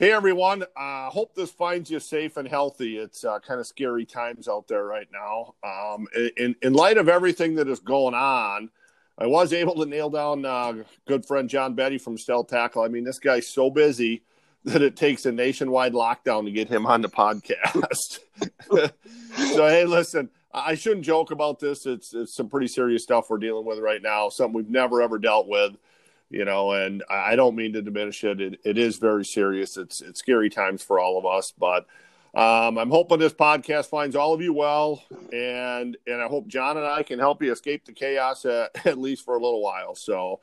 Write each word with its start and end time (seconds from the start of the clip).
Hey 0.00 0.12
everyone, 0.12 0.62
uh, 0.76 1.10
hope 1.10 1.34
this 1.34 1.50
finds 1.50 1.90
you 1.90 1.98
safe 1.98 2.36
and 2.36 2.46
healthy. 2.46 2.98
It's 2.98 3.24
uh, 3.24 3.40
kind 3.40 3.58
of 3.58 3.66
scary 3.66 4.06
times 4.06 4.46
out 4.46 4.68
there 4.68 4.84
right 4.84 5.08
now. 5.12 5.56
Um, 5.64 6.06
in 6.36 6.54
in 6.62 6.72
light 6.72 6.98
of 6.98 7.08
everything 7.08 7.56
that 7.56 7.66
is 7.66 7.80
going 7.80 8.14
on, 8.14 8.70
I 9.18 9.26
was 9.26 9.52
able 9.52 9.74
to 9.74 9.86
nail 9.86 10.08
down 10.08 10.44
uh, 10.44 10.84
good 11.08 11.26
friend 11.26 11.50
John 11.50 11.74
Betty 11.74 11.98
from 11.98 12.16
Stell 12.16 12.44
Tackle. 12.44 12.82
I 12.82 12.86
mean, 12.86 13.02
this 13.02 13.18
guy's 13.18 13.48
so 13.48 13.70
busy 13.70 14.22
that 14.62 14.82
it 14.82 14.94
takes 14.94 15.26
a 15.26 15.32
nationwide 15.32 15.94
lockdown 15.94 16.44
to 16.44 16.52
get 16.52 16.68
him 16.68 16.86
on 16.86 17.02
the 17.02 17.08
podcast. 17.08 18.20
so 19.56 19.66
hey, 19.66 19.84
listen, 19.84 20.30
I 20.54 20.76
shouldn't 20.76 21.06
joke 21.06 21.32
about 21.32 21.58
this. 21.58 21.86
It's 21.86 22.14
it's 22.14 22.36
some 22.36 22.48
pretty 22.48 22.68
serious 22.68 23.02
stuff 23.02 23.28
we're 23.28 23.38
dealing 23.38 23.66
with 23.66 23.80
right 23.80 24.00
now. 24.00 24.28
Something 24.28 24.54
we've 24.54 24.70
never 24.70 25.02
ever 25.02 25.18
dealt 25.18 25.48
with 25.48 25.76
you 26.30 26.44
know, 26.44 26.72
and 26.72 27.02
I 27.08 27.36
don't 27.36 27.56
mean 27.56 27.72
to 27.72 27.82
diminish 27.82 28.22
it. 28.24 28.40
It, 28.40 28.60
it 28.64 28.78
is 28.78 28.98
very 28.98 29.24
serious. 29.24 29.76
It's 29.76 30.00
it's 30.00 30.20
scary 30.20 30.50
times 30.50 30.82
for 30.82 30.98
all 30.98 31.18
of 31.18 31.26
us, 31.26 31.52
but 31.56 31.86
um, 32.34 32.76
I'm 32.76 32.90
hoping 32.90 33.18
this 33.18 33.32
podcast 33.32 33.86
finds 33.86 34.14
all 34.14 34.34
of 34.34 34.42
you 34.42 34.52
well, 34.52 35.02
and 35.32 35.96
and 36.06 36.22
I 36.22 36.28
hope 36.28 36.46
John 36.46 36.76
and 36.76 36.86
I 36.86 37.02
can 37.02 37.18
help 37.18 37.42
you 37.42 37.50
escape 37.50 37.84
the 37.84 37.92
chaos 37.92 38.44
at, 38.44 38.70
at 38.86 38.98
least 38.98 39.24
for 39.24 39.36
a 39.36 39.42
little 39.42 39.62
while. 39.62 39.94
So, 39.94 40.40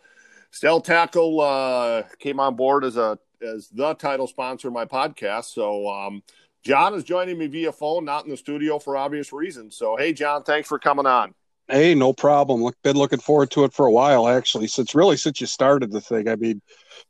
Stell 0.52 0.82
Tackle 0.82 1.40
uh, 1.42 2.04
came 2.20 2.40
on 2.40 2.56
board 2.56 2.84
as 2.84 2.98
a 2.98 3.20
as 3.42 3.70
the 3.70 3.94
title 3.94 4.28
sponsor 4.28 4.70
of 4.70 4.74
my 4.74 4.86
podcast. 4.86 5.54
So, 5.54 5.88
um, 5.88 6.24
John 6.64 6.96
is 6.96 7.04
joining 7.04 7.38
me 7.38 7.46
via 7.46 7.72
phone, 7.72 8.06
not 8.06 8.26
in 8.26 8.32
the 8.32 8.38
studio 8.38 8.80
for 8.80 8.98
obvious 8.98 9.32
reasons. 9.32 9.78
So, 9.78 9.96
hey, 9.96 10.14
John, 10.14 10.42
thanks 10.42 10.68
for 10.68 10.80
coming 10.80 11.06
on. 11.06 11.36
Hey, 11.68 11.96
no 11.96 12.14
problem. 12.14 12.62
Look, 12.64 12.76
been 12.84 12.96
looking 12.96 13.20
forward 13.20 13.50
to 13.52 13.64
it 13.64 13.74
for 13.74 13.88
a 13.88 13.92
while, 13.92 14.28
actually. 14.28 14.68
Since 14.68 14.94
really 14.94 15.18
since 15.18 15.42
you 15.42 15.48
started 15.48 15.92
the 15.92 16.02
thing. 16.02 16.28
I 16.28 16.36
mean, 16.36 16.62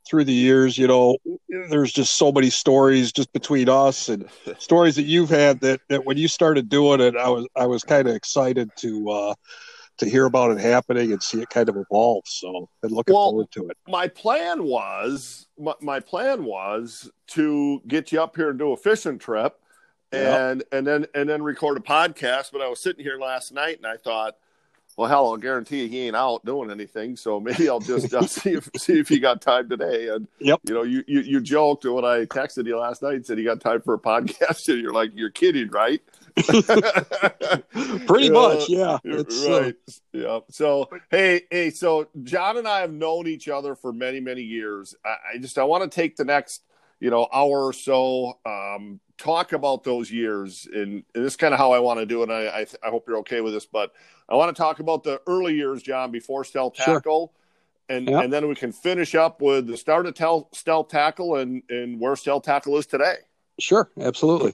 through 0.08 0.23
the 0.23 0.34
years, 0.34 0.78
you 0.78 0.88
know, 0.88 1.17
there's 1.70 1.92
just 1.92 2.16
so 2.16 2.31
many 2.31 2.50
stories 2.50 3.12
just 3.12 3.34
between 3.34 3.67
us 3.67 4.08
and 4.08 4.30
stories 4.59 4.95
that 4.95 5.03
you've 5.03 5.30
had 5.30 5.59
that, 5.59 5.81
that 5.89 6.06
when 6.06 6.17
you 6.17 6.30
started 6.30 6.70
doing 6.70 7.02
it, 7.02 7.17
I 7.17 7.30
was 7.30 7.47
I 7.56 7.66
was 7.66 7.84
kind 7.84 8.08
of 8.08 8.16
excited 8.16 8.70
to 8.78 9.09
uh, 9.09 9.34
to 9.97 10.09
hear 10.09 10.25
about 10.25 10.52
it 10.52 10.59
happening 10.59 11.12
and 11.12 11.22
see 11.22 11.42
it 11.42 11.50
kind 11.50 11.67
of 11.67 11.75
evolve. 11.75 12.23
So, 12.25 12.69
been 12.81 12.92
looking 12.92 13.14
well, 13.14 13.31
forward 13.31 13.52
to 13.52 13.67
it. 13.67 13.78
My 13.90 14.08
plan 14.08 14.64
was 14.64 15.47
my, 15.59 15.73
my 15.81 16.00
plan 16.00 16.45
was 16.45 17.12
to 17.28 17.81
get 17.88 18.14
you 18.14 18.22
up 18.22 18.38
here 18.38 18.52
and 18.52 18.59
do 18.59 18.72
a 18.72 18.78
fishing 18.78 19.19
trip 19.19 19.59
and 20.14 20.59
yep. 20.59 20.67
and 20.72 20.88
then 20.88 21.06
and 21.14 21.28
then 21.28 21.44
record 21.44 21.78
a 21.78 21.81
podcast. 21.81 22.52
But 22.52 22.62
I 22.62 22.69
was 22.69 22.80
sitting 22.80 23.03
here 23.03 23.19
last 23.19 23.52
night 23.52 23.78
and 23.78 23.88
I 23.88 23.97
thought 23.97 24.38
well, 24.97 25.09
hell, 25.09 25.27
I'll 25.27 25.38
guarantee 25.38 25.83
you 25.83 25.89
he 25.89 26.07
ain't 26.07 26.15
out 26.15 26.45
doing 26.45 26.71
anything. 26.71 27.15
So 27.15 27.39
maybe 27.41 27.69
I'll 27.69 27.79
just 27.79 28.13
uh, 28.13 28.25
see 28.25 28.53
if 28.53 28.69
see 28.77 28.99
if 28.99 29.09
he 29.09 29.19
got 29.19 29.41
time 29.41 29.69
today. 29.69 30.09
And 30.09 30.27
yep. 30.39 30.61
you 30.67 30.73
know, 30.73 30.83
you, 30.83 31.03
you 31.07 31.21
you 31.21 31.41
joked 31.41 31.85
when 31.85 32.05
I 32.05 32.25
texted 32.25 32.65
you 32.65 32.77
last 32.77 33.01
night 33.01 33.16
and 33.16 33.25
said 33.25 33.38
he 33.38 33.43
got 33.43 33.61
time 33.61 33.81
for 33.81 33.93
a 33.93 33.99
podcast, 33.99 34.67
and 34.69 34.81
you're 34.81 34.93
like, 34.93 35.11
you're 35.13 35.29
kidding, 35.29 35.69
right? 35.69 36.01
Pretty 38.07 38.29
much, 38.29 38.67
yeah. 38.67 38.97
It's, 39.05 39.45
uh, 39.45 39.61
right. 39.61 39.75
Uh... 39.88 39.91
Yeah. 40.11 40.39
So 40.49 40.89
hey, 41.09 41.43
hey, 41.49 41.69
so 41.69 42.07
John 42.23 42.57
and 42.57 42.67
I 42.67 42.81
have 42.81 42.91
known 42.91 43.27
each 43.27 43.47
other 43.47 43.73
for 43.75 43.93
many, 43.93 44.19
many 44.19 44.41
years. 44.41 44.95
I, 45.05 45.16
I 45.33 45.38
just 45.38 45.57
I 45.57 45.63
want 45.63 45.89
to 45.89 45.93
take 45.93 46.17
the 46.17 46.25
next, 46.25 46.63
you 46.99 47.09
know, 47.09 47.27
hour 47.33 47.65
or 47.65 47.73
so, 47.73 48.39
um, 48.45 48.99
talk 49.17 49.53
about 49.53 49.83
those 49.83 50.11
years, 50.11 50.67
and, 50.71 51.03
and 51.13 51.25
this 51.25 51.33
is 51.33 51.38
kind 51.38 51.53
of 51.53 51.59
how 51.59 51.71
I 51.71 51.79
want 51.79 51.99
to 51.99 52.05
do 52.05 52.23
it. 52.23 52.29
I, 52.29 52.47
I, 52.47 52.65
I 52.83 52.89
hope 52.89 53.05
you're 53.07 53.17
okay 53.19 53.41
with 53.41 53.53
this, 53.53 53.65
but 53.65 53.91
I 54.29 54.35
want 54.35 54.56
to 54.56 54.59
talk 54.59 54.79
about 54.79 55.03
the 55.03 55.22
early 55.28 55.55
years, 55.55 55.84
John, 55.84 56.11
before 56.11 56.44
Stell 56.44 56.72
Tackle, 56.72 57.34
sure. 57.89 57.97
and 57.97 58.09
yep. 58.09 58.23
and 58.23 58.34
then 58.34 58.47
we 58.47 58.55
can 58.55 58.72
finish 58.72 59.16
up 59.16 59.41
with 59.41 59.67
the 59.67 59.78
start 59.78 60.05
of 60.05 60.16
Tel, 60.16 60.50
Stell 60.53 60.84
Tackle 60.84 61.35
and 61.35 61.63
and 61.69 62.00
where 62.00 62.16
Stell 62.16 62.41
Tackle 62.41 62.78
is 62.78 62.85
today. 62.85 63.16
Sure, 63.59 63.89
absolutely. 64.00 64.53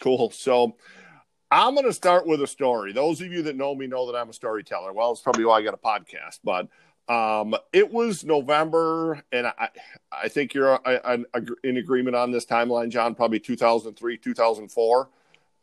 Cool. 0.00 0.30
So. 0.30 0.76
I'm 1.52 1.74
going 1.74 1.84
to 1.84 1.92
start 1.92 2.28
with 2.28 2.40
a 2.42 2.46
story. 2.46 2.92
Those 2.92 3.20
of 3.20 3.32
you 3.32 3.42
that 3.42 3.56
know 3.56 3.74
me 3.74 3.88
know 3.88 4.06
that 4.06 4.16
I'm 4.16 4.30
a 4.30 4.32
storyteller. 4.32 4.92
Well, 4.92 5.10
it's 5.10 5.20
probably 5.20 5.44
why 5.44 5.58
I 5.58 5.62
got 5.62 5.74
a 5.74 5.76
podcast, 5.76 6.38
but 6.44 6.68
um, 7.10 7.56
it 7.72 7.92
was 7.92 8.24
November, 8.24 9.20
and 9.32 9.48
I, 9.48 9.70
I 10.12 10.28
think 10.28 10.54
you're 10.54 10.78
I, 10.86 11.18
in 11.64 11.76
agreement 11.76 12.14
on 12.14 12.30
this 12.30 12.46
timeline, 12.46 12.88
John. 12.88 13.16
Probably 13.16 13.40
2003, 13.40 14.16
2004. 14.16 15.08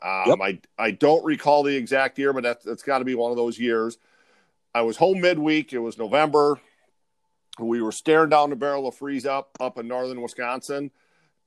Um, 0.01 0.23
yep. 0.25 0.37
I 0.41 0.59
I 0.77 0.91
don't 0.91 1.23
recall 1.23 1.63
the 1.63 1.73
exact 1.73 2.19
year, 2.19 2.33
but 2.33 2.43
that's 2.43 2.65
that's 2.65 2.83
got 2.83 2.99
to 2.99 3.05
be 3.05 3.15
one 3.15 3.31
of 3.31 3.37
those 3.37 3.57
years. 3.57 3.97
I 4.75 4.81
was 4.81 4.97
home 4.97 5.21
midweek. 5.21 5.71
It 5.71 5.79
was 5.79 5.97
November. 5.97 6.59
We 7.59 7.81
were 7.81 7.93
staring 7.93 8.29
down 8.29 8.49
the 8.49 8.57
barrel 8.57 8.85
of 8.85 8.95
freeze 8.95 9.25
up 9.25 9.55
up 9.61 9.77
in 9.77 9.87
northern 9.87 10.21
Wisconsin, 10.21 10.91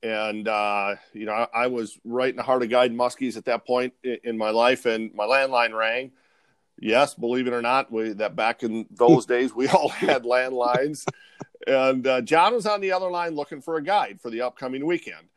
and 0.01 0.47
uh, 0.47 0.95
you 1.13 1.27
know 1.27 1.33
I, 1.33 1.47
I, 1.53 1.67
was 1.67 1.99
right 2.03 2.31
in 2.31 2.37
the 2.37 2.43
heart 2.43 2.63
of 2.63 2.69
guide 2.69 2.91
muskies 2.91 3.37
at 3.37 3.45
that 3.45 3.67
point 3.67 3.93
in, 4.03 4.17
in 4.23 4.37
my 4.37 4.49
life, 4.49 4.87
and 4.87 5.13
my 5.13 5.25
landline 5.25 5.77
rang 5.77 6.11
yes, 6.81 7.13
believe 7.13 7.47
it 7.47 7.53
or 7.53 7.61
not, 7.61 7.91
we 7.91 8.09
that 8.13 8.35
back 8.35 8.63
in 8.63 8.87
those 8.91 9.25
days 9.27 9.53
we 9.53 9.67
all 9.69 9.89
had 9.89 10.23
landlines, 10.23 11.05
and 11.65 12.05
uh, 12.05 12.21
John 12.21 12.53
was 12.53 12.65
on 12.65 12.81
the 12.81 12.91
other 12.91 13.09
line 13.09 13.35
looking 13.35 13.61
for 13.61 13.77
a 13.77 13.83
guide 13.83 14.19
for 14.21 14.29
the 14.29 14.41
upcoming 14.41 14.85
weekend. 14.85 15.27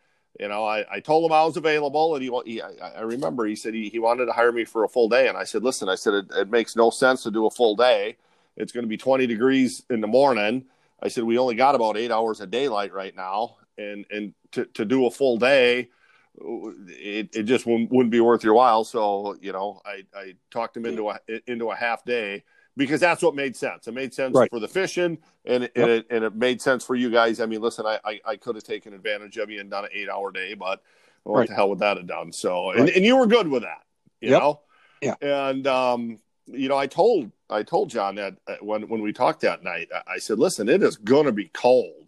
You 0.41 0.49
know, 0.49 0.65
I, 0.65 0.85
I 0.91 0.99
told 0.99 1.25
him 1.25 1.33
I 1.33 1.45
was 1.45 1.57
available, 1.57 2.17
and 2.17 2.25
he, 2.25 2.31
he 2.45 2.61
I, 2.61 2.97
I 2.97 3.01
remember 3.03 3.47
he 3.47 3.55
said 3.55 3.73
he, 3.73 3.89
he 3.89 4.01
wanted 4.01 4.27
to 4.27 4.33
hire 4.33 4.51
me 4.51 4.65
for 4.65 4.83
a 4.83 4.89
full 4.89 5.09
day, 5.09 5.29
and 5.29 5.39
I 5.39 5.45
said, 5.45 5.63
listen, 5.63 5.89
I 5.89 5.95
said 5.95 6.15
it, 6.15 6.27
it 6.35 6.51
makes 6.51 6.75
no 6.75 6.91
sense 6.91 7.23
to 7.23 7.31
do 7.31 7.47
a 7.47 7.51
full 7.51 7.77
day. 7.77 8.17
It's 8.57 8.73
going 8.73 8.83
to 8.83 8.89
be 8.89 8.97
20 8.97 9.29
degrees 9.29 9.85
in 9.91 10.01
the 10.01 10.09
morning. 10.09 10.65
I 11.01 11.09
said 11.09 11.25
we 11.25 11.39
only 11.39 11.55
got 11.55 11.75
about 11.75 11.97
eight 11.97 12.11
hours 12.11 12.41
of 12.41 12.51
daylight 12.51 12.93
right 12.93 13.15
now, 13.15 13.57
and 13.79 14.07
and 14.11 14.35
to 14.53 14.65
to 14.65 14.85
do 14.85 15.07
a 15.07 15.11
full 15.11 15.37
day 15.37 15.91
it, 16.39 17.35
it 17.35 17.43
just 17.45 17.67
wouldn't, 17.67 17.91
wouldn't 17.91 18.11
be 18.11 18.21
worth 18.21 18.43
your 18.43 18.55
while. 18.55 18.85
So, 18.85 19.37
you 19.41 19.53
know, 19.53 19.81
I, 19.85 20.05
I 20.15 20.35
talked 20.51 20.77
him 20.77 20.87
into 20.87 21.11
a, 21.11 21.19
into 21.47 21.71
a 21.71 21.77
half 21.77 22.05
day 22.05 22.45
because 22.77 23.01
that's 23.01 23.23
what 23.23 23.35
made 23.35 23.55
sense. 23.57 23.87
It 23.87 23.95
made 23.95 24.13
sense 24.13 24.35
right. 24.35 24.51
for 24.51 24.59
the 24.59 24.69
fishing 24.69 25.19
and, 25.45 25.63
yep. 25.63 25.73
and, 25.77 25.91
it, 25.91 26.07
and 26.11 26.25
it 26.25 26.35
made 26.35 26.61
sense 26.61 26.85
for 26.85 26.97
you 26.97 27.11
guys. 27.11 27.41
I 27.41 27.47
mean, 27.47 27.61
listen, 27.61 27.87
I, 27.87 27.99
I, 28.05 28.21
I 28.25 28.37
could 28.37 28.57
have 28.57 28.65
taken 28.65 28.95
advantage 28.95 29.37
of 29.37 29.51
you 29.51 29.61
and 29.61 29.71
done 29.71 29.85
an 29.85 29.91
eight 29.93 30.09
hour 30.09 30.33
day, 30.33 30.55
but 30.55 30.83
what 31.23 31.39
right. 31.39 31.49
the 31.49 31.55
hell 31.55 31.69
would 31.71 31.79
that 31.79 31.97
have 31.97 32.07
done? 32.07 32.33
So, 32.33 32.71
and, 32.71 32.81
right. 32.81 32.97
and 32.97 33.05
you 33.05 33.17
were 33.17 33.27
good 33.27 33.49
with 33.49 33.63
that, 33.63 33.83
you 34.21 34.31
yep. 34.31 34.41
know? 34.41 34.61
Yeah. 35.01 35.15
And, 35.21 35.67
um, 35.67 36.19
you 36.47 36.69
know, 36.69 36.77
I 36.77 36.87
told, 36.87 37.31
I 37.49 37.63
told 37.63 37.91
John 37.91 38.17
that 38.17 38.37
uh, 38.47 38.57
when, 38.61 38.89
when 38.89 39.01
we 39.01 39.13
talked 39.13 39.41
that 39.43 39.63
night, 39.63 39.89
I 40.07 40.19
said, 40.19 40.39
listen, 40.39 40.69
it 40.69 40.83
is 40.83 40.97
going 40.97 41.27
to 41.27 41.33
be 41.33 41.49
cold 41.55 42.04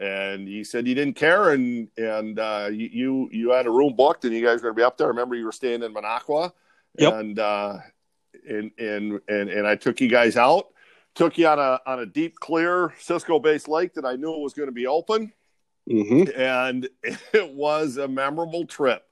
and 0.00 0.48
he 0.48 0.64
said 0.64 0.86
you 0.86 0.94
didn't 0.94 1.14
care 1.14 1.50
and 1.52 1.88
and 1.96 2.38
uh, 2.38 2.68
you 2.70 3.28
you 3.30 3.50
had 3.50 3.66
a 3.66 3.70
room 3.70 3.94
booked 3.94 4.24
and 4.24 4.34
you 4.34 4.44
guys 4.44 4.56
were 4.56 4.68
going 4.68 4.74
to 4.74 4.80
be 4.80 4.84
up 4.84 4.96
there. 4.96 5.06
I 5.06 5.10
remember 5.10 5.34
you 5.34 5.44
were 5.44 5.52
staying 5.52 5.82
in 5.82 5.94
Minocqua, 5.94 6.52
yep. 6.98 7.14
and 7.14 7.38
uh, 7.38 7.78
and 8.48 8.70
and 8.78 9.20
and 9.28 9.50
and 9.50 9.66
I 9.66 9.76
took 9.76 10.00
you 10.00 10.08
guys 10.08 10.36
out, 10.36 10.68
took 11.14 11.38
you 11.38 11.46
on 11.46 11.58
a 11.58 11.80
on 11.86 12.00
a 12.00 12.06
deep 12.06 12.38
clear 12.40 12.92
Cisco 12.98 13.38
based 13.38 13.68
lake 13.68 13.94
that 13.94 14.04
I 14.04 14.16
knew 14.16 14.30
was 14.30 14.54
going 14.54 14.68
to 14.68 14.72
be 14.72 14.86
open, 14.86 15.32
mm-hmm. 15.88 16.40
and 16.40 16.88
it 17.32 17.52
was 17.52 17.96
a 17.96 18.08
memorable 18.08 18.66
trip 18.66 19.04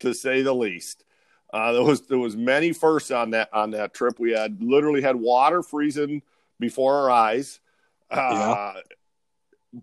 to 0.00 0.12
say 0.14 0.42
the 0.42 0.54
least. 0.54 1.04
Uh, 1.52 1.72
there 1.72 1.82
was 1.84 2.02
there 2.08 2.18
was 2.18 2.36
many 2.36 2.72
firsts 2.72 3.12
on 3.12 3.30
that 3.30 3.48
on 3.52 3.70
that 3.70 3.94
trip. 3.94 4.18
We 4.18 4.32
had 4.32 4.60
literally 4.60 5.00
had 5.00 5.16
water 5.16 5.62
freezing 5.62 6.22
before 6.58 6.94
our 6.94 7.10
eyes. 7.10 7.60
Uh, 8.10 8.72
yeah 8.74 8.80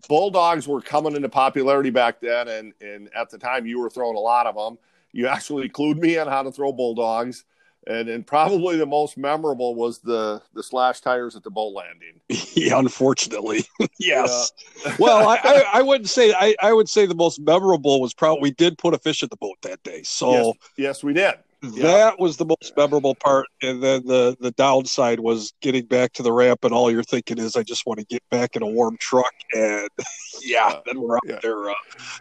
bulldogs 0.08 0.66
were 0.66 0.80
coming 0.80 1.14
into 1.14 1.28
popularity 1.28 1.90
back 1.90 2.20
then, 2.20 2.48
and 2.48 2.72
and 2.80 3.08
at 3.14 3.30
the 3.30 3.38
time 3.38 3.66
you 3.66 3.78
were 3.78 3.90
throwing 3.90 4.16
a 4.16 4.20
lot 4.20 4.46
of 4.46 4.54
them. 4.54 4.78
You 5.12 5.26
actually 5.26 5.68
clued 5.68 5.98
me 5.98 6.16
on 6.18 6.26
how 6.26 6.42
to 6.42 6.50
throw 6.50 6.72
bulldogs, 6.72 7.44
and 7.86 8.08
and 8.08 8.26
probably 8.26 8.76
the 8.76 8.86
most 8.86 9.18
memorable 9.18 9.74
was 9.74 9.98
the 9.98 10.42
the 10.54 10.62
slash 10.62 11.00
tires 11.00 11.36
at 11.36 11.42
the 11.42 11.50
boat 11.50 11.74
landing. 11.74 12.20
Yeah, 12.54 12.78
unfortunately, 12.78 13.64
yes. 13.98 14.52
Yeah. 14.84 14.96
well, 14.98 15.28
I, 15.28 15.38
I, 15.42 15.64
I 15.74 15.82
wouldn't 15.82 16.08
say 16.08 16.32
I 16.32 16.54
I 16.60 16.72
would 16.72 16.88
say 16.88 17.06
the 17.06 17.14
most 17.14 17.40
memorable 17.40 18.00
was 18.00 18.14
probably 18.14 18.42
we 18.42 18.50
did 18.52 18.78
put 18.78 18.94
a 18.94 18.98
fish 18.98 19.22
in 19.22 19.28
the 19.30 19.36
boat 19.36 19.56
that 19.62 19.82
day. 19.82 20.02
So 20.02 20.32
yes, 20.32 20.54
yes 20.76 21.04
we 21.04 21.12
did 21.12 21.34
that 21.62 22.18
was 22.18 22.36
the 22.36 22.44
most 22.44 22.76
memorable 22.76 23.14
part 23.14 23.46
and 23.62 23.82
then 23.82 24.04
the 24.04 24.36
the 24.40 24.50
downside 24.52 25.20
was 25.20 25.52
getting 25.60 25.84
back 25.84 26.12
to 26.12 26.22
the 26.22 26.32
ramp 26.32 26.64
and 26.64 26.74
all 26.74 26.90
you're 26.90 27.04
thinking 27.04 27.38
is 27.38 27.56
i 27.56 27.62
just 27.62 27.86
want 27.86 27.98
to 27.98 28.06
get 28.06 28.22
back 28.30 28.56
in 28.56 28.62
a 28.62 28.66
warm 28.66 28.96
truck 28.98 29.32
and 29.54 29.88
yeah 30.42 30.80
then 30.86 31.00
we're 31.00 31.16
out 31.16 31.22
yeah. 31.24 31.38
there 31.40 31.70
uh, 31.70 31.74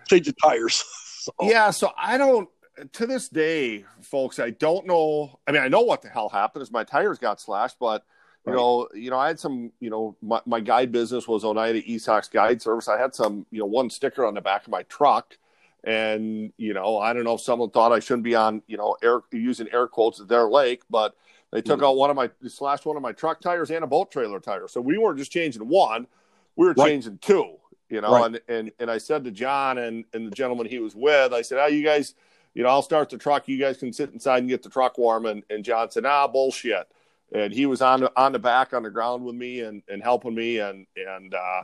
changing 0.08 0.34
tires 0.36 0.84
so. 1.06 1.32
yeah 1.42 1.72
so 1.72 1.92
i 1.98 2.18
don't 2.18 2.50
to 2.94 3.08
this 3.08 3.30
day 3.30 3.84
folks 4.02 4.40
i 4.40 4.52
don't 4.52 4.86
know 4.86 5.40
i 5.48 5.52
mean 5.52 5.62
i 5.62 5.68
know 5.68 5.82
what 5.82 6.02
the 6.02 6.10
hell 6.10 6.30
happened 6.30 6.62
is 6.62 6.72
my 6.72 6.84
tires 6.84 7.18
got 7.18 7.42
slashed 7.42 7.78
but 7.80 8.04
you 8.46 8.54
right. 8.54 8.60
know 8.60 8.88
you 8.94 9.10
know 9.10 9.18
i 9.18 9.28
had 9.28 9.40
some 9.40 9.72
you 9.80 9.90
know 9.90 10.16
my, 10.22 10.40
my 10.46 10.60
guide 10.60 10.92
business 10.92 11.28
was 11.28 11.44
oneida 11.44 11.82
esox 11.82 12.30
guide 12.32 12.62
service 12.62 12.88
i 12.88 13.00
had 13.00 13.14
some 13.14 13.46
you 13.50 13.60
know 13.60 13.66
one 13.66 13.90
sticker 13.90 14.26
on 14.26 14.36
the 14.36 14.42
back 14.42 14.64
of 14.64 14.70
my 14.70 14.84
truck 14.84 15.36
and, 15.84 16.54
you 16.58 16.74
know, 16.74 17.00
I 17.00 17.14
don't 17.14 17.24
know 17.24 17.36
if 17.36 17.42
someone 17.42 17.72
thought 17.72 17.92
I 17.92 18.00
shouldn't 18.00 18.24
be 18.24 18.36
on, 18.36 18.62
you 18.68 18.78
know, 18.78 18.98
air 19.02 19.22
using 19.32 19.68
air 19.74 19.88
quotes 19.88 20.20
at 20.20 20.28
their 20.28 20.48
lake, 20.50 20.84
but 20.90 21.16
they 21.52 21.62
took 21.62 21.78
mm-hmm. 21.78 21.86
out 21.86 21.98
one 21.98 22.10
of 22.10 22.16
my 22.16 22.30
slashed 22.48 22.86
one 22.86 22.96
of 22.96 23.02
my 23.02 23.12
truck 23.12 23.42
tires 23.42 23.72
and 23.72 23.84
a 23.84 23.88
boat 23.88 24.12
trailer 24.12 24.40
tire. 24.40 24.68
So 24.68 24.80
we 24.80 24.98
weren't 24.98 25.18
just 25.18 25.32
changing 25.32 25.68
one, 25.68 26.08
we 26.56 26.68
were 26.68 26.74
right. 26.74 26.88
changing 26.88 27.18
two. 27.18 27.56
you 27.90 28.02
know, 28.02 28.14
Right. 28.14 28.26
and, 28.26 28.42
and, 28.48 28.72
and 28.80 28.92
I 28.92 28.98
said 28.98 29.24
to 29.26 29.32
John 29.32 29.78
and, 29.78 30.06
and 30.14 30.28
the 30.28 30.32
gentleman 30.32 30.66
he 30.66 30.80
was 30.80 30.96
with, 30.96 31.34
I 31.34 31.42
said, 31.42 31.60
oh, 31.60 31.68
you 31.68 31.84
guys, 31.84 32.16
you 32.54 32.64
know, 32.64 32.70
I'll 32.70 32.82
start 32.82 33.10
the 33.10 33.18
truck. 33.18 33.48
You 33.48 33.58
guys 33.58 33.78
can 33.78 33.92
sit 33.92 34.14
inside 34.14 34.40
and 34.40 34.50
get 34.50 34.64
the 34.64 34.70
truck 34.70 34.98
warm. 34.98 35.26
And, 35.26 35.44
and 35.50 35.64
John 35.64 35.92
said, 35.92 36.06
ah, 36.06 36.28
bullshit. 36.28 36.88
And 37.34 37.54
he 37.54 37.66
was 37.66 37.82
on 37.82 38.02
the, 38.02 38.12
on 38.16 38.34
the 38.34 38.40
back 38.40 38.74
on 38.74 38.84
the 38.84 38.90
ground 38.90 39.26
with 39.26 39.36
me 39.36 39.62
and, 39.62 39.82
and 39.90 40.02
helping 40.02 40.36
me. 40.36 40.60
And, 40.60 40.86
and, 40.96 41.34
uh, 41.34 41.64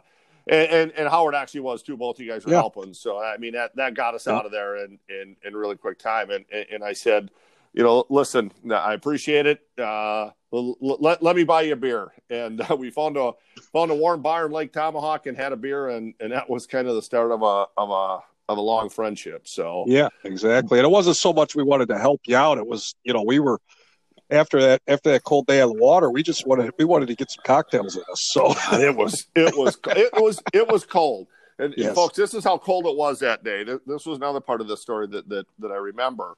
and, 0.49 0.71
and, 0.71 0.91
and 0.91 1.09
Howard 1.09 1.35
actually 1.35 1.61
was 1.61 1.83
too. 1.83 1.97
Both 1.97 2.17
of 2.17 2.25
you 2.25 2.31
guys 2.31 2.45
were 2.45 2.51
Yeah. 2.51 2.59
helping. 2.59 2.93
So, 2.93 3.21
I 3.21 3.37
mean, 3.37 3.53
that, 3.53 3.75
that 3.75 3.93
got 3.93 4.15
us 4.15 4.27
Yeah. 4.27 4.35
out 4.35 4.45
of 4.45 4.51
there 4.51 4.77
in, 4.77 4.99
in, 5.09 5.35
in 5.43 5.55
really 5.55 5.75
quick 5.75 5.99
time. 5.99 6.29
And, 6.31 6.45
and, 6.71 6.83
I 6.83 6.93
said, 6.93 7.31
you 7.73 7.83
know, 7.83 8.05
listen, 8.09 8.51
I 8.71 8.93
appreciate 8.93 9.45
it. 9.45 9.61
Uh, 9.77 10.31
let, 10.51 11.21
let 11.21 11.35
me 11.35 11.43
buy 11.43 11.63
you 11.63 11.73
a 11.73 11.75
beer. 11.75 12.13
And 12.29 12.61
uh, 12.61 12.75
we 12.75 12.89
found 12.89 13.17
a, 13.17 13.33
found 13.73 13.91
a 13.91 13.95
warm 13.95 14.21
bar 14.21 14.45
in 14.45 14.51
Lake 14.51 14.73
Tomahawk 14.73 15.27
and 15.27 15.37
had 15.37 15.51
a 15.51 15.57
beer. 15.57 15.89
And, 15.89 16.13
and 16.19 16.31
that 16.31 16.49
was 16.49 16.65
kind 16.65 16.87
of 16.87 16.95
the 16.95 17.01
start 17.01 17.31
of 17.31 17.41
a, 17.41 17.65
of 17.77 17.89
a, 17.89 18.19
of 18.49 18.57
a 18.57 18.61
long 18.61 18.89
friendship. 18.89 19.47
So, 19.47 19.83
Yeah, 19.87 20.07
exactly. 20.23 20.79
And 20.79 20.85
it 20.85 20.89
wasn't 20.91 21.17
so 21.17 21.33
much 21.33 21.55
we 21.55 21.63
wanted 21.63 21.89
to 21.89 21.99
help 21.99 22.21
you 22.25 22.37
out. 22.37 22.57
It 22.57 22.65
was, 22.65 22.95
you 23.03 23.13
know, 23.13 23.21
we 23.21 23.39
were 23.39 23.59
after 24.29 24.61
that 24.61 24.81
after 24.87 25.11
that 25.11 25.23
cold 25.23 25.47
day 25.47 25.61
on 25.61 25.69
the 25.75 25.81
water, 25.81 26.09
we 26.09 26.23
just 26.23 26.45
wanted 26.47 26.71
we 26.77 26.85
wanted 26.85 27.07
to 27.07 27.15
get 27.15 27.31
some 27.31 27.43
cocktails 27.45 27.95
in 27.95 28.03
us. 28.11 28.21
So 28.23 28.53
it 28.73 28.95
was 28.95 29.27
it 29.35 29.55
was 29.57 29.77
it 29.95 30.13
was 30.13 30.41
it 30.53 30.67
was 30.67 30.85
cold 30.85 31.27
and, 31.59 31.73
and 31.73 31.83
Yes. 31.83 31.95
folks 31.95 32.15
this 32.15 32.33
is 32.33 32.43
how 32.43 32.57
cold 32.57 32.85
it 32.85 32.95
was 32.95 33.19
that 33.19 33.43
day 33.43 33.63
this 33.63 34.05
was 34.05 34.17
another 34.17 34.39
part 34.39 34.61
of 34.61 34.67
the 34.67 34.77
story 34.77 35.07
that 35.07 35.27
that, 35.29 35.47
that 35.59 35.71
i 35.71 35.75
remember 35.75 36.35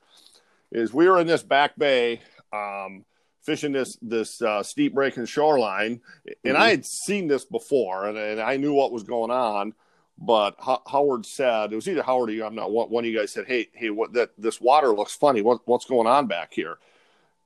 is 0.72 0.94
we 0.94 1.10
were 1.10 1.20
in 1.20 1.28
this 1.28 1.44
back 1.44 1.78
bay 1.78 2.22
um 2.54 3.04
fishing 3.42 3.72
this 3.74 3.98
this 4.02 4.42
uh, 4.42 4.64
steep 4.64 4.94
breaking 4.94 5.26
shoreline 5.26 6.00
and 6.46 6.56
Mhm. 6.56 6.60
i 6.60 6.70
had 6.70 6.86
seen 6.86 7.28
this 7.28 7.44
before 7.44 8.06
and, 8.08 8.18
and 8.18 8.40
i 8.40 8.56
knew 8.56 8.74
what 8.74 8.92
was 8.94 9.04
going 9.04 9.32
on 9.32 9.74
but 10.18 10.56
Ho- 10.60 10.82
howard 10.88 11.26
said 11.26 11.74
it 11.74 11.76
was 11.76 11.88
either 11.90 12.04
howard 12.04 12.30
or 12.30 12.34
you 12.34 12.46
i'm 12.46 12.56
not 12.56 12.72
one, 12.72 12.90
one 12.90 13.04
of 13.04 13.10
you 13.12 13.18
guys 13.18 13.32
said 13.34 13.46
hey 13.48 13.68
hey 13.74 13.90
what 13.90 14.14
that 14.14 14.30
this 14.38 14.62
water 14.62 14.90
looks 14.90 15.16
funny 15.16 15.42
what, 15.42 15.60
what's 15.66 15.86
going 15.86 16.08
on 16.08 16.28
back 16.28 16.54
here 16.54 16.78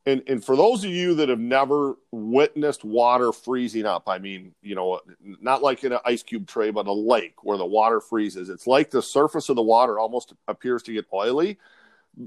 and 0.05 0.21
and 0.27 0.43
for 0.43 0.55
those 0.55 0.83
of 0.83 0.89
you 0.91 1.15
that 1.15 1.29
have 1.29 1.39
never 1.39 1.95
witnessed 2.11 2.83
water 2.83 3.31
freezing 3.31 3.85
up, 3.85 4.03
I 4.07 4.19
mean, 4.19 4.53
you 4.61 4.75
know, 4.75 4.99
not 5.41 5.61
like 5.63 5.83
in 5.83 5.93
an 5.93 5.99
ice 6.05 6.23
cube 6.23 6.47
tray, 6.47 6.71
but 6.71 6.87
a 6.87 6.91
lake 6.93 7.43
where 7.43 7.57
the 7.57 7.65
water 7.65 8.01
freezes. 8.01 8.49
It's 8.49 8.67
like 8.67 8.89
the 8.91 9.01
surface 9.01 9.49
of 9.49 9.55
the 9.55 9.61
water 9.61 9.99
almost 9.99 10.33
appears 10.47 10.83
to 10.83 10.93
get 10.93 11.05
oily. 11.13 11.57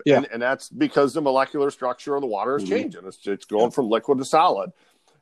Yeah. 0.05 0.17
And, 0.17 0.28
and 0.32 0.43
that's 0.43 0.69
because 0.69 1.12
the 1.14 1.20
molecular 1.20 1.70
structure 1.70 2.17
of 2.17 2.20
the 2.23 2.26
water 2.26 2.56
is 2.56 2.64
Mhm. 2.64 2.69
changing. 2.69 3.06
It's, 3.06 3.25
it's 3.26 3.44
going 3.44 3.70
from 3.70 3.88
liquid 3.88 4.19
to 4.19 4.25
solid. 4.25 4.73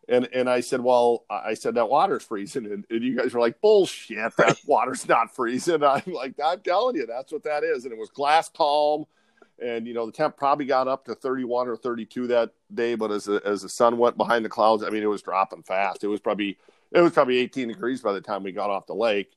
And 0.08 0.28
and 0.34 0.48
I 0.50 0.60
said, 0.60 0.80
well, 0.80 1.24
I 1.30 1.54
said 1.54 1.74
that 1.76 1.88
water's 1.88 2.22
freezing, 2.22 2.66
and, 2.66 2.84
and 2.90 3.02
you 3.02 3.16
guys 3.16 3.32
were 3.34 3.40
like, 3.40 3.60
bullshit, 3.62 4.36
that 4.36 4.60
water's 4.66 5.08
not 5.08 5.34
freezing. 5.34 5.82
I'm 5.84 6.02
like, 6.06 6.34
I'm 6.42 6.60
telling 6.60 6.96
you, 6.96 7.06
that's 7.06 7.32
what 7.32 7.42
that 7.44 7.64
is. 7.64 7.84
And 7.84 7.92
it 7.92 7.98
was 7.98 8.10
glass 8.10 8.48
calm, 8.50 9.06
and 9.62 9.86
you 9.86 9.94
know 9.94 10.06
the 10.06 10.12
temp 10.12 10.36
probably 10.36 10.66
got 10.66 10.88
up 10.88 11.04
to 11.04 11.14
31 11.14 11.68
or 11.68 11.76
32 11.76 12.26
that 12.28 12.50
day, 12.72 12.94
but 12.94 13.10
as 13.10 13.24
the, 13.24 13.40
as 13.44 13.62
the 13.62 13.68
sun 13.68 13.98
went 13.98 14.16
behind 14.16 14.44
the 14.44 14.48
clouds, 14.48 14.82
I 14.82 14.90
mean, 14.90 15.02
it 15.02 15.06
was 15.06 15.22
dropping 15.22 15.62
fast. 15.62 16.04
It 16.04 16.08
was 16.08 16.20
probably 16.20 16.58
it 16.92 17.00
was 17.00 17.12
probably 17.12 17.38
18 17.38 17.68
degrees 17.68 18.00
by 18.00 18.12
the 18.12 18.20
time 18.20 18.42
we 18.42 18.52
got 18.52 18.70
off 18.70 18.86
the 18.86 18.94
lake. 18.94 19.32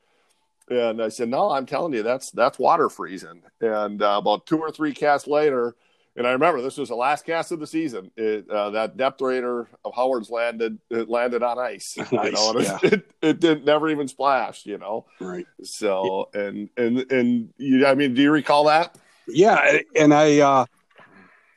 And 0.69 1.01
I 1.01 1.09
said, 1.09 1.29
no, 1.29 1.49
I'm 1.49 1.65
telling 1.65 1.93
you, 1.93 2.03
that's 2.03 2.31
that's 2.31 2.59
water 2.59 2.89
freezing. 2.89 3.41
And 3.61 4.01
uh, 4.01 4.17
about 4.19 4.45
two 4.45 4.59
or 4.59 4.71
three 4.71 4.93
casts 4.93 5.27
later, 5.27 5.75
and 6.17 6.27
I 6.27 6.31
remember 6.31 6.61
this 6.61 6.77
was 6.77 6.89
the 6.89 6.95
last 6.95 7.25
cast 7.25 7.51
of 7.51 7.59
the 7.59 7.67
season. 7.67 8.11
It, 8.17 8.49
uh, 8.49 8.71
that 8.71 8.97
depth 8.97 9.21
raider 9.21 9.69
of 9.85 9.93
Howard's 9.95 10.31
landed 10.31 10.79
it 10.89 11.07
landed 11.07 11.43
on 11.43 11.59
ice. 11.59 11.95
You 12.11 12.31
know, 12.31 12.59
yeah. 12.59 12.79
it, 12.83 12.93
it, 12.93 13.11
it 13.21 13.39
didn't 13.39 13.65
never 13.65 13.89
even 13.89 14.07
splash. 14.07 14.65
You 14.65 14.79
know, 14.79 15.05
right. 15.21 15.45
so 15.63 16.29
and 16.33 16.69
and 16.75 17.09
and 17.11 17.53
you, 17.57 17.85
I 17.85 17.95
mean, 17.95 18.13
do 18.13 18.21
you 18.21 18.31
recall 18.31 18.65
that? 18.65 18.97
Yeah, 19.27 19.79
and 19.95 20.13
I 20.13 20.39
uh 20.39 20.65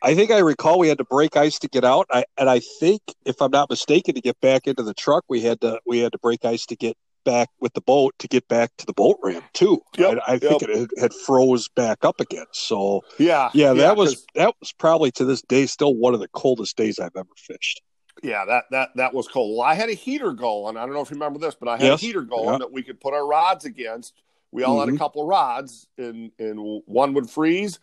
I 0.02 0.14
think 0.14 0.30
I 0.30 0.38
recall 0.38 0.78
we 0.78 0.88
had 0.88 0.98
to 0.98 1.04
break 1.04 1.36
ice 1.36 1.58
to 1.58 1.68
get 1.68 1.84
out. 1.84 2.06
I 2.10 2.24
and 2.38 2.48
I 2.48 2.60
think 2.80 3.02
if 3.24 3.40
I'm 3.42 3.50
not 3.50 3.70
mistaken 3.70 4.14
to 4.14 4.20
get 4.20 4.40
back 4.40 4.66
into 4.66 4.82
the 4.82 4.94
truck 4.94 5.24
we 5.28 5.40
had 5.42 5.60
to 5.60 5.80
we 5.86 5.98
had 5.98 6.12
to 6.12 6.18
break 6.18 6.44
ice 6.44 6.66
to 6.66 6.76
get 6.76 6.96
back 7.24 7.48
with 7.60 7.74
the 7.74 7.82
boat 7.82 8.14
to 8.18 8.26
get 8.28 8.48
back 8.48 8.70
to 8.78 8.86
the 8.86 8.94
boat 8.94 9.18
ramp 9.22 9.44
too. 9.52 9.82
Yep, 9.98 10.18
I, 10.26 10.34
I 10.34 10.38
think 10.38 10.62
yep. 10.62 10.70
it 10.70 10.78
had, 10.78 10.88
had 10.98 11.14
froze 11.14 11.68
back 11.68 12.04
up 12.04 12.18
again. 12.20 12.46
So 12.52 13.02
Yeah, 13.18 13.50
yeah, 13.52 13.74
that 13.74 13.96
was 13.96 14.24
that 14.34 14.54
was 14.60 14.72
probably 14.72 15.10
to 15.12 15.24
this 15.24 15.42
day 15.42 15.66
still 15.66 15.94
one 15.94 16.14
of 16.14 16.20
the 16.20 16.28
coldest 16.28 16.76
days 16.76 16.98
I've 16.98 17.16
ever 17.16 17.28
fished. 17.36 17.82
yeah 18.22 18.44
that 18.46 18.64
that 18.70 18.90
that 18.96 19.14
was 19.14 19.28
cool. 19.28 19.58
Well, 19.58 19.66
I 19.66 19.74
had 19.74 19.90
a 19.90 19.94
heater 19.94 20.32
going. 20.32 20.76
I 20.76 20.86
don't 20.86 20.94
know 20.94 21.02
if 21.02 21.10
you 21.10 21.16
remember 21.16 21.38
this, 21.38 21.54
but 21.54 21.68
I 21.68 21.72
had 21.72 21.82
Yes, 21.82 22.02
a 22.02 22.06
heater 22.06 22.22
going 22.22 22.52
yeah. 22.52 22.58
that 22.58 22.72
we 22.72 22.82
could 22.82 23.00
put 23.00 23.12
our 23.12 23.26
rods 23.26 23.64
against. 23.66 24.14
We 24.52 24.64
all 24.64 24.80
had 24.80 24.88
a 24.88 24.92
Mhm. 24.92 24.98
couple 24.98 25.26
rods, 25.26 25.86
and 25.96 26.32
and 26.38 26.82
one 26.86 27.14
would 27.14 27.30
freeze. 27.30 27.78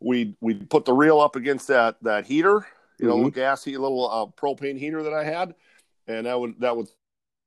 We 0.00 0.36
we 0.40 0.54
put 0.54 0.84
the 0.84 0.92
reel 0.92 1.20
up 1.20 1.36
against 1.36 1.68
that 1.68 1.96
that 2.02 2.26
heater, 2.26 2.66
you 2.98 3.06
know, 3.06 3.14
Mhm. 3.14 3.16
little 3.16 3.30
gas 3.30 3.64
heat, 3.64 3.78
little 3.78 4.10
uh, 4.10 4.26
propane 4.40 4.78
heater 4.78 5.02
that 5.02 5.14
I 5.14 5.24
had, 5.24 5.54
and 6.06 6.26
that 6.26 6.38
would 6.38 6.60
that 6.60 6.76
would, 6.76 6.88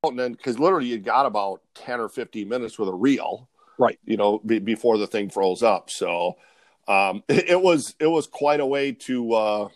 and 0.04 0.18
then 0.18 0.34
because 0.34 0.60
literally 0.60 0.88
you 0.88 1.00
got 1.00 1.26
about 1.26 1.62
ten 1.74 2.00
or 2.00 2.10
fifteen 2.10 2.48
minutes 2.50 2.80
with 2.80 2.90
a 2.90 2.94
reel, 2.94 3.50
Right. 3.78 3.98
You 4.06 4.18
know, 4.18 4.40
be, 4.40 4.60
before 4.60 4.98
the 4.98 5.08
thing 5.08 5.30
froze 5.30 5.64
up. 5.64 5.90
So, 5.90 6.38
um, 6.88 7.24
it, 7.30 7.50
it 7.52 7.62
was 7.62 7.96
it 8.00 8.08
was 8.08 8.28
quite 8.28 8.60
a 8.60 8.66
way 8.66 8.92
to 8.94 9.34
uh, 9.34 9.70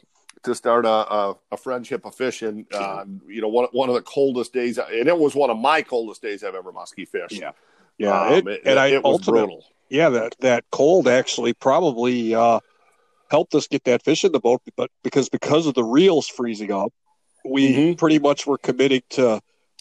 to 0.43 0.55
start 0.55 0.85
a, 0.85 0.89
a, 0.89 1.37
a 1.51 1.57
friendship 1.57 2.05
of 2.05 2.15
fishing. 2.15 2.65
Uh, 2.71 3.03
you 3.27 3.41
know, 3.41 3.47
one 3.47 3.67
one 3.71 3.89
of 3.89 3.95
the 3.95 4.01
coldest 4.03 4.53
days, 4.53 4.77
and 4.77 5.07
it 5.07 5.17
was 5.17 5.35
one 5.35 5.49
of 5.49 5.57
my 5.57 5.81
coldest 5.81 6.21
days 6.21 6.43
I've 6.43 6.55
ever 6.55 6.71
muskie 6.71 7.07
fished. 7.07 7.41
Yeah. 7.41 7.51
Yeah, 7.97 8.19
Um, 8.21 8.33
it, 8.33 8.47
it, 8.47 8.61
and 8.65 8.79
I 8.79 8.87
it 8.87 9.05
ultimately 9.05 9.59
yeah 9.89 10.09
that 10.09 10.35
that 10.39 10.63
cold 10.71 11.07
actually 11.07 11.53
probably 11.53 12.33
uh 12.35 12.59
helped 13.29 13.53
us 13.55 13.67
get 13.67 13.83
that 13.85 14.03
fish 14.03 14.23
in 14.25 14.31
the 14.31 14.39
boat 14.39 14.61
but 14.75 14.89
because 15.03 15.29
because 15.29 15.67
of 15.67 15.75
the 15.75 15.83
reels 15.83 16.27
freezing 16.27 16.71
up 16.71 16.91
we 17.45 17.73
Mhm. 17.73 17.97
pretty 17.97 18.17
much 18.19 18.47
were 18.47 18.57
committing 18.57 19.01
to 19.11 19.39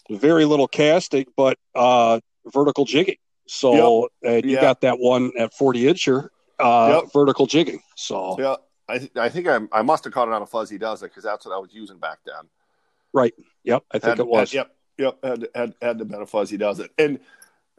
very 0.09 0.45
little 0.45 0.67
casting 0.67 1.25
but 1.35 1.57
uh 1.73 2.19
vertical 2.53 2.85
jigging 2.85 3.17
so 3.47 4.07
and 4.23 4.45
you 4.45 4.51
Yeah. 4.51 4.61
got 4.61 4.81
that 4.81 4.99
one 4.99 5.31
at 5.37 5.53
40 5.53 5.83
incher 5.85 6.29
uh 6.59 7.01
Yep. 7.01 7.11
vertical 7.13 7.47
jigging 7.47 7.81
so 7.95 8.35
Yeah, 8.39 8.55
I 8.87 8.99
th- 8.99 9.11
I 9.17 9.29
think 9.29 9.47
I 9.47 9.59
I 9.71 9.81
must 9.81 10.03
have 10.03 10.13
caught 10.13 10.27
it 10.27 10.33
on 10.33 10.41
a 10.43 10.45
Fuzzy 10.45 10.77
Duzit 10.77 11.01
because 11.09 11.23
that's 11.23 11.45
what 11.45 11.53
I 11.55 11.57
was 11.57 11.73
using 11.73 11.97
back 11.97 12.19
then. 12.25 12.45
Right. 13.11 13.33
Yep 13.63 13.83
i 13.91 13.97
think 13.99 14.09
Had- 14.09 14.19
it 14.19 14.27
was 14.27 14.51
had- 14.51 14.57
yep, 14.57 14.75
yep. 14.97 15.17
Had, 15.23 15.47
had 15.55 15.73
had 15.81 15.97
to 15.99 16.05
been 16.05 16.21
a 16.21 16.25
Fuzzy 16.27 16.57
Duzit, 16.59 16.89
and 16.99 17.19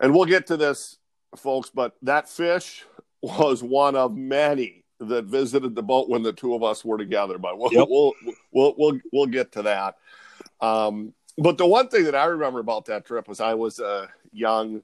and 0.01 0.15
we'll 0.15 0.25
get 0.27 0.47
to 0.49 0.57
this, 0.57 0.99
folks. 1.37 1.71
But 1.71 1.97
that 2.03 2.29
fish 2.29 2.85
was 3.23 3.63
one 3.63 3.97
of 3.97 4.17
many 4.17 4.85
that 5.01 5.25
visited 5.25 5.75
the 5.75 5.83
boat 5.83 6.09
when 6.09 6.23
the 6.23 6.33
two 6.33 6.55
of 6.55 6.63
us 6.63 6.85
were 6.85 6.99
together. 6.99 7.39
But 7.39 7.59
we'll 7.59 7.73
Yep. 7.73 7.89
we'll, 7.91 8.13
we'll 8.53 8.75
we'll 8.79 9.01
we'll 9.13 9.27
get 9.27 9.53
to 9.53 9.63
that. 9.63 9.97
Um, 10.61 11.13
but 11.39 11.59
the 11.59 11.67
one 11.67 11.89
thing 11.89 12.05
that 12.05 12.15
I 12.15 12.25
remember 12.25 12.61
about 12.61 12.87
that 12.87 13.05
trip 13.05 13.29
was 13.29 13.41
I 13.41 13.55
was 13.55 13.79
a 13.79 14.09
young, 14.33 14.83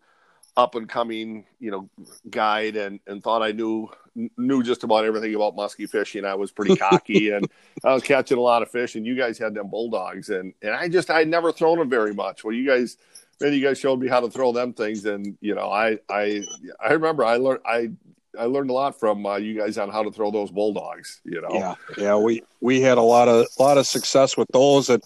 up 0.56 0.74
and 0.74 0.88
coming, 0.88 1.46
you 1.60 1.70
know, 1.70 1.88
guide 2.28 2.76
and 2.76 3.00
and 3.06 3.22
thought 3.22 3.42
I 3.42 3.52
knew 3.52 3.88
knew 4.36 4.62
just 4.62 4.84
about 4.84 5.06
everything 5.06 5.34
about 5.34 5.56
musky 5.56 5.86
fishing. 5.86 6.24
I 6.26 6.34
was 6.34 6.52
pretty 6.52 6.76
cocky 6.76 7.30
and 7.34 7.48
I 7.82 7.94
was 7.94 8.02
catching 8.02 8.36
a 8.36 8.42
lot 8.42 8.62
of 8.62 8.70
fish, 8.70 8.94
and 8.94 9.06
you 9.06 9.16
guys 9.16 9.38
had 9.38 9.54
them 9.54 9.68
bulldogs, 9.68 10.28
and 10.28 10.52
and 10.62 10.72
I 10.72 10.88
just 10.88 11.10
I'd 11.10 11.28
never 11.28 11.52
thrown 11.52 11.78
them 11.78 11.88
very 11.88 12.12
much. 12.12 12.44
Well, 12.44 12.54
you 12.54 12.66
guys, 12.66 12.98
then 13.42 13.52
you 13.52 13.62
guys 13.62 13.78
showed 13.78 14.00
me 14.00 14.08
how 14.08 14.20
to 14.20 14.30
throw 14.30 14.52
them 14.52 14.72
things, 14.72 15.04
and 15.04 15.36
you 15.40 15.54
know 15.54 15.70
I 15.70 15.98
I 16.08 16.42
I 16.80 16.92
remember 16.92 17.24
I 17.24 17.36
learned 17.36 17.60
I 17.66 17.90
I 18.38 18.44
learned 18.46 18.70
a 18.70 18.72
lot 18.72 18.98
from 18.98 19.26
uh, 19.26 19.36
you 19.36 19.54
guys 19.58 19.76
on 19.78 19.90
how 19.90 20.02
to 20.02 20.10
throw 20.10 20.30
those 20.30 20.50
bulldogs. 20.50 21.20
You 21.24 21.40
know, 21.42 21.50
Yeah, 21.52 21.74
yeah, 21.96 22.16
we 22.16 22.42
we 22.60 22.80
had 22.80 22.98
a 22.98 23.02
lot 23.02 23.28
of 23.28 23.46
a 23.58 23.62
lot 23.62 23.78
of 23.78 23.86
success 23.86 24.36
with 24.36 24.48
those, 24.52 24.88
and 24.88 25.02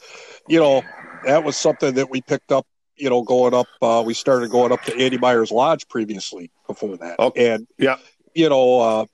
you 0.49 0.61
know 0.61 0.83
that 1.25 1.43
was 1.43 1.57
something 1.57 1.95
that 1.95 2.11
we 2.11 2.21
picked 2.23 2.52
up. 2.52 2.66
You 2.97 3.11
know, 3.11 3.23
going 3.23 3.52
up, 3.52 3.69
uh, 3.83 4.02
we 4.07 4.14
started 4.14 4.50
going 4.50 4.73
up 4.73 4.83
to 4.85 4.99
Andy 4.99 5.19
Myers 5.19 5.50
Lodge 5.50 5.87
previously 5.88 6.50
before 6.66 6.97
that, 6.99 7.19
Okay. 7.19 7.52
and 7.52 7.66
Yeah. 7.78 7.97
you 8.35 8.49
know, 8.49 8.81
uh, 8.81 9.07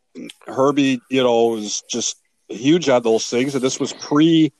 Herbie, 0.46 1.00
you 1.08 1.22
know, 1.22 1.48
was 1.48 1.82
just 1.90 2.16
huge 2.48 2.88
on 2.88 3.02
those 3.02 3.26
things, 3.26 3.54
and 3.54 3.64
this 3.64 3.80
was 3.80 3.92
pre 3.92 4.52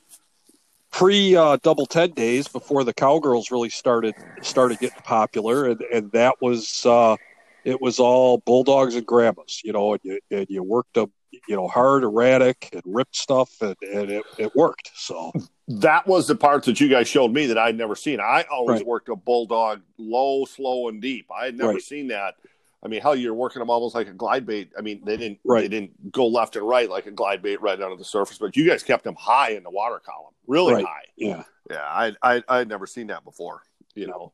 pre 0.92 1.34
uh, 1.37 1.56
double 1.62 1.87
ten 1.87 2.12
days 2.12 2.49
before 2.49 2.84
the 2.84 2.94
cowgirls 2.94 3.50
really 3.50 3.70
started 3.70 4.14
started 4.42 4.78
getting 4.78 5.02
popular, 5.02 5.66
and 5.66 5.82
and 5.92 6.12
that 6.12 6.37
was 6.40 6.84
uh, 6.87 7.16
it 7.64 7.80
was 7.80 7.99
all 7.99 8.38
bulldogs 8.38 8.94
and 8.94 9.06
grandmas, 9.06 9.61
you 9.64 9.72
know, 9.72 9.92
and 9.92 10.00
you 10.04 10.18
and 10.30 10.46
you 10.49 10.62
worked 10.62 10.94
them, 10.94 11.12
you 11.49 11.56
know, 11.56 11.68
hard, 11.68 12.04
erratic, 12.04 12.68
and 12.72 12.82
ripped 12.87 13.16
stuff, 13.16 13.50
and, 13.61 13.76
and 13.82 14.11
it, 14.11 14.25
it 14.38 14.54
worked. 14.54 14.90
So 14.94 15.32
that 15.68 16.06
was 16.06 16.26
the 16.26 16.34
parts 16.34 16.66
that 16.66 16.80
you 16.80 16.88
guys 16.88 17.08
showed 17.08 17.32
me 17.32 17.46
that 17.46 17.58
I'd 17.58 17.76
never 17.76 17.94
seen. 17.94 18.20
I 18.20 18.44
always 18.50 18.78
Right. 18.78 18.87
worked 18.87 19.08
a 19.08 19.16
bulldog 19.16 19.80
low, 19.99 20.44
slow, 20.44 20.88
and 20.88 21.00
deep. 21.00 21.30
I 21.34 21.46
had 21.46 21.56
never 21.56 21.75
Right. 21.75 21.82
seen 21.82 22.08
that. 22.08 22.34
I 22.84 22.88
mean, 22.88 23.00
hell, 23.00 23.14
you're 23.14 23.34
working 23.34 23.60
them 23.60 23.70
almost 23.70 23.94
like 23.94 24.08
a 24.08 24.12
glide 24.12 24.44
bait. 24.44 24.72
I 24.76 24.80
mean, 24.80 25.02
they 25.04 25.16
didn't 25.16 25.38
they 25.62 25.68
didn't 25.68 26.10
go 26.12 26.26
left 26.26 26.56
and 26.56 26.66
right 26.66 26.90
like 26.90 27.06
a 27.06 27.10
glide 27.12 27.40
bait 27.42 27.60
right 27.62 27.80
under 27.80 27.96
the 27.96 28.04
surface, 28.04 28.38
but 28.38 28.56
you 28.56 28.66
guys 28.68 28.82
kept 28.82 29.04
them 29.04 29.14
high 29.14 29.50
in 29.50 29.62
the 29.62 29.70
water 29.70 30.00
column, 30.04 30.34
really 30.46 30.74
Right. 30.74 30.84
high. 30.84 31.04
yeah, 31.16 31.44
Yeah, 31.70 31.84
I 31.84 32.12
I 32.22 32.42
I'd 32.48 32.68
never 32.68 32.86
seen 32.86 33.06
that 33.08 33.24
before. 33.24 33.62
You 33.94 34.06
know, 34.08 34.32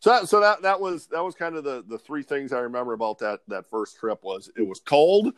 So 0.00 0.10
that, 0.10 0.28
so 0.28 0.40
that 0.40 0.62
that 0.62 0.80
was 0.80 1.06
that 1.08 1.24
was 1.24 1.34
kind 1.34 1.56
of 1.56 1.64
the 1.64 1.82
the 1.88 1.98
three 1.98 2.22
things 2.22 2.52
I 2.52 2.60
remember 2.60 2.92
about 2.92 3.18
that 3.18 3.40
that 3.48 3.68
first 3.68 3.96
trip 3.98 4.22
was 4.22 4.50
it 4.56 4.66
was 4.66 4.78
cold. 4.80 5.32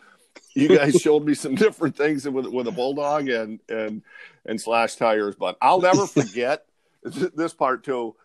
You 0.55 0.69
guys 0.69 0.95
showed 1.01 1.25
me 1.25 1.35
some 1.35 1.55
different 1.55 1.97
things 1.97 2.29
with 2.29 2.47
with 2.47 2.67
a 2.67 2.73
bulldog 2.73 3.29
and 3.31 3.61
and 3.71 4.03
and 4.45 4.61
slash 4.61 4.97
tires, 4.97 5.35
but 5.35 5.57
I'll 5.63 5.81
never 5.81 6.07
forget 6.07 6.67
this 7.03 7.55
part 7.55 7.85
too. 7.85 8.17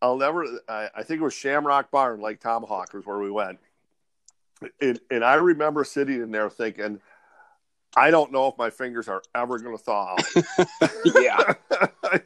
I'll 0.00 0.16
never. 0.16 0.44
I, 0.68 0.88
I 0.96 1.02
think 1.02 1.20
it 1.20 1.24
was 1.24 1.34
Shamrock 1.34 1.90
Barn, 1.90 2.20
Lake 2.20 2.40
Tomahawk, 2.40 2.92
was 2.94 3.04
where 3.04 3.18
we 3.18 3.30
went, 3.30 3.58
and, 4.80 5.00
and 5.10 5.24
I 5.24 5.34
remember 5.34 5.84
sitting 5.84 6.22
in 6.22 6.30
there 6.30 6.50
thinking, 6.50 7.00
I 7.96 8.10
don't 8.10 8.32
know 8.32 8.48
if 8.48 8.58
my 8.58 8.70
fingers 8.70 9.08
are 9.08 9.22
ever 9.34 9.58
going 9.58 9.76
to 9.76 9.82
thaw 9.82 10.14
out. 10.14 10.90
yeah. 11.14 11.54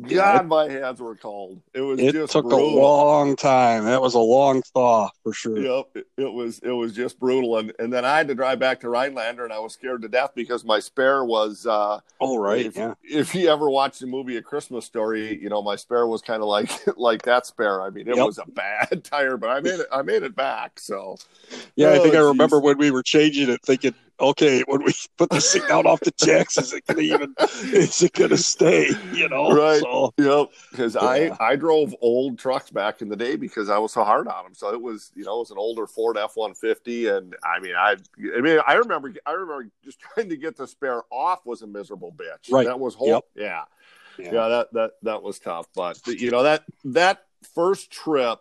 God, 0.00 0.46
my 0.46 0.68
hands 0.68 1.00
were 1.00 1.16
cold. 1.16 1.62
It 1.74 1.80
was 1.80 2.04
it 2.04 2.06
just 2.06 2.32
took 2.32 2.42
brutal. 2.42 2.52
a 2.52 2.56
long 2.56 3.36
time. 3.36 3.84
That 3.84 4.00
was 4.00 4.14
a 4.14 4.18
long 4.18 4.62
thaw 4.62 5.10
for 5.22 5.32
sure. 5.32 5.64
Yep, 5.64 5.86
it, 5.94 6.06
it, 6.18 6.32
was 6.32 6.58
it 6.58 6.70
was 6.70 6.92
just 6.92 7.18
brutal. 7.18 7.56
And 7.58 7.72
and 7.78 7.90
then 7.90 8.04
I 8.04 8.18
had 8.18 8.28
to 8.28 8.34
drive 8.34 8.58
back 8.58 8.80
to 8.80 8.90
Rhinelander, 8.90 9.42
and 9.44 9.52
I 9.52 9.58
was 9.58 9.72
scared 9.72 10.02
to 10.02 10.08
death 10.08 10.32
because 10.34 10.64
my 10.64 10.80
spare 10.80 11.24
was. 11.24 11.66
uh 11.66 12.00
Oh 12.20 12.36
right, 12.38 12.66
if, 12.66 12.74
yeah. 12.74 12.94
If 13.02 13.34
you 13.34 13.48
ever 13.48 13.70
watched 13.70 14.00
the 14.00 14.06
movie 14.06 14.36
A 14.36 14.42
Christmas 14.42 14.84
Story, 14.84 15.40
you 15.40 15.48
know 15.48 15.62
my 15.62 15.76
spare 15.76 16.06
was 16.06 16.20
kind 16.20 16.42
of 16.42 16.48
like 16.48 16.70
like 16.98 17.22
that 17.22 17.46
spare. 17.46 17.80
I 17.80 17.88
mean, 17.90 18.06
it 18.06 18.16
Yep. 18.16 18.18
was 18.18 18.36
a 18.38 18.44
bad 18.46 19.02
tire, 19.04 19.38
but 19.38 19.48
I 19.48 19.60
made 19.60 19.80
it. 19.80 19.86
I 19.90 20.02
made 20.02 20.22
it 20.24 20.36
back. 20.36 20.78
So 20.78 21.16
Yeah, 21.76 21.92
I 21.92 21.98
think 21.98 22.14
I 22.14 22.18
Oh, 22.18 22.20
remember 22.20 22.60
when 22.60 22.78
we 22.78 22.90
were 22.90 23.02
changing 23.02 23.48
it, 23.50 23.60
thinking, 23.64 23.94
okay, 24.20 24.62
when 24.66 24.84
we 24.84 24.92
put 25.16 25.30
the 25.30 25.40
thing 25.40 25.62
down 25.68 25.86
off 25.86 26.00
the 26.00 26.12
jacks, 26.12 26.58
is 26.58 26.72
it 26.72 26.86
gonna 26.86 27.00
even 27.00 27.34
is 27.40 28.02
it 28.02 28.12
gonna 28.12 28.36
stay? 28.36 28.90
You 29.12 29.28
know, 29.28 29.52
Right. 29.52 29.80
So 29.80 30.12
Yep, 30.18 30.48
because 30.70 30.94
Yeah. 30.94 31.00
I 31.40 31.52
I 31.52 31.56
drove 31.56 31.94
old 32.00 32.38
trucks 32.38 32.70
back 32.70 33.02
in 33.02 33.08
the 33.08 33.16
day 33.16 33.36
because 33.36 33.68
I 33.70 33.78
was 33.78 33.92
so 33.92 34.04
hard 34.04 34.28
on 34.28 34.44
them. 34.44 34.54
So 34.54 34.72
it 34.72 34.80
was 34.80 35.12
you 35.14 35.24
know 35.24 35.36
it 35.36 35.40
was 35.40 35.50
an 35.50 35.58
older 35.58 35.86
Ford 35.86 36.16
F 36.16 36.32
one 36.36 36.54
fifty, 36.54 37.08
and 37.08 37.34
I 37.44 37.60
mean 37.60 37.74
I 37.76 37.96
I 38.36 38.40
mean 38.40 38.60
I 38.66 38.74
remember 38.74 39.12
I 39.24 39.32
remember 39.32 39.70
just 39.84 40.00
trying 40.14 40.28
to 40.28 40.36
get 40.36 40.56
the 40.56 40.66
spare 40.66 41.02
off 41.10 41.44
was 41.44 41.62
a 41.62 41.66
miserable 41.66 42.12
bitch. 42.12 42.50
Right. 42.50 42.66
That 42.66 42.80
was 42.80 42.94
whole. 42.94 43.08
Yep. 43.08 43.24
Yeah. 43.34 43.64
Yeah. 44.18 44.32
yeah. 44.32 44.48
That 44.48 44.72
that 44.72 44.90
that 45.02 45.22
was 45.22 45.38
tough, 45.38 45.66
but 45.74 46.06
you 46.06 46.30
know 46.30 46.42
that 46.44 46.64
that 46.84 47.24
first 47.54 47.90
trip. 47.90 48.40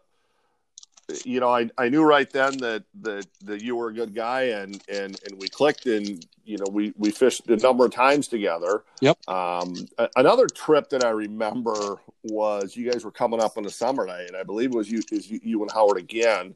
You 1.23 1.39
know, 1.39 1.49
I, 1.49 1.69
I 1.77 1.89
knew 1.89 2.01
right 2.03 2.29
then 2.29 2.57
that, 2.57 2.83
that 3.01 3.27
that 3.43 3.61
you 3.61 3.75
were 3.75 3.89
a 3.89 3.93
good 3.93 4.15
guy, 4.15 4.43
and, 4.43 4.81
and, 4.89 5.19
and 5.25 5.39
we 5.39 5.47
clicked, 5.47 5.85
and 5.85 6.25
you 6.45 6.57
know 6.57 6.65
we, 6.71 6.93
we 6.97 7.11
fished 7.11 7.47
a 7.47 7.57
number 7.57 7.85
of 7.85 7.91
times 7.91 8.27
together. 8.27 8.83
Yep. 9.01 9.17
Um, 9.29 9.87
a- 9.99 10.09
another 10.15 10.47
trip 10.47 10.89
that 10.89 11.03
I 11.03 11.09
remember 11.09 11.97
was 12.23 12.75
you 12.75 12.89
guys 12.89 13.05
were 13.05 13.11
coming 13.11 13.39
up 13.39 13.55
on 13.55 13.63
the 13.63 13.69
summer 13.69 14.07
night, 14.07 14.27
and 14.27 14.35
I 14.35 14.41
believe 14.41 14.71
it 14.71 14.75
was 14.75 14.89
you 14.89 15.03
is 15.11 15.29
you, 15.29 15.39
you 15.43 15.61
and 15.61 15.71
Howard 15.71 15.97
again. 15.97 16.55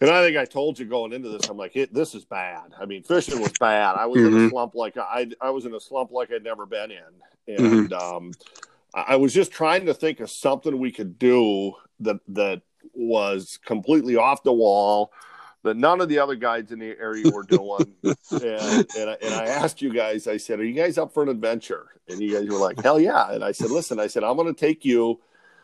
And 0.00 0.10
I 0.10 0.22
think 0.24 0.36
I 0.38 0.44
told 0.46 0.78
you 0.78 0.86
going 0.86 1.12
into 1.12 1.28
this, 1.28 1.48
I'm 1.48 1.56
like, 1.56 1.76
it, 1.76 1.92
this 1.94 2.14
is 2.14 2.24
bad. 2.24 2.72
I 2.80 2.84
mean, 2.84 3.02
fishing 3.04 3.40
was 3.40 3.52
bad. 3.60 3.94
I 3.96 4.06
was 4.06 4.20
in 4.20 4.26
a 4.26 4.36
Mhm. 4.36 4.50
slump 4.50 4.74
like 4.74 4.96
I 4.96 5.28
I 5.40 5.50
was 5.50 5.66
in 5.66 5.74
a 5.74 5.80
slump 5.80 6.12
like 6.12 6.32
I'd 6.32 6.42
never 6.44 6.64
been 6.64 6.90
in, 6.90 7.54
and 7.54 7.92
um, 7.92 8.32
I 8.94 9.02
I 9.08 9.16
was 9.16 9.34
just 9.34 9.52
trying 9.52 9.84
to 9.84 9.92
think 9.92 10.20
of 10.20 10.30
something 10.30 10.78
we 10.78 10.92
could 10.92 11.18
do 11.18 11.74
that 12.00 12.20
that 12.28 12.62
was 12.92 13.58
completely 13.64 14.16
off 14.16 14.42
the 14.42 14.52
wall 14.52 15.12
that 15.62 15.76
none 15.76 16.00
of 16.00 16.08
the 16.08 16.18
other 16.18 16.36
guides 16.36 16.72
in 16.72 16.78
the 16.78 16.94
area 17.00 17.30
were 17.32 17.42
doing. 17.42 17.94
and, 18.02 18.14
and, 18.32 19.10
I, 19.10 19.16
and 19.22 19.34
I 19.34 19.46
asked 19.46 19.80
you 19.82 19.92
guys, 19.92 20.28
I 20.28 20.36
said, 20.36 20.60
Are 20.60 20.64
you 20.64 20.74
guys 20.74 20.98
up 20.98 21.12
for 21.12 21.22
an 21.22 21.28
adventure? 21.28 21.86
And 22.08 22.20
you 22.20 22.32
guys 22.32 22.48
were 22.48 22.58
like, 22.58 22.80
Hell 22.82 23.00
yeah. 23.00 23.32
And 23.32 23.42
I 23.42 23.52
said, 23.52 23.70
Listen, 23.70 23.98
I 23.98 24.06
said, 24.06 24.22
I'm 24.22 24.36
going 24.36 24.54
to 24.54 24.58
take 24.58 24.84
you 24.84 25.20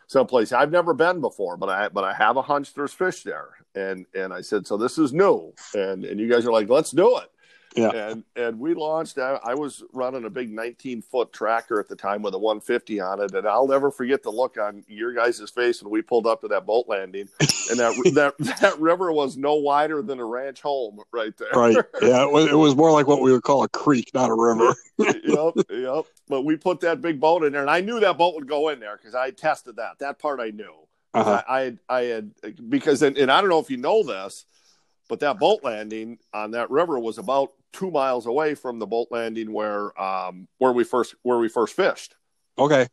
someplace 0.07 0.51
I've 0.51 0.71
never 0.71 0.93
been 0.93 1.21
before, 1.21 1.55
but 1.55 1.69
I 1.69 1.87
but 1.87 2.03
I 2.03 2.13
have 2.13 2.35
a 2.35 2.41
hunch 2.41 2.73
there's 2.73 2.93
fish 2.93 3.23
there. 3.23 3.49
And 3.75 4.05
and 4.13 4.33
I 4.33 4.41
said, 4.41 4.67
So 4.67 4.75
this 4.75 4.97
is 4.97 5.13
new. 5.13 5.53
And 5.73 6.03
and 6.03 6.19
you 6.19 6.29
guys 6.29 6.45
are 6.45 6.51
like, 6.51 6.67
Let's 6.67 6.91
do 6.91 7.17
it. 7.19 7.31
Yeah. 7.75 7.91
And 7.91 8.23
and 8.35 8.59
we 8.59 8.73
launched. 8.73 9.17
I, 9.17 9.39
I 9.43 9.53
was 9.53 9.83
running 9.93 10.25
a 10.25 10.29
big 10.29 10.51
19 10.51 11.01
foot 11.01 11.31
tracker 11.31 11.79
at 11.79 11.87
the 11.87 11.95
time 11.95 12.21
with 12.21 12.33
a 12.33 12.37
150 12.37 12.99
on 12.99 13.21
it, 13.21 13.33
and 13.33 13.47
I'll 13.47 13.67
never 13.67 13.91
forget 13.91 14.23
the 14.23 14.29
look 14.29 14.57
on 14.57 14.83
your 14.87 15.13
guys' 15.13 15.49
face 15.49 15.81
when 15.81 15.91
we 15.91 16.01
pulled 16.01 16.27
up 16.27 16.41
to 16.41 16.47
that 16.49 16.65
boat 16.65 16.85
landing, 16.87 17.29
and 17.39 17.79
that 17.79 17.95
that 18.15 18.37
that 18.59 18.79
river 18.79 19.11
was 19.11 19.37
no 19.37 19.55
wider 19.55 20.01
than 20.01 20.19
a 20.19 20.25
ranch 20.25 20.61
home 20.61 20.99
right 21.11 21.35
there. 21.37 21.51
right. 21.53 21.77
Yeah, 22.01 22.23
it 22.23 22.31
was, 22.31 22.47
it 22.47 22.57
was 22.57 22.75
more 22.75 22.91
like 22.91 23.07
what 23.07 23.21
we 23.21 23.31
would 23.31 23.43
call 23.43 23.63
a 23.63 23.69
creek, 23.69 24.11
not 24.13 24.29
a 24.29 24.35
river. 24.35 24.75
yep, 24.97 25.53
yep. 25.69 26.05
But 26.27 26.41
we 26.41 26.57
put 26.57 26.81
that 26.81 27.01
big 27.01 27.19
boat 27.19 27.43
in 27.43 27.53
there, 27.53 27.61
and 27.61 27.69
I 27.69 27.81
knew 27.81 27.99
that 28.01 28.17
boat 28.17 28.35
would 28.35 28.47
go 28.47 28.69
in 28.69 28.79
there 28.79 28.97
because 28.97 29.15
I 29.15 29.31
tested 29.31 29.77
that. 29.77 29.99
That 29.99 30.19
part 30.19 30.39
I 30.39 30.49
knew. 30.49 30.73
Uh-huh. 31.13 31.41
I, 31.47 31.53
I 31.53 31.61
had, 31.61 31.79
I 31.89 32.01
had 32.03 32.69
because, 32.69 33.01
and, 33.01 33.17
and 33.17 33.31
I 33.31 33.41
don't 33.41 33.49
know 33.49 33.59
if 33.59 33.69
you 33.69 33.77
know 33.77 34.03
this, 34.03 34.45
but 35.09 35.19
that 35.19 35.39
boat 35.39 35.59
landing 35.63 36.19
on 36.33 36.51
that 36.51 36.71
river 36.71 36.97
was 36.97 37.17
about 37.17 37.51
two 37.73 37.91
miles 37.91 38.25
away 38.25 38.55
from 38.55 38.79
the 38.79 38.87
boat 38.87 39.07
landing 39.11 39.53
where, 39.53 39.99
um, 40.01 40.47
where 40.57 40.71
we 40.71 40.83
first 40.83 41.15
where 41.23 41.37
we 41.37 41.47
first 41.49 41.75
fished. 41.75 42.15
Okay. 42.57 42.87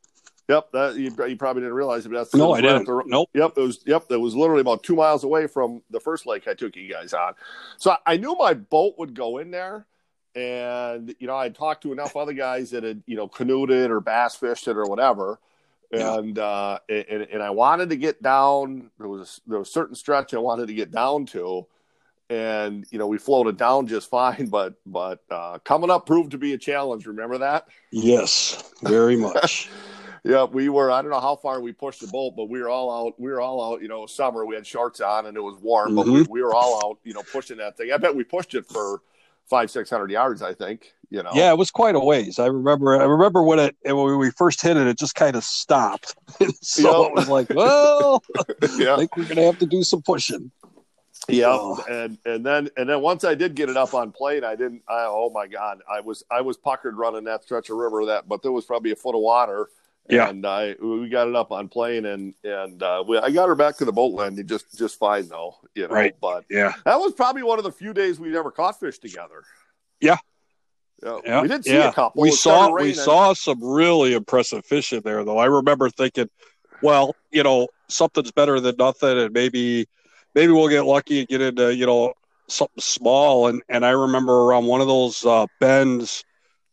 Yep, 0.49 0.73
that 0.73 0.97
you, 0.97 1.13
you 1.27 1.37
probably 1.37 1.61
didn't 1.61 1.75
realize 1.75 2.07
it. 2.07 2.09
But 2.09 2.19
that's 2.19 2.35
No, 2.35 2.55
I 2.55 2.63
didn't. 2.63 2.89
Nope. 3.07 3.29
Yep, 3.35 3.53
it 3.59 3.61
was. 3.61 3.81
Yep, 3.85 4.07
it 4.11 4.17
was 4.17 4.35
literally 4.35 4.63
about 4.63 4.83
two 4.83 4.97
miles 4.97 5.23
away 5.23 5.47
from 5.47 5.83
the 5.91 6.01
first 6.01 6.25
lake 6.27 6.49
I 6.49 6.55
took 6.55 6.75
you 6.75 6.91
guys 6.91 7.13
on. 7.13 7.35
So 7.77 7.91
I, 7.91 8.15
I 8.15 8.17
knew 8.17 8.35
my 8.35 8.55
boat 8.55 8.95
would 8.97 9.13
go 9.15 9.37
in 9.39 9.51
there, 9.51 9.87
and 10.35 11.15
you 11.19 11.27
know 11.27 11.37
I 11.37 11.51
talked 11.51 11.83
to 11.83 11.93
enough 11.93 12.17
other 12.17 12.33
guys 12.33 12.71
that 12.71 12.83
had 12.83 13.03
you 13.07 13.15
know 13.15 13.29
canoed 13.29 13.71
it 13.71 13.91
or 13.91 14.01
bass 14.01 14.37
fished 14.37 14.69
it 14.69 14.77
or 14.79 14.87
whatever, 14.87 15.39
Yeah. 15.93 16.17
and 16.17 16.39
uh, 16.39 16.79
and, 16.89 17.27
and 17.31 17.43
I 17.43 17.51
wanted 17.51 17.91
to 17.91 17.97
get 17.97 18.23
down. 18.23 18.91
There 18.99 19.09
was 19.09 19.43
there 19.47 19.59
was 19.59 19.69
a 19.69 19.73
certain 19.73 19.97
stretch 19.97 20.33
I 20.33 20.39
wanted 20.39 20.69
to 20.69 20.75
get 20.75 20.91
down 20.91 21.27
to, 21.27 21.67
and 22.31 22.87
you 22.91 22.99
know 22.99 23.07
we 23.07 23.19
floated 23.19 23.57
down 23.57 23.87
just 23.87 24.11
fine, 24.19 24.47
but 24.47 24.75
but 24.87 25.23
uh, 25.31 25.59
coming 25.61 25.91
up 25.91 26.07
proved 26.07 26.33
to 26.33 26.39
be 26.39 26.53
a 26.55 26.59
challenge. 26.59 27.07
Remember 27.07 27.39
that? 27.39 27.67
Yes, 27.91 28.73
very 28.83 29.17
much. 29.17 29.71
Yeah, 30.25 30.45
we 30.45 30.69
were. 30.69 30.91
I 30.91 31.01
don't 31.01 31.13
know 31.13 31.21
how 31.21 31.37
far 31.37 31.61
we 31.61 31.73
pushed 31.73 32.01
the 32.01 32.09
boat, 32.09 32.35
but 32.37 32.51
we 32.51 32.61
were 32.61 32.69
all 32.69 32.91
out. 32.91 33.19
We 33.21 33.31
were 33.31 33.41
all 33.41 33.73
out. 33.73 33.81
You 33.81 33.89
know, 33.89 34.05
summer. 34.05 34.45
We 34.45 34.57
had 34.57 34.67
shorts 34.67 35.01
on 35.01 35.27
and 35.27 35.37
it 35.37 35.41
was 35.41 35.57
warm, 35.61 35.95
but 35.95 36.07
we, 36.07 36.23
we 36.23 36.43
were 36.43 36.55
all 36.55 36.85
out. 36.85 36.99
You 37.05 37.15
know, 37.15 37.23
pushing 37.33 37.57
that 37.59 37.77
thing. 37.77 37.93
I 37.93 37.97
bet 37.99 38.15
we 38.15 38.25
pushed 38.25 38.55
it 38.55 38.67
for 38.67 39.01
five, 39.49 39.71
six 39.71 39.89
hundred 39.89 40.11
yards. 40.11 40.43
I 40.43 40.53
think. 40.53 40.93
You 41.09 41.23
know. 41.23 41.31
Yeah, 41.35 41.53
it 41.53 41.57
was 41.57 41.71
quite 41.71 41.95
a 41.95 42.01
ways. 42.01 42.41
I 42.41 42.47
remember. 42.47 43.01
I 43.01 43.05
remember 43.05 43.45
when 43.45 43.61
it 43.61 43.77
when 43.85 44.19
we 44.19 44.31
first 44.33 44.61
hit 44.61 44.77
it, 44.77 44.89
it 44.89 44.99
just 44.99 45.15
kind 45.15 45.37
of 45.37 45.45
stopped. 45.45 46.17
so 46.61 47.03
Yep. 47.05 47.11
it 47.11 47.15
was 47.15 47.29
like, 47.29 47.51
well, 47.51 48.23
I 48.63 48.97
think 48.97 49.17
we're 49.17 49.25
gonna 49.25 49.45
have 49.45 49.61
to 49.61 49.67
do 49.67 49.85
some 49.85 50.03
pushing. 50.03 50.51
Yeah. 51.29 51.47
Oh. 51.49 51.83
And 51.89 52.19
and 52.25 52.45
then 52.45 52.71
and 52.77 52.89
then 52.89 53.01
once 53.01 53.25
I 53.25 53.35
did 53.35 53.55
get 53.55 53.69
it 53.69 53.77
up 53.77 53.95
on 53.95 54.13
plane, 54.13 54.45
I 54.45 54.57
didn't. 54.57 54.83
I, 54.89 55.05
oh 55.07 55.31
my 55.33 55.47
god, 55.47 55.81
I 55.91 56.01
was 56.01 56.25
I 56.31 56.41
was 56.41 56.57
puckered 56.57 56.97
running 56.97 57.25
that 57.25 57.43
stretch 57.45 57.71
of 57.71 57.77
river. 57.77 58.07
That, 58.07 58.29
but 58.29 58.43
there 58.43 58.53
was 58.53 58.65
probably 58.65 58.93
a 58.93 58.97
foot 58.97 59.15
of 59.15 59.21
water. 59.21 59.69
Yeah. 60.09 60.31
And 60.31 60.47
I 60.47 60.75
we 60.81 61.09
got 61.11 61.29
it 61.29 61.37
up 61.37 61.53
on 61.53 61.69
plane 61.69 62.07
and 62.07 62.33
and 62.43 62.83
uh, 62.83 63.05
we, 63.07 63.19
I 63.19 63.31
got 63.31 63.49
her 63.49 63.55
back 63.55 63.77
to 63.79 63.85
the 63.85 63.93
boat 63.93 64.15
landing 64.15 64.47
just 64.47 64.79
just 64.79 64.99
fine 64.99 65.29
though. 65.29 65.57
You 65.75 65.89
know. 65.89 65.95
Right. 65.95 66.15
But 66.19 66.45
Yeah. 66.49 66.73
That 66.85 66.99
was 66.99 67.13
probably 67.13 67.43
one 67.43 67.59
of 67.59 67.65
the 67.65 67.73
few 67.73 67.93
days 67.93 68.19
we 68.19 68.29
never 68.29 68.51
caught 68.51 68.81
fish 68.81 68.99
together. 68.99 69.45
Yeah. 70.01 70.17
Yeah, 71.03 71.19
Yeah, 71.25 71.43
we 71.43 71.49
did 71.49 71.65
see 71.65 71.75
yeah. 71.75 71.91
a 71.91 71.93
couple. 71.93 72.23
We 72.23 72.31
saw 72.31 72.75
we 72.75 72.93
saw 72.93 73.33
some 73.33 73.63
really 73.63 74.15
impressive 74.15 74.65
fish 74.65 74.93
in 74.93 75.03
there, 75.05 75.25
though. 75.25 75.39
I 75.39 75.47
remember 75.47 75.91
thinking, 75.91 76.29
well, 76.83 77.15
you 77.31 77.43
know, 77.45 77.69
something's 77.89 78.33
better 78.33 78.59
than 78.59 78.75
nothing, 78.79 79.17
and 79.17 79.33
maybe 79.33 79.87
maybe 80.39 80.53
we'll 80.53 80.69
get 80.69 80.87
lucky 80.87 81.19
and 81.19 81.29
get 81.29 81.41
into 81.41 81.75
you 81.75 81.85
know 81.85 82.15
something 82.47 82.81
small. 82.81 83.49
And 83.49 83.61
and 83.69 83.85
I 83.85 83.91
remember 83.91 84.33
around 84.33 84.67
one 84.67 84.81
of 84.81 84.87
those 84.87 85.25
uh, 85.25 85.47
bends 85.59 86.25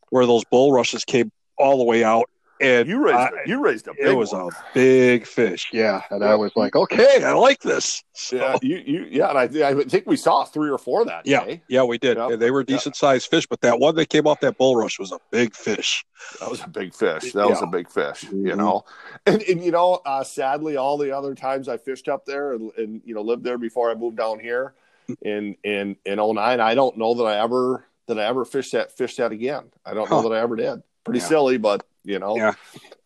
where 0.10 0.28
those 0.28 0.44
bulrushes 0.46 1.04
came 1.04 1.32
all 1.58 1.80
the 1.80 1.84
way 1.84 2.04
out, 2.04 2.30
and 2.62 2.88
You 2.88 3.04
raised 3.04 3.18
I- 3.18 3.30
you 3.46 3.62
raised 3.62 3.88
a 3.88 3.94
big 3.94 4.08
it 4.08 4.14
was 4.14 4.32
one. 4.32 4.48
a 4.48 4.74
big 4.74 5.26
fish, 5.28 5.68
yeah. 5.74 6.02
And 6.10 6.24
I 6.24 6.36
was 6.36 6.52
like, 6.56 6.76
okay, 6.76 7.24
I 7.24 7.34
like 7.34 7.60
this. 7.62 8.02
So, 8.14 8.38
yeah, 8.38 8.58
you, 8.62 8.78
you 8.78 9.08
yeah, 9.10 9.30
and 9.30 9.38
I, 9.64 9.70
I 9.70 9.84
think 9.84 10.06
we 10.08 10.16
saw 10.16 10.46
three 10.46 10.70
or 10.70 10.78
four 10.78 11.04
that 11.06 11.26
Yeah. 11.26 11.44
day. 11.46 11.62
yeah, 11.68 11.84
we 11.84 11.98
did. 11.98 12.18
Yep. 12.18 12.40
They 12.40 12.52
were 12.52 12.64
decent 12.64 12.96
sized 12.96 13.28
fish, 13.30 13.46
but 13.48 13.60
that 13.62 13.80
one 13.80 13.96
that 13.96 14.08
came 14.10 14.26
off 14.26 14.40
that 14.40 14.58
bulrush 14.58 14.98
was 15.00 15.12
a 15.12 15.20
big 15.32 15.54
fish. 15.56 16.06
That 16.40 16.50
was 16.50 16.62
a 16.64 16.68
big 16.70 16.94
fish. 16.94 17.34
That 17.34 17.48
was 17.50 17.62
a 17.62 17.68
big 17.68 17.90
fish. 17.90 18.24
You 18.24 18.54
Mhm. 18.54 18.58
know, 18.58 18.86
and, 19.26 19.42
and 19.44 19.64
you 19.64 19.72
know, 19.72 20.02
uh, 20.06 20.24
sadly, 20.24 20.78
all 20.78 20.98
the 20.98 21.12
other 21.16 21.36
times 21.36 21.68
I 21.68 21.78
fished 21.78 22.08
up 22.08 22.26
there 22.26 22.54
and, 22.54 22.72
and 22.78 23.02
you 23.06 23.14
know 23.16 23.22
lived 23.22 23.44
there 23.44 23.58
before 23.58 23.92
I 23.92 23.96
moved 23.96 24.18
down 24.18 24.40
here 24.40 24.74
in 25.22 25.56
in 25.64 25.98
in 26.06 26.18
09, 26.20 26.60
I 26.60 26.74
don't 26.74 26.98
know 26.98 27.14
that 27.16 27.26
I 27.26 27.40
ever 27.44 27.86
that 28.08 28.18
I 28.20 28.26
ever 28.26 28.46
fished 28.46 28.72
that 28.72 28.92
fished 28.92 29.18
that 29.18 29.32
again. 29.32 29.66
I 29.86 29.94
don't 29.94 30.10
know 30.10 30.22
that 30.22 30.32
I 30.32 30.40
ever 30.40 30.56
did. 30.56 30.82
Pretty 31.04 31.20
Yeah. 31.20 31.26
silly, 31.26 31.58
but 31.58 31.86
you 32.06 32.20
know. 32.20 32.36
Yeah. 32.36 32.54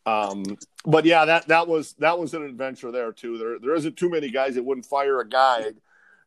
Um, 0.06 0.44
but 0.86 1.06
yeah, 1.06 1.26
that 1.26 1.48
that 1.48 1.68
was 1.68 1.94
that 1.94 2.18
was 2.18 2.34
an 2.34 2.44
adventure 2.44 2.92
there 2.92 3.12
too. 3.12 3.38
There 3.38 3.60
there 3.60 3.76
isn't 3.76 3.98
too 3.98 4.10
many 4.10 4.30
guys 4.30 4.56
that 4.56 4.64
wouldn't 4.64 4.86
fire 4.86 5.20
a 5.20 5.28
guide 5.28 5.76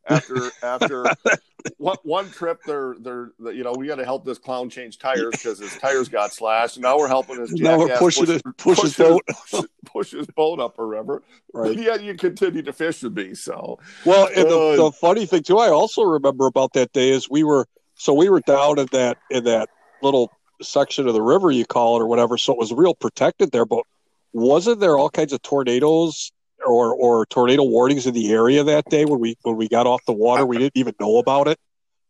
after 0.09 0.51
after 0.63 1.05
one, 1.77 1.97
one 2.03 2.31
trip 2.31 2.61
they're 2.67 2.97
they're 3.01 3.31
you 3.53 3.63
know 3.63 3.73
we 3.77 3.87
got 3.87 3.97
to 3.97 4.05
help 4.05 4.25
this 4.25 4.39
clown 4.39 4.69
change 4.69 4.99
tires 4.99 5.31
because 5.33 5.59
his 5.59 5.77
tires 5.79 6.09
got 6.09 6.33
slashed 6.33 6.77
and 6.77 6.83
now 6.83 6.99
we're 6.99 7.09
helping 7.09 7.41
his 7.41 7.53
now 7.53 7.79
we're 7.79 7.97
pushing 7.97 8.27
push, 8.27 8.37
it 8.37 8.43
push, 8.43 8.79
push 8.79 8.83
his 8.83 8.97
boat 8.97 9.23
push, 9.51 9.65
push 9.85 10.11
his 10.11 10.27
boat 10.29 10.61
up 10.61 10.79
a 10.79 10.85
river 10.85 11.23
right 11.53 11.79
yeah 11.79 11.95
you 11.97 12.15
continue 12.15 12.63
to 12.63 12.73
fish 12.73 13.03
with 13.03 13.17
me 13.17 13.35
so 13.35 13.79
well 14.05 14.27
and 14.35 14.49
the, 14.49 14.59
Uh, 14.59 14.77
the 14.77 14.93
funny 14.93 15.27
thing 15.27 15.43
too 15.43 15.59
i 15.59 15.69
also 15.69 16.03
remember 16.03 16.47
about 16.47 16.73
that 16.73 16.93
day 16.93 17.11
is 17.11 17.31
we 17.31 17.45
were 17.45 17.67
so 17.95 18.13
we 18.13 18.29
were 18.29 18.41
down 18.41 18.79
in 18.79 18.89
that 18.93 19.19
in 19.31 19.45
that 19.45 19.69
little 20.03 20.33
section 20.63 21.07
of 21.09 21.15
the 21.15 21.23
river 21.23 21.51
you 21.51 21.65
call 21.65 21.97
it 21.97 22.01
or 22.03 22.07
whatever 22.07 22.37
so 22.39 22.53
it 22.53 22.59
was 22.59 22.73
real 22.73 22.95
protected 22.95 23.51
there 23.53 23.65
but 23.67 23.85
wasn't 24.33 24.81
there 24.81 24.97
all 24.97 25.11
kinds 25.11 25.33
of 25.33 25.43
tornadoes 25.43 26.33
or 26.65 26.95
or 26.95 27.27
tornado 27.27 27.63
warnings 27.65 28.07
in 28.07 28.15
the 28.15 28.33
area 28.33 28.63
that 28.65 28.85
day 28.87 29.05
when 29.05 29.21
we 29.21 29.37
when 29.43 29.57
we 29.57 29.69
got 29.69 29.87
off 29.87 30.01
the 30.07 30.13
water 30.13 30.47
we 30.47 30.59
didn't 30.59 30.77
even 30.77 30.95
know 31.01 31.19
about 31.19 31.49
it 31.49 31.59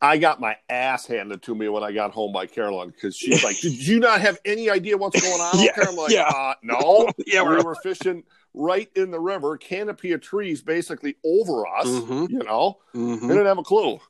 I 0.04 0.18
got 0.18 0.40
my 0.40 0.56
ass 0.68 1.06
handed 1.06 1.42
to 1.44 1.54
me 1.54 1.68
when 1.68 1.84
I 1.84 1.92
got 1.92 2.10
home 2.10 2.32
by 2.32 2.46
Carolyn 2.46 2.90
because 2.90 3.14
she's 3.16 3.44
like, 3.44 3.60
"Did 3.60 3.86
you 3.86 4.00
not 4.00 4.20
have 4.20 4.36
any 4.44 4.68
idea 4.68 4.96
what's 4.96 5.20
going 5.20 5.40
on?" 5.40 5.52
Yeah. 5.64 5.70
I'm 5.76 5.94
like, 5.94 6.10
yeah. 6.10 6.22
uh, 6.22 6.54
"No, 6.60 7.08
yeah 7.24 7.44
we 7.48 7.62
were 7.62 7.76
fishing 7.76 8.24
right 8.52 8.90
in 8.96 9.12
the 9.12 9.20
river, 9.20 9.56
canopy 9.56 10.10
of 10.10 10.20
trees 10.20 10.60
basically 10.60 11.14
over 11.24 11.68
us. 11.68 11.86
Mhm. 11.86 12.28
You 12.30 12.40
know, 12.40 12.78
Mhm. 12.92 13.22
we 13.22 13.28
didn't 13.28 13.46
have 13.46 13.58
a 13.58 13.62
clue. 13.62 14.00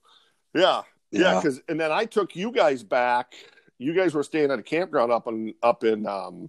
Yeah, 0.54 0.80
yeah. 1.10 1.20
yeah 1.20 1.34
Because 1.40 1.60
and 1.68 1.78
then 1.78 1.92
I 1.92 2.06
took 2.06 2.34
you 2.36 2.52
guys 2.52 2.82
back. 2.82 3.34
You 3.82 3.94
guys 3.94 4.14
were 4.14 4.22
staying 4.22 4.50
at 4.50 4.58
a 4.58 4.62
campground 4.62 5.10
up 5.12 5.26
in 5.26 5.54
up 5.62 5.84
in 5.84 6.06
um, 6.06 6.48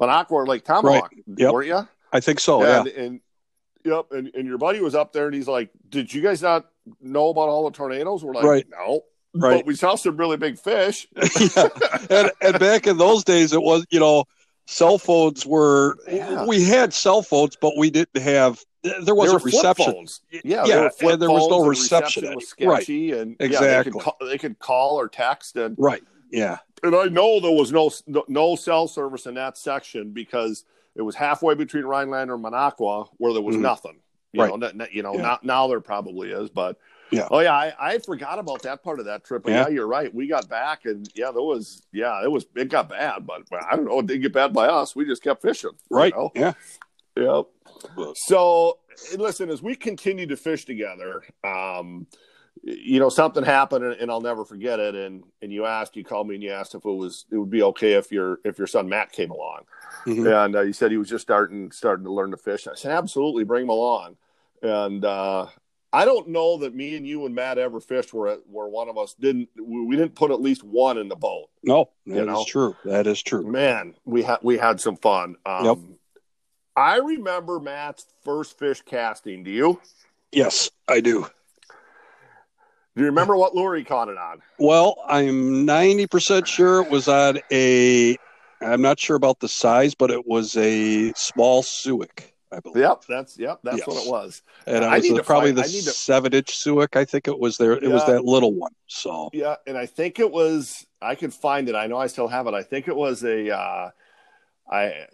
Bonacqua 0.00 0.46
Lake 0.46 0.64
Tomahawk, 0.64 1.12
Yep. 1.36 1.52
weren't 1.52 1.66
you? 1.68 1.88
i 2.12 2.20
think 2.20 2.38
so 2.38 2.62
yeah 2.62 2.78
and, 2.80 2.88
and 2.88 3.20
yep, 3.84 4.06
and, 4.12 4.30
and 4.34 4.46
your 4.46 4.58
buddy 4.58 4.80
was 4.80 4.94
up 4.94 5.12
there, 5.12 5.26
and 5.26 5.34
he's 5.34 5.48
like, 5.48 5.70
"Did 5.88 6.12
you 6.14 6.22
guys 6.22 6.40
not 6.40 6.66
know 7.00 7.28
about 7.28 7.48
all 7.48 7.68
the 7.68 7.76
tornadoes?" 7.76 8.24
We're 8.24 8.34
like, 8.34 8.44
Right. 8.44 8.66
"No." 8.70 9.02
right 9.34 9.58
But 9.58 9.66
we 9.66 9.74
saw 9.74 9.96
some 9.96 10.16
really 10.16 10.36
big 10.36 10.58
fish. 10.58 11.06
yeah. 11.56 11.68
and 12.10 12.30
and 12.40 12.58
back 12.58 12.86
in 12.86 12.96
those 12.96 13.22
days 13.24 13.52
it 13.52 13.60
was 13.62 13.84
you 13.90 14.00
know 14.00 14.24
cell 14.66 14.98
phones 14.98 15.44
were 15.44 15.96
Yeah. 16.08 16.46
we 16.46 16.62
had 16.64 16.94
cell 16.94 17.22
phones 17.22 17.56
but 17.60 17.72
we 17.76 17.90
didn't 17.90 18.16
have 18.18 18.62
there 19.02 19.14
wasn't 19.16 19.44
reception. 19.44 20.06
Yeah, 20.44 20.64
Yeah, 20.64 20.88
and 21.00 21.20
there 21.20 21.30
was 21.30 21.48
no 21.48 21.60
and 21.62 21.68
reception 21.70 22.24
was 22.34 22.54
Right. 22.60 22.82
sketchy, 22.82 23.12
and 23.12 23.36
yeah, 23.40 23.46
Exactly. 23.46 23.90
they, 23.90 23.98
could 23.98 24.02
call, 24.04 24.16
they 24.28 24.38
could 24.38 24.58
call 24.60 25.00
or 25.00 25.08
text, 25.08 25.56
and 25.56 25.74
right 25.78 26.02
yeah 26.30 26.58
and 26.82 26.94
I 26.94 27.04
know 27.06 27.40
there 27.40 27.50
was 27.50 27.72
no 27.72 27.90
no, 28.28 28.56
cell 28.56 28.86
service 28.88 29.26
in 29.26 29.34
that 29.34 29.56
section 29.56 30.10
because 30.12 30.64
it 30.94 31.02
was 31.02 31.14
halfway 31.14 31.54
between 31.54 31.84
Rhinelander 31.84 32.34
and 32.34 32.44
Minocqua 32.44 33.08
where 33.18 33.32
there 33.32 33.42
was 33.42 33.56
Mhm. 33.56 33.60
nothing. 33.60 33.96
You 34.32 34.42
Right. 34.42 34.58
know, 34.58 34.66
n- 34.66 34.88
you 34.92 35.02
know, 35.02 35.14
Yeah. 35.14 35.22
now, 35.22 35.38
now 35.42 35.68
there 35.68 35.80
probably 35.80 36.30
is, 36.32 36.50
but 36.50 36.78
Yeah. 37.10 37.28
Oh 37.30 37.38
yeah, 37.38 37.54
I, 37.54 37.72
I 37.78 37.98
forgot 37.98 38.38
about 38.38 38.62
that 38.62 38.82
part 38.82 38.98
of 38.98 39.06
that 39.06 39.24
trip. 39.24 39.44
But 39.44 39.52
Yeah. 39.52 39.60
yeah. 39.62 39.68
you're 39.68 39.86
right. 39.86 40.12
We 40.14 40.26
got 40.26 40.48
back 40.48 40.84
and 40.84 41.08
yeah, 41.14 41.30
there 41.30 41.42
was 41.42 41.82
yeah, 41.92 42.22
it 42.24 42.30
was 42.30 42.46
it 42.54 42.68
got 42.68 42.88
bad, 42.88 43.26
but 43.26 43.42
I 43.52 43.76
don't 43.76 43.84
know, 43.86 44.00
it 44.00 44.06
didn't 44.06 44.22
get 44.22 44.32
bad 44.32 44.52
by 44.52 44.66
us. 44.66 44.94
We 44.96 45.04
just 45.06 45.22
kept 45.22 45.40
fishing. 45.42 45.70
you 45.90 45.96
right 45.96 46.14
know? 46.14 46.30
yeah 46.34 46.52
Yep. 47.16 47.46
So 48.14 48.78
listen, 49.16 49.50
as 49.50 49.62
we 49.62 49.74
continue 49.76 50.26
to 50.26 50.36
fish 50.36 50.64
together, 50.64 51.22
um, 51.44 52.06
you 52.62 52.98
know, 52.98 53.08
something 53.08 53.44
happened 53.44 53.84
and, 53.84 53.94
and 54.00 54.10
I'll 54.10 54.20
never 54.20 54.44
forget 54.44 54.80
it. 54.80 54.94
And 54.94 55.24
and 55.42 55.52
you 55.52 55.66
asked, 55.66 55.96
you 55.96 56.04
called 56.04 56.28
me 56.28 56.34
and 56.34 56.42
you 56.42 56.50
asked 56.50 56.74
if 56.74 56.84
it 56.84 56.90
was 56.90 57.26
it 57.30 57.36
would 57.36 57.50
be 57.50 57.62
okay 57.62 57.92
if 57.92 58.10
your 58.10 58.40
if 58.44 58.58
your 58.58 58.66
son 58.66 58.88
Matt 58.88 59.12
came 59.12 59.30
along. 59.30 59.62
Mhm. 60.06 60.44
And 60.46 60.56
uh, 60.56 60.60
you 60.62 60.72
said 60.72 60.90
he 60.90 60.96
was 60.96 61.08
just 61.08 61.22
starting 61.22 61.70
starting 61.72 62.04
to 62.06 62.12
learn 62.12 62.30
to 62.32 62.36
fish. 62.36 62.66
I 62.66 62.74
said, 62.74 62.92
absolutely, 62.92 63.44
bring 63.44 63.64
him 63.64 63.68
along. 63.70 64.16
And 64.62 65.04
uh, 65.04 65.46
I 65.92 66.04
don't 66.04 66.28
know 66.28 66.58
that 66.58 66.74
me 66.74 66.96
and 66.96 67.06
you 67.06 67.24
and 67.26 67.34
Matt 67.34 67.58
ever 67.58 67.80
fished 67.80 68.12
where 68.12 68.36
where 68.50 68.66
one 68.68 68.88
of 68.88 68.98
us 68.98 69.14
didn't 69.14 69.48
we 69.62 69.96
didn't 69.96 70.14
put 70.14 70.30
at 70.30 70.40
least 70.40 70.64
one 70.64 70.98
in 70.98 71.08
the 71.08 71.16
boat. 71.16 71.48
no 71.62 71.90
that 72.06 72.12
is 72.12 72.18
You 72.20 72.26
know? 72.26 72.44
true 72.46 72.76
that 72.84 73.06
is 73.06 73.22
true 73.22 73.46
Man, 73.50 73.94
we 74.04 74.22
had 74.22 74.38
we 74.42 74.58
had 74.58 74.80
some 74.80 74.96
fun. 74.96 75.36
Um, 75.46 75.64
Yep. 75.64 75.78
I 76.78 76.96
remember 76.98 77.58
Matt's 77.60 78.04
first 78.22 78.58
fish 78.58 78.82
casting. 78.82 79.44
Do 79.44 79.50
you? 79.50 79.80
yes 80.32 80.70
i 80.88 81.00
do 81.00 81.24
Do 82.96 83.02
you 83.02 83.06
remember 83.06 83.36
what 83.36 83.54
lure 83.54 83.76
he 83.76 83.84
caught 83.84 84.08
it 84.08 84.16
on? 84.18 84.40
well 84.58 84.96
i'm 85.06 85.66
90% 85.66 86.46
sure 86.46 86.82
it 86.82 86.90
was 86.90 87.08
on 87.08 87.38
a 87.52 88.16
i'm 88.62 88.80
not 88.80 88.98
sure 88.98 89.16
about 89.16 89.40
the 89.40 89.48
size 89.48 89.94
but 89.94 90.10
it 90.10 90.26
was 90.26 90.56
a 90.56 91.12
small 91.14 91.62
Suick 91.62 92.32
i 92.52 92.58
believe 92.60 92.78
Yep, 92.82 93.02
that's 93.08 93.38
yep, 93.38 93.58
that's 93.62 93.78
Yes. 93.78 93.86
what 93.86 94.04
it 94.06 94.10
was. 94.10 94.42
and 94.66 94.76
it 94.78 94.82
I 94.84 94.94
was 94.96 95.04
need 95.04 95.12
the- 95.12 95.18
to 95.18 95.24
probably 95.24 95.48
find- 95.50 95.58
the 95.58 95.62
I 95.62 95.66
to- 95.66 95.90
seven 95.90 96.32
inch 96.32 96.56
Suick 96.56 96.96
i 96.96 97.04
think 97.04 97.28
it 97.28 97.38
was 97.38 97.58
there 97.58 97.72
it 97.72 97.90
was 97.90 98.04
that 98.06 98.24
little 98.24 98.54
one 98.54 98.72
so 98.86 99.28
Yeah, 99.34 99.56
and 99.66 99.76
I 99.76 99.84
think 99.86 100.18
it 100.18 100.30
was. 100.30 100.86
I 101.02 101.14
could 101.16 101.34
find 101.34 101.68
it. 101.68 101.74
I 101.74 101.86
know 101.88 101.98
I 101.98 102.06
still 102.06 102.28
have 102.28 102.46
it. 102.46 102.54
I 102.54 102.62
think 102.62 102.88
it 102.88 102.96
was 102.96 103.22
a. 103.24 103.50
Uh, 103.54 103.90
I 104.68 105.06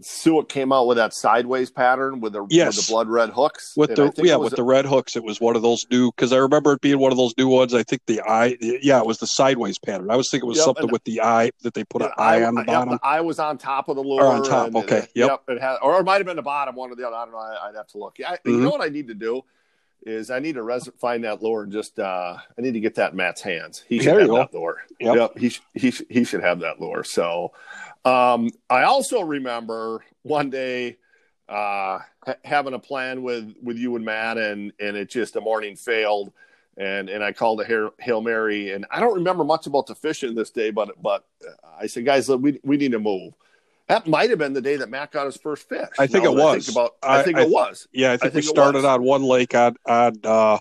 Suick 0.00 0.48
came 0.48 0.72
out 0.72 0.86
with 0.86 0.96
that 0.96 1.12
sideways 1.12 1.70
pattern 1.70 2.20
with 2.20 2.32
the 2.32 2.46
Yes. 2.48 2.76
with 2.76 2.86
the 2.86 2.90
blood 2.92 3.08
red 3.08 3.30
hooks. 3.30 3.74
with 3.76 3.94
the 3.94 4.10
yeah 4.18 4.36
with 4.36 4.56
the 4.56 4.62
red 4.62 4.86
hooks 4.86 5.14
it 5.14 5.22
was 5.22 5.40
one 5.40 5.56
of 5.56 5.62
those 5.62 5.86
new 5.90 6.10
because 6.10 6.32
i 6.32 6.36
remember 6.36 6.72
it 6.72 6.80
being 6.80 6.98
one 6.98 7.12
of 7.12 7.18
those 7.18 7.34
new 7.36 7.48
ones 7.48 7.74
i 7.74 7.82
think 7.82 8.00
the 8.06 8.20
eye 8.22 8.56
yeah 8.60 8.98
it 8.98 9.06
was 9.06 9.18
the 9.18 9.26
sideways 9.26 9.78
pattern 9.78 10.10
i 10.10 10.16
was 10.16 10.30
thinking 10.30 10.46
it 10.46 10.48
was 10.48 10.56
Yep, 10.58 10.64
something 10.64 10.90
with 10.90 11.04
the 11.04 11.20
eye 11.20 11.50
that 11.62 11.74
they 11.74 11.84
put 11.84 12.00
an 12.02 12.10
eye 12.16 12.40
I, 12.40 12.44
on 12.44 12.54
the 12.54 12.62
I- 12.62 12.64
bottom 12.64 12.90
Yep, 12.92 13.00
I 13.02 13.20
was 13.20 13.38
on 13.38 13.58
top 13.58 13.88
of 13.90 13.96
the 13.96 14.02
lure. 14.02 14.22
Or 14.22 14.26
on 14.32 14.42
top, 14.42 14.66
and 14.68 14.76
okay, 14.76 14.98
It, 15.00 15.10
yep. 15.14 15.42
It 15.48 15.60
had, 15.60 15.76
or 15.82 16.00
it 16.00 16.04
might 16.04 16.16
have 16.16 16.26
been 16.26 16.36
the 16.36 16.42
bottom 16.42 16.74
one 16.74 16.90
or 16.90 16.94
the 16.96 17.06
other. 17.06 17.16
I 17.16 17.24
don't 17.24 17.32
know. 17.32 17.38
I, 17.38 17.66
would 17.68 17.76
have 17.76 17.88
to 17.88 17.98
look. 17.98 18.16
I, 18.26 18.38
You 18.44 18.52
Mhm. 18.58 18.62
know 18.62 18.70
what 18.70 18.80
I 18.80 18.88
need 18.88 19.08
to 19.08 19.14
do 19.14 19.42
is 20.06 20.30
I 20.30 20.38
need 20.38 20.54
to 20.54 20.62
res- 20.62 20.88
find 20.98 21.24
that 21.24 21.42
lure 21.42 21.62
and 21.62 21.72
just 21.72 21.98
uh, 21.98 22.36
I 22.58 22.60
need 22.60 22.72
to 22.72 22.80
get 22.80 22.94
that 22.96 23.12
in 23.12 23.16
Matt's 23.16 23.40
hands. 23.42 23.84
He 23.88 23.98
should 23.98 24.08
There 24.14 24.20
have 24.20 24.28
that 24.30 24.54
lure. 24.54 24.82
Yep. 25.00 25.38
He 25.38 25.48
sh- 25.50 25.62
he 25.74 25.90
sh- 25.90 26.02
he 26.10 26.24
should 26.24 26.42
have 26.42 26.60
that 26.60 26.80
lure. 26.80 27.04
So 27.04 27.52
um, 28.04 28.50
I 28.70 28.82
also 28.82 29.22
remember 29.22 30.04
one 30.22 30.50
day 30.50 30.98
uh, 31.48 32.00
ha- 32.24 32.34
having 32.44 32.74
a 32.74 32.78
plan 32.78 33.22
with 33.22 33.54
with 33.62 33.76
you 33.76 33.96
and 33.96 34.04
Matt, 34.04 34.38
and 34.38 34.72
and 34.80 34.96
it 34.96 35.10
just 35.10 35.34
the 35.34 35.40
morning 35.40 35.76
failed. 35.76 36.32
And 36.76 37.08
and 37.08 37.22
I 37.22 37.32
called 37.32 37.60
a 37.60 37.64
hail, 37.64 37.94
hail 38.00 38.20
mary, 38.20 38.72
and 38.72 38.84
I 38.90 38.98
don't 38.98 39.14
remember 39.14 39.44
much 39.44 39.66
about 39.68 39.86
the 39.86 39.94
fishing 39.94 40.34
this 40.34 40.50
day, 40.50 40.70
but 40.70 41.00
but 41.00 41.24
I 41.78 41.86
said, 41.86 42.04
guys, 42.04 42.28
look, 42.28 42.42
we 42.42 42.58
we 42.64 42.76
need 42.76 42.92
to 42.92 42.98
move. 42.98 43.34
That 43.86 44.06
might 44.08 44.30
have 44.30 44.38
been 44.40 44.54
the 44.54 44.60
day 44.62 44.76
that 44.76 44.88
Matt 44.90 45.12
got 45.12 45.26
his 45.26 45.36
first 45.36 45.68
fish. 45.68 45.86
I 45.98 46.06
think 46.08 46.24
it 46.24 46.32
was. 46.34 46.64
Think 46.66 46.74
about, 46.76 46.96
I, 47.02 47.20
I- 47.20 47.22
think 47.22 47.36
I- 47.36 47.42
it 47.42 47.50
was 47.50 47.86
yeah 47.92 48.12
i 48.12 48.16
think, 48.16 48.32
think 48.32 48.44
we 48.46 48.48
started 48.48 48.78
was. 48.78 48.84
on 48.86 49.02
one 49.04 49.22
lake 49.22 49.54
on 49.54 49.76
on 49.86 50.18
uh 50.24 50.58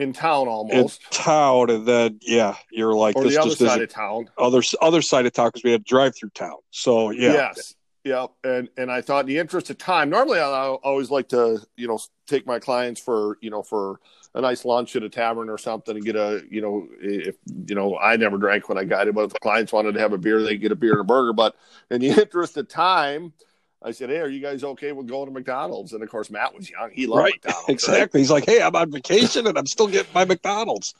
in 0.00 0.12
town 0.12 0.48
almost. 0.48 1.02
in 1.02 1.10
town 1.10 1.70
and 1.70 1.86
then 1.86 2.18
yeah 2.22 2.56
you're 2.70 2.94
like 2.94 3.16
or 3.16 3.24
this 3.24 3.34
the 3.34 3.40
other 3.40 3.50
just 3.50 3.60
side 3.60 3.82
of 3.82 3.88
town. 3.88 4.28
other 4.38 4.62
other 4.80 5.02
side 5.02 5.26
of 5.26 5.32
town 5.32 5.48
because 5.48 5.62
we 5.64 5.72
had 5.72 5.84
drive 5.84 6.16
through 6.16 6.30
town 6.30 6.56
so 6.70 7.10
yeah 7.10 7.32
Yes. 7.32 7.74
Yep. 8.04 8.30
And 8.44 8.68
and 8.78 8.90
I 8.90 9.02
thought 9.02 9.20
in 9.20 9.26
the 9.26 9.38
interest 9.38 9.68
of 9.70 9.78
time, 9.78 10.08
normally 10.08 10.38
I 10.38 10.48
I 10.48 10.68
always 10.68 11.10
like 11.10 11.28
to, 11.30 11.60
you 11.76 11.86
know, 11.86 11.98
take 12.26 12.46
my 12.46 12.58
clients 12.58 13.00
for, 13.00 13.36
you 13.42 13.50
know, 13.50 13.62
for 13.62 14.00
a 14.34 14.40
nice 14.40 14.64
lunch 14.64 14.96
at 14.96 15.02
a 15.02 15.08
tavern 15.08 15.50
or 15.50 15.58
something 15.58 15.96
and 15.96 16.04
get 16.04 16.16
a, 16.16 16.42
you 16.50 16.62
know, 16.62 16.86
if 17.00 17.36
you 17.66 17.74
know, 17.74 17.98
I 17.98 18.16
never 18.16 18.38
drank 18.38 18.68
when 18.68 18.78
I 18.78 18.84
got 18.84 19.08
it, 19.08 19.14
but 19.14 19.24
if 19.24 19.32
the 19.32 19.38
clients 19.40 19.72
wanted 19.72 19.92
to 19.92 20.00
have 20.00 20.12
a 20.12 20.18
beer, 20.18 20.42
they 20.42 20.56
get 20.56 20.72
a 20.72 20.76
beer 20.76 20.92
and 20.92 21.02
a 21.02 21.04
burger. 21.04 21.32
But 21.34 21.56
in 21.90 22.00
the 22.00 22.08
interest 22.22 22.56
of 22.56 22.68
time, 22.68 23.34
I 23.82 23.92
said, 23.92 24.10
Hey, 24.10 24.18
are 24.18 24.28
you 24.28 24.40
guys 24.40 24.62
okay 24.62 24.92
with 24.92 25.06
going 25.06 25.26
to 25.26 25.32
McDonald's? 25.32 25.92
And 25.94 26.02
of 26.02 26.08
course 26.10 26.30
Matt 26.30 26.54
was 26.54 26.68
young. 26.70 26.90
He 26.92 27.06
loved 27.06 27.22
right 27.22 27.32
McDonald's. 27.34 27.68
right? 27.68 27.72
exactly 27.72 28.20
he's 28.20 28.30
like 28.30 28.44
hey 28.46 28.60
i'm 28.62 28.76
on 28.76 28.90
vacation 28.92 29.46
and 29.46 29.56
i'm 29.58 29.66
still 29.66 29.86
getting 29.86 30.12
my 30.14 30.24
mcdonald's 30.24 30.94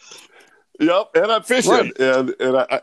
Yep, 0.79 1.11
and 1.15 1.31
I'm 1.31 1.43
fishing, 1.43 1.73
Right. 1.73 2.01
and 2.01 2.35
and 2.41 2.57
I, 2.57 2.81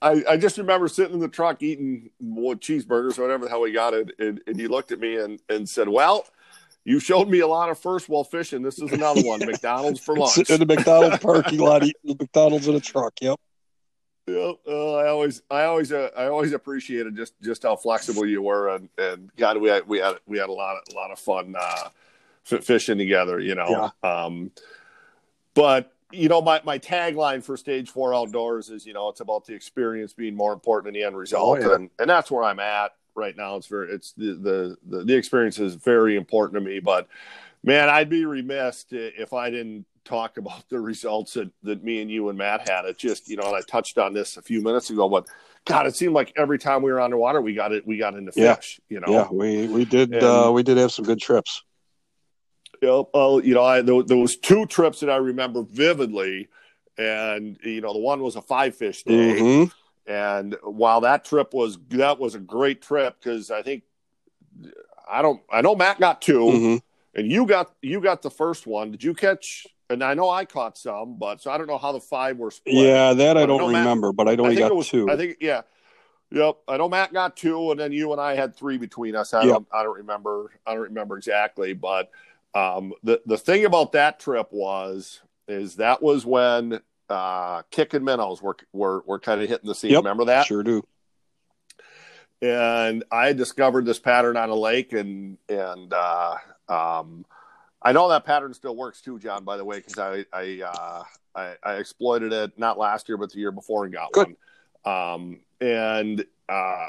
I 0.00 0.22
I 0.30 0.36
just 0.36 0.56
remember 0.56 0.86
sitting 0.86 1.14
in 1.14 1.18
the 1.18 1.26
truck 1.26 1.64
eating 1.64 2.10
what 2.20 2.60
cheeseburgers 2.60 3.18
or 3.18 3.22
whatever 3.22 3.44
the 3.44 3.50
hell 3.50 3.62
we 3.62 3.72
got 3.72 3.92
it, 3.92 4.12
and, 4.20 4.40
and 4.46 4.54
he 4.60 4.68
looked 4.68 4.92
at 4.92 5.00
me 5.00 5.16
and 5.16 5.40
and 5.48 5.68
said, 5.68 5.88
"Well, 5.88 6.26
you 6.84 7.00
showed 7.00 7.28
me 7.28 7.40
a 7.40 7.48
lot 7.48 7.68
of 7.68 7.76
first 7.76 8.08
while 8.08 8.22
fishing. 8.22 8.62
This 8.62 8.78
is 8.78 8.92
another 8.92 9.22
one, 9.22 9.40
McDonald's 9.44 9.98
for 9.98 10.14
lunch." 10.16 10.48
In 10.48 10.60
the 10.60 10.66
mcdonald's 10.66 11.18
parking 11.18 11.58
lot 11.58 11.82
eating 11.82 11.94
the 12.04 12.14
mcdonald's 12.20 12.68
in 12.68 12.76
a 12.76 12.80
truck 12.80 13.14
yep 13.20 13.40
Yep, 14.30 14.56
uh, 14.68 14.94
I 14.94 15.08
always 15.08 15.42
I 15.50 15.64
always 15.64 15.92
uh, 15.92 16.10
I 16.16 16.26
always 16.26 16.52
appreciated 16.52 17.16
just 17.16 17.34
just 17.42 17.62
how 17.62 17.76
flexible 17.76 18.26
you 18.26 18.42
were, 18.42 18.68
and 18.68 18.88
and 18.98 19.30
God, 19.36 19.56
we 19.58 19.68
had 19.68 19.86
we 19.88 19.98
had 19.98 20.16
we 20.26 20.38
had 20.38 20.48
a 20.48 20.52
lot 20.52 20.76
of, 20.76 20.94
a 20.94 20.96
lot 20.96 21.10
of 21.10 21.18
fun 21.18 21.54
uh, 21.58 21.88
fishing 22.44 22.98
together, 22.98 23.40
you 23.40 23.54
know. 23.54 23.92
Um, 24.02 24.52
but 25.54 25.92
you 26.12 26.28
know, 26.28 26.40
my, 26.42 26.60
my 26.64 26.78
tagline 26.78 27.42
for 27.42 27.56
stage 27.56 27.90
four 27.90 28.14
outdoors 28.14 28.68
is, 28.68 28.84
you 28.86 28.92
know, 28.92 29.08
it's 29.08 29.20
about 29.20 29.44
the 29.44 29.54
experience 29.54 30.12
being 30.12 30.34
more 30.34 30.52
important 30.52 30.92
than 30.92 31.00
the 31.00 31.06
end 31.06 31.16
result. 31.16 31.58
Oh, 31.58 31.68
yeah. 31.68 31.74
And 31.74 31.90
and 31.98 32.10
that's 32.10 32.30
where 32.30 32.44
I'm 32.44 32.60
at 32.60 32.94
right 33.14 33.36
now. 33.36 33.56
It's 33.56 33.66
very 33.66 33.92
it's 33.92 34.12
the, 34.12 34.34
the 34.34 34.76
the 34.86 35.04
the 35.04 35.16
experience 35.16 35.58
is 35.58 35.74
very 35.74 36.16
important 36.16 36.62
to 36.62 36.68
me. 36.68 36.80
But 36.80 37.08
man, 37.62 37.88
I'd 37.88 38.08
be 38.08 38.24
remiss 38.24 38.86
if 38.90 39.32
I 39.32 39.50
didn't 39.50 39.86
talk 40.10 40.36
about 40.38 40.68
the 40.68 40.80
results 40.80 41.34
that, 41.34 41.50
that 41.62 41.84
me 41.84 42.02
and 42.02 42.10
you 42.10 42.28
and 42.28 42.36
Matt 42.36 42.68
had. 42.68 42.84
It 42.84 42.98
just, 42.98 43.28
you 43.28 43.36
know, 43.36 43.44
and 43.46 43.54
I 43.56 43.60
touched 43.68 43.96
on 43.96 44.12
this 44.12 44.36
a 44.36 44.42
few 44.42 44.60
minutes 44.60 44.90
ago, 44.90 45.08
but 45.08 45.26
God, 45.64 45.86
it 45.86 45.94
seemed 45.94 46.14
like 46.14 46.32
every 46.36 46.58
time 46.58 46.82
we 46.82 46.90
were 46.90 47.00
underwater, 47.00 47.40
we 47.40 47.54
got 47.54 47.70
it, 47.72 47.86
we 47.86 47.96
got 47.96 48.14
into 48.14 48.32
Yeah. 48.34 48.56
fish, 48.56 48.80
you 48.88 48.98
know? 49.00 49.06
yeah 49.12 49.28
we 49.30 49.68
we 49.68 49.84
did 49.84 50.12
And- 50.12 50.22
uh 50.22 50.50
we 50.52 50.62
did 50.62 50.76
have 50.78 50.92
some 50.92 51.04
good 51.04 51.20
trips 51.20 51.62
Yep. 52.82 53.08
Well, 53.12 53.40
you 53.44 53.52
know, 53.54 53.62
I 53.62 53.82
there, 53.82 54.02
there 54.02 54.16
was 54.16 54.36
two 54.38 54.64
trips 54.64 55.00
that 55.00 55.10
I 55.10 55.16
remember 55.16 55.62
vividly, 55.62 56.48
and 56.96 57.58
you 57.62 57.82
know, 57.82 57.92
the 57.92 57.98
one 57.98 58.22
was 58.22 58.36
a 58.36 58.40
five 58.42 58.74
fish 58.74 59.02
day, 59.02 59.38
Mhm. 59.38 59.72
and 60.06 60.56
while 60.62 61.02
that 61.02 61.26
trip 61.26 61.52
was 61.52 61.78
that 61.90 62.18
was 62.18 62.34
a 62.34 62.38
great 62.38 62.80
trip 62.80 63.16
because 63.20 63.50
I 63.50 63.60
think 63.60 63.82
I 65.06 65.20
don't 65.20 65.42
I 65.52 65.60
know 65.60 65.74
Matt 65.76 66.00
got 66.00 66.22
2 66.22 66.38
Mhm. 66.40 66.80
and 67.16 67.30
you 67.30 67.44
got 67.44 67.70
you 67.82 68.00
got 68.00 68.22
the 68.22 68.30
first 68.30 68.66
one. 68.66 68.90
Did 68.92 69.04
you 69.04 69.12
catch? 69.12 69.66
And 69.90 70.02
I 70.04 70.14
know 70.14 70.30
I 70.30 70.44
caught 70.44 70.78
some, 70.78 71.16
but 71.18 71.42
so 71.42 71.50
I 71.50 71.58
don't 71.58 71.66
know 71.66 71.76
how 71.78 71.90
the 71.92 72.00
five 72.00 72.38
were 72.38 72.50
split. 72.52 72.76
Yeah, 72.76 73.12
that 73.12 73.36
I 73.36 73.42
I 73.42 73.46
don't 73.46 73.58
know 73.58 73.68
Matt- 73.68 73.80
remember, 73.80 74.12
but 74.12 74.28
I 74.28 74.36
know 74.36 74.44
I 74.46 74.50
he 74.50 74.56
think 74.56 74.68
got 74.68 74.76
was 74.76 74.88
two. 74.88 75.10
I 75.10 75.16
think 75.16 75.38
yeah. 75.40 75.62
Yep, 76.32 76.58
I 76.68 76.76
know 76.76 76.88
Matt 76.88 77.12
got 77.12 77.36
two, 77.36 77.72
and 77.72 77.80
then 77.80 77.90
you 77.90 78.12
and 78.12 78.20
I 78.20 78.36
had 78.36 78.54
three 78.54 78.78
between 78.78 79.16
us. 79.16 79.34
I 79.34 79.42
Yep. 79.42 79.48
don't, 79.52 79.68
I 79.74 79.82
don't 79.82 79.96
remember, 79.96 80.52
I 80.64 80.74
don't 80.74 80.82
remember 80.84 81.16
exactly, 81.16 81.72
but 81.74 82.08
um, 82.54 82.92
the 83.02 83.20
the 83.26 83.36
thing 83.36 83.64
about 83.64 83.90
that 83.92 84.20
trip 84.20 84.46
was 84.52 85.20
is 85.48 85.74
that 85.76 86.00
was 86.00 86.24
when 86.24 86.80
uh, 87.08 87.62
kick 87.72 87.94
and 87.94 88.04
minnows 88.04 88.40
were 88.40 88.56
were, 88.72 89.02
were 89.06 89.18
kind 89.18 89.42
of 89.42 89.48
hitting 89.48 89.66
the 89.66 89.74
scene. 89.74 89.90
Yep. 89.90 90.04
Remember 90.04 90.26
that? 90.26 90.46
Sure 90.46 90.62
do. 90.62 90.84
and 92.40 93.02
I 93.10 93.32
discovered 93.32 93.84
this 93.84 93.98
pattern 93.98 94.36
on 94.36 94.50
a 94.50 94.54
lake, 94.54 94.92
and 94.92 95.36
and 95.48 95.92
uh, 95.92 96.36
um, 96.68 97.24
I 97.82 97.92
know 97.92 98.08
that 98.10 98.24
pattern 98.24 98.52
still 98.54 98.76
works 98.76 99.00
too, 99.00 99.18
John. 99.18 99.44
By 99.44 99.56
the 99.56 99.64
way, 99.64 99.78
because 99.78 99.98
I 99.98 100.24
I, 100.32 100.60
uh, 100.62 101.02
I 101.34 101.54
I 101.62 101.74
exploited 101.76 102.32
it 102.32 102.58
not 102.58 102.78
last 102.78 103.08
year, 103.08 103.16
but 103.16 103.32
the 103.32 103.38
year 103.38 103.52
before, 103.52 103.84
and 103.84 103.92
got 103.92 104.12
Good. 104.12 104.34
one. 104.84 105.12
Um, 105.12 105.40
and 105.60 106.24
uh, 106.48 106.88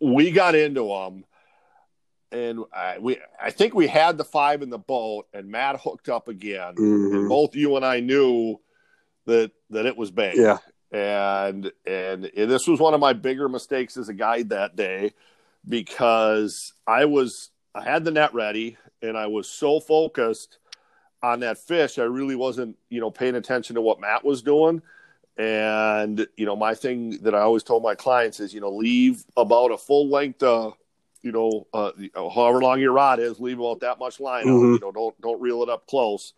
we 0.00 0.30
got 0.30 0.54
into 0.54 0.88
them, 0.88 1.24
and 2.32 2.64
I, 2.72 2.98
we 2.98 3.18
I 3.40 3.50
think 3.50 3.74
we 3.74 3.86
had 3.86 4.18
the 4.18 4.24
five 4.24 4.62
in 4.62 4.70
the 4.70 4.78
boat, 4.78 5.26
and 5.32 5.48
Matt 5.48 5.80
hooked 5.80 6.08
up 6.08 6.28
again. 6.28 6.74
And 6.76 6.76
Mhm. 6.76 7.28
both 7.28 7.54
you 7.54 7.76
and 7.76 7.84
I 7.84 8.00
knew 8.00 8.60
that 9.26 9.52
that 9.70 9.86
it 9.86 9.96
was 9.96 10.10
bait 10.10 10.36
Yeah. 10.36 10.58
and 10.92 11.72
and 11.84 12.30
this 12.34 12.68
was 12.68 12.78
one 12.78 12.94
of 12.94 13.00
my 13.00 13.12
bigger 13.12 13.48
mistakes 13.48 13.96
as 13.96 14.08
a 14.08 14.14
guide 14.14 14.50
that 14.50 14.76
day 14.76 15.12
because 15.68 16.72
I 16.86 17.06
was 17.06 17.50
I 17.74 17.82
had 17.82 18.04
the 18.04 18.12
net 18.12 18.32
ready 18.34 18.76
and 19.02 19.16
I 19.16 19.26
was 19.26 19.48
so 19.48 19.80
focused 19.80 20.58
on 21.22 21.40
that 21.40 21.58
fish 21.58 21.98
I 21.98 22.04
really 22.04 22.36
wasn't 22.36 22.76
you 22.90 23.00
know 23.00 23.10
paying 23.10 23.34
attention 23.36 23.74
to 23.76 23.80
what 23.82 24.00
Matt 24.00 24.24
was 24.24 24.42
doing 24.42 24.82
and 25.38 26.26
you 26.36 26.46
know 26.46 26.56
my 26.56 26.74
thing 26.74 27.18
that 27.22 27.34
I 27.34 27.40
always 27.40 27.62
told 27.62 27.82
my 27.82 27.94
clients 27.94 28.40
is 28.40 28.54
you 28.54 28.60
know 28.60 28.70
leave 28.70 29.24
about 29.36 29.70
a 29.70 29.78
full 29.78 30.08
length 30.08 30.42
uh 30.42 30.70
you 31.22 31.32
know 31.32 31.66
uh 31.74 31.90
however 32.34 32.60
long 32.60 32.80
your 32.80 32.92
rod 32.92 33.18
is 33.18 33.40
leave 33.40 33.58
about 33.58 33.80
that 33.80 33.98
much 33.98 34.20
line. 34.20 34.46
Mhm. 34.46 34.74
you 34.74 34.78
know 34.80 34.92
don't 34.92 35.20
don't 35.20 35.40
reel 35.40 35.62
it 35.62 35.68
up 35.68 35.86
close 35.86 36.32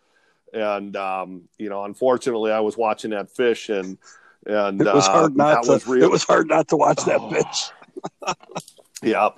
and 0.54 0.96
um, 0.96 1.42
you 1.58 1.68
know, 1.68 1.84
unfortunately, 1.84 2.50
I 2.50 2.60
was 2.60 2.74
watching 2.74 3.10
that 3.10 3.30
fish, 3.30 3.68
and 3.68 3.98
and 4.46 4.80
It 4.80 4.86
was 4.94 5.06
uh, 5.06 5.12
hard 5.12 5.36
not 5.36 5.64
to. 5.64 5.72
was 5.72 5.86
real- 5.86 6.04
It 6.04 6.10
was 6.10 6.24
hard 6.24 6.48
not 6.48 6.68
to 6.68 6.76
watch 6.78 7.04
that 7.04 7.20
Oh. 7.20 7.28
bitch. 7.28 7.70
Yeah. 9.02 9.28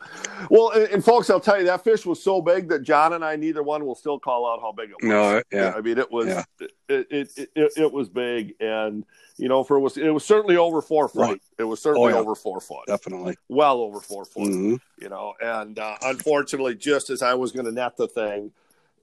Well, 0.51 0.71
and, 0.71 0.89
and 0.89 1.05
folks, 1.05 1.29
I'll 1.29 1.39
tell 1.41 1.59
you, 1.59 1.67
that 1.67 1.85
fish 1.85 2.07
was 2.07 2.23
so 2.23 2.41
big 2.41 2.69
that 2.71 2.83
John 2.83 3.13
and 3.13 3.23
I, 3.25 3.37
neither 3.37 3.63
one 3.63 3.85
will 3.85 3.95
still 3.95 4.19
call 4.19 4.51
out 4.51 4.61
how 4.61 4.73
big 4.73 4.91
it 4.91 4.97
was. 5.03 5.09
No, 5.09 5.43
yeah. 5.53 5.75
I 5.77 5.81
mean, 5.83 5.99
it 5.99 6.11
was 6.11 6.29
Yeah. 6.29 6.45
it, 6.61 6.73
it, 6.89 7.07
it, 7.37 7.51
it 7.55 7.73
it 7.77 7.93
was 7.93 8.09
big, 8.09 8.55
and 8.61 9.05
you 9.37 9.49
know, 9.49 9.63
for 9.63 9.77
it 9.77 9.81
was 9.81 9.97
it 9.99 10.09
was 10.11 10.25
certainly 10.25 10.57
over 10.57 10.81
four 10.81 11.09
foot. 11.09 11.21
Right. 11.21 11.43
It 11.59 11.65
was 11.65 11.81
certainly 11.83 12.13
Oh, 12.13 12.15
yeah. 12.17 12.21
over 12.21 12.35
four 12.35 12.61
foot, 12.61 12.87
Definitely. 12.87 13.37
well 13.49 13.81
over 13.81 14.01
four 14.01 14.25
foot. 14.25 14.45
Mhm. 14.49 14.81
you 14.99 15.09
know 15.11 15.35
and 15.43 15.79
uh, 15.79 15.97
unfortunately 16.03 16.75
just 16.75 17.09
as 17.11 17.23
i 17.23 17.33
was 17.35 17.53
going 17.53 17.65
to 17.65 17.73
net 17.73 17.97
the 17.97 18.07
thing 18.09 18.53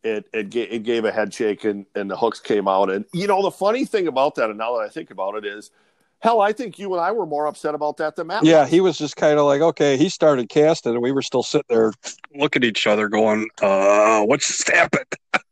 it 0.03 0.27
it, 0.33 0.49
ga- 0.51 0.69
it 0.69 0.83
gave 0.83 1.05
a 1.05 1.11
head 1.11 1.33
shake 1.33 1.63
and, 1.65 1.85
and 1.95 2.09
the 2.09 2.15
hooks 2.15 2.39
came 2.39 2.67
out 2.67 2.89
and 2.91 3.05
you 3.13 3.25
know 3.27 3.41
the 3.41 3.49
funny 3.51 3.83
thing 3.83 4.07
about 4.07 4.35
that 4.35 4.49
and 4.49 4.57
now 4.59 4.75
that 4.77 4.83
i 4.83 4.89
think 4.89 5.09
about 5.09 5.33
it 5.35 5.43
is 5.45 5.71
hell 6.19 6.41
i 6.41 6.51
think 6.51 6.80
you 6.80 6.93
and 6.93 7.01
i 7.01 7.12
were 7.12 7.25
more 7.25 7.45
upset 7.47 7.75
about 7.75 7.97
that 7.97 8.15
than 8.15 8.27
matt 8.27 8.43
Yeah, 8.43 8.62
was. 8.62 8.69
he 8.69 8.80
was 8.82 8.97
just 8.97 9.15
kind 9.15 9.38
of 9.39 9.45
like, 9.45 9.62
okay, 9.62 9.97
he 9.97 10.10
started 10.10 10.49
casting, 10.49 10.93
and 10.93 11.01
we 11.01 11.12
were 11.12 11.21
still 11.21 11.43
sitting 11.43 11.65
there 11.69 11.91
looking 12.36 12.63
at 12.63 12.67
each 12.67 12.86
other, 12.88 13.08
going, 13.10 13.47
uh, 13.62 14.23
what's 14.23 14.47
just 14.47 14.69
happened? 14.73 15.06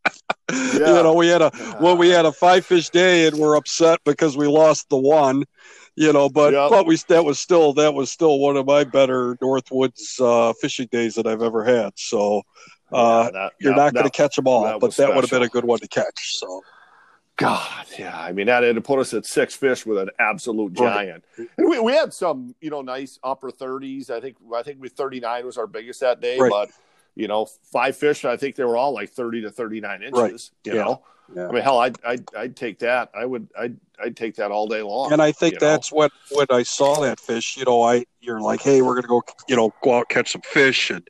You 0.52 0.80
know, 0.80 1.14
we 1.14 1.28
had 1.28 1.42
a 1.42 1.52
well, 1.82 1.98
we 1.98 2.10
had 2.10 2.26
a 2.26 2.32
five 2.32 2.66
fish 2.66 2.90
day, 2.90 3.26
and 3.28 3.38
we're 3.40 3.56
upset 3.56 4.00
because 4.06 4.38
we 4.38 4.48
lost 4.48 4.88
the 4.90 4.98
one. 4.98 5.44
You 5.96 6.14
know, 6.14 6.30
but 6.30 6.54
Yep. 6.54 6.70
but 6.70 6.86
we 6.86 6.98
that 7.08 7.26
was 7.26 7.40
still 7.40 7.74
that 7.74 7.94
was 7.94 8.12
still 8.12 8.38
one 8.40 8.56
of 8.58 8.66
my 8.68 8.84
better 8.84 9.36
Northwoods 9.38 10.20
uh, 10.20 10.54
fishing 10.62 10.88
days 10.92 11.16
that 11.16 11.26
I've 11.26 11.42
ever 11.42 11.64
had. 11.64 11.94
So 11.98 12.44
uh, 12.92 13.24
Yeah, 13.26 13.32
that- 13.32 13.52
you're 13.60 13.76
not 13.76 13.94
going 13.94 14.06
to 14.06 14.12
catch 14.12 14.36
them 14.36 14.48
all, 14.48 14.64
that 14.66 14.80
but 14.80 14.96
that 14.98 15.16
would 15.16 15.24
have 15.24 15.32
been 15.32 15.42
a 15.44 15.50
good 15.50 15.66
one 15.66 15.80
to 15.80 15.88
catch. 15.88 16.38
So 16.38 16.62
God, 17.38 17.86
yeah. 18.00 18.18
I 18.18 18.32
mean, 18.32 18.48
that 18.48 18.64
had 18.64 18.76
to 18.76 18.82
put 18.82 19.00
us 19.00 19.14
at 19.14 19.26
six 19.26 19.54
fish 19.54 19.86
with 19.86 19.98
an 19.98 20.10
absolute 20.20 20.80
Right. 20.80 20.96
giant. 21.08 21.26
And 21.58 21.68
we, 21.70 21.80
we 21.80 21.92
had 21.92 22.14
some, 22.14 22.56
you 22.62 22.70
know, 22.70 22.82
nice 22.82 23.20
upper 23.24 23.52
thirties. 23.52 24.10
I 24.10 24.22
think 24.22 24.38
I 24.56 24.64
think 24.64 24.78
we 24.80 24.88
thirty 24.90 25.20
nine 25.20 25.46
was 25.46 25.58
our 25.58 25.68
biggest 25.68 26.00
that 26.00 26.22
day, 26.22 26.40
Right. 26.40 26.50
but 26.50 26.70
you 27.16 27.28
know, 27.28 27.46
five 27.46 27.96
fish. 27.98 28.24
I 28.26 28.38
think 28.38 28.56
they 28.56 28.64
were 28.64 28.78
all 28.78 28.94
like 28.94 29.10
thirty 29.10 29.42
to 29.42 29.52
thirty 29.52 29.82
nine 29.82 30.02
inches. 30.02 30.52
Right. 30.66 30.74
You 30.74 30.80
Yeah. 30.80 30.86
know, 30.86 31.02
Yeah. 31.36 31.48
I 31.50 31.52
mean, 31.52 31.62
hell, 31.64 31.80
I'd, 31.80 31.98
I'd 32.06 32.24
I'd 32.36 32.56
take 32.56 32.80
that. 32.80 33.10
I 33.14 33.26
would 33.26 33.50
I'd 33.60 33.78
I'd 34.02 34.16
take 34.16 34.36
that 34.36 34.52
all 34.52 34.68
day 34.68 34.82
long. 34.82 35.12
and 35.12 35.22
I 35.22 35.34
think 35.34 35.56
you 35.56 35.60
know? 35.60 35.72
that's 35.72 35.92
what 35.92 36.14
when 36.32 36.48
I 36.50 36.64
saw 36.64 37.02
that 37.02 37.20
fish, 37.20 37.58
you 37.58 37.66
know, 37.66 37.82
I 37.82 38.06
you're 38.22 38.40
like, 38.40 38.62
hey, 38.62 38.82
we're 38.82 38.96
gonna 38.96 39.08
go, 39.10 39.24
you 39.50 39.58
know, 39.58 39.74
go 39.84 39.98
out 39.98 40.08
catch 40.08 40.32
some 40.32 40.42
fish, 40.42 40.90
and 40.90 41.06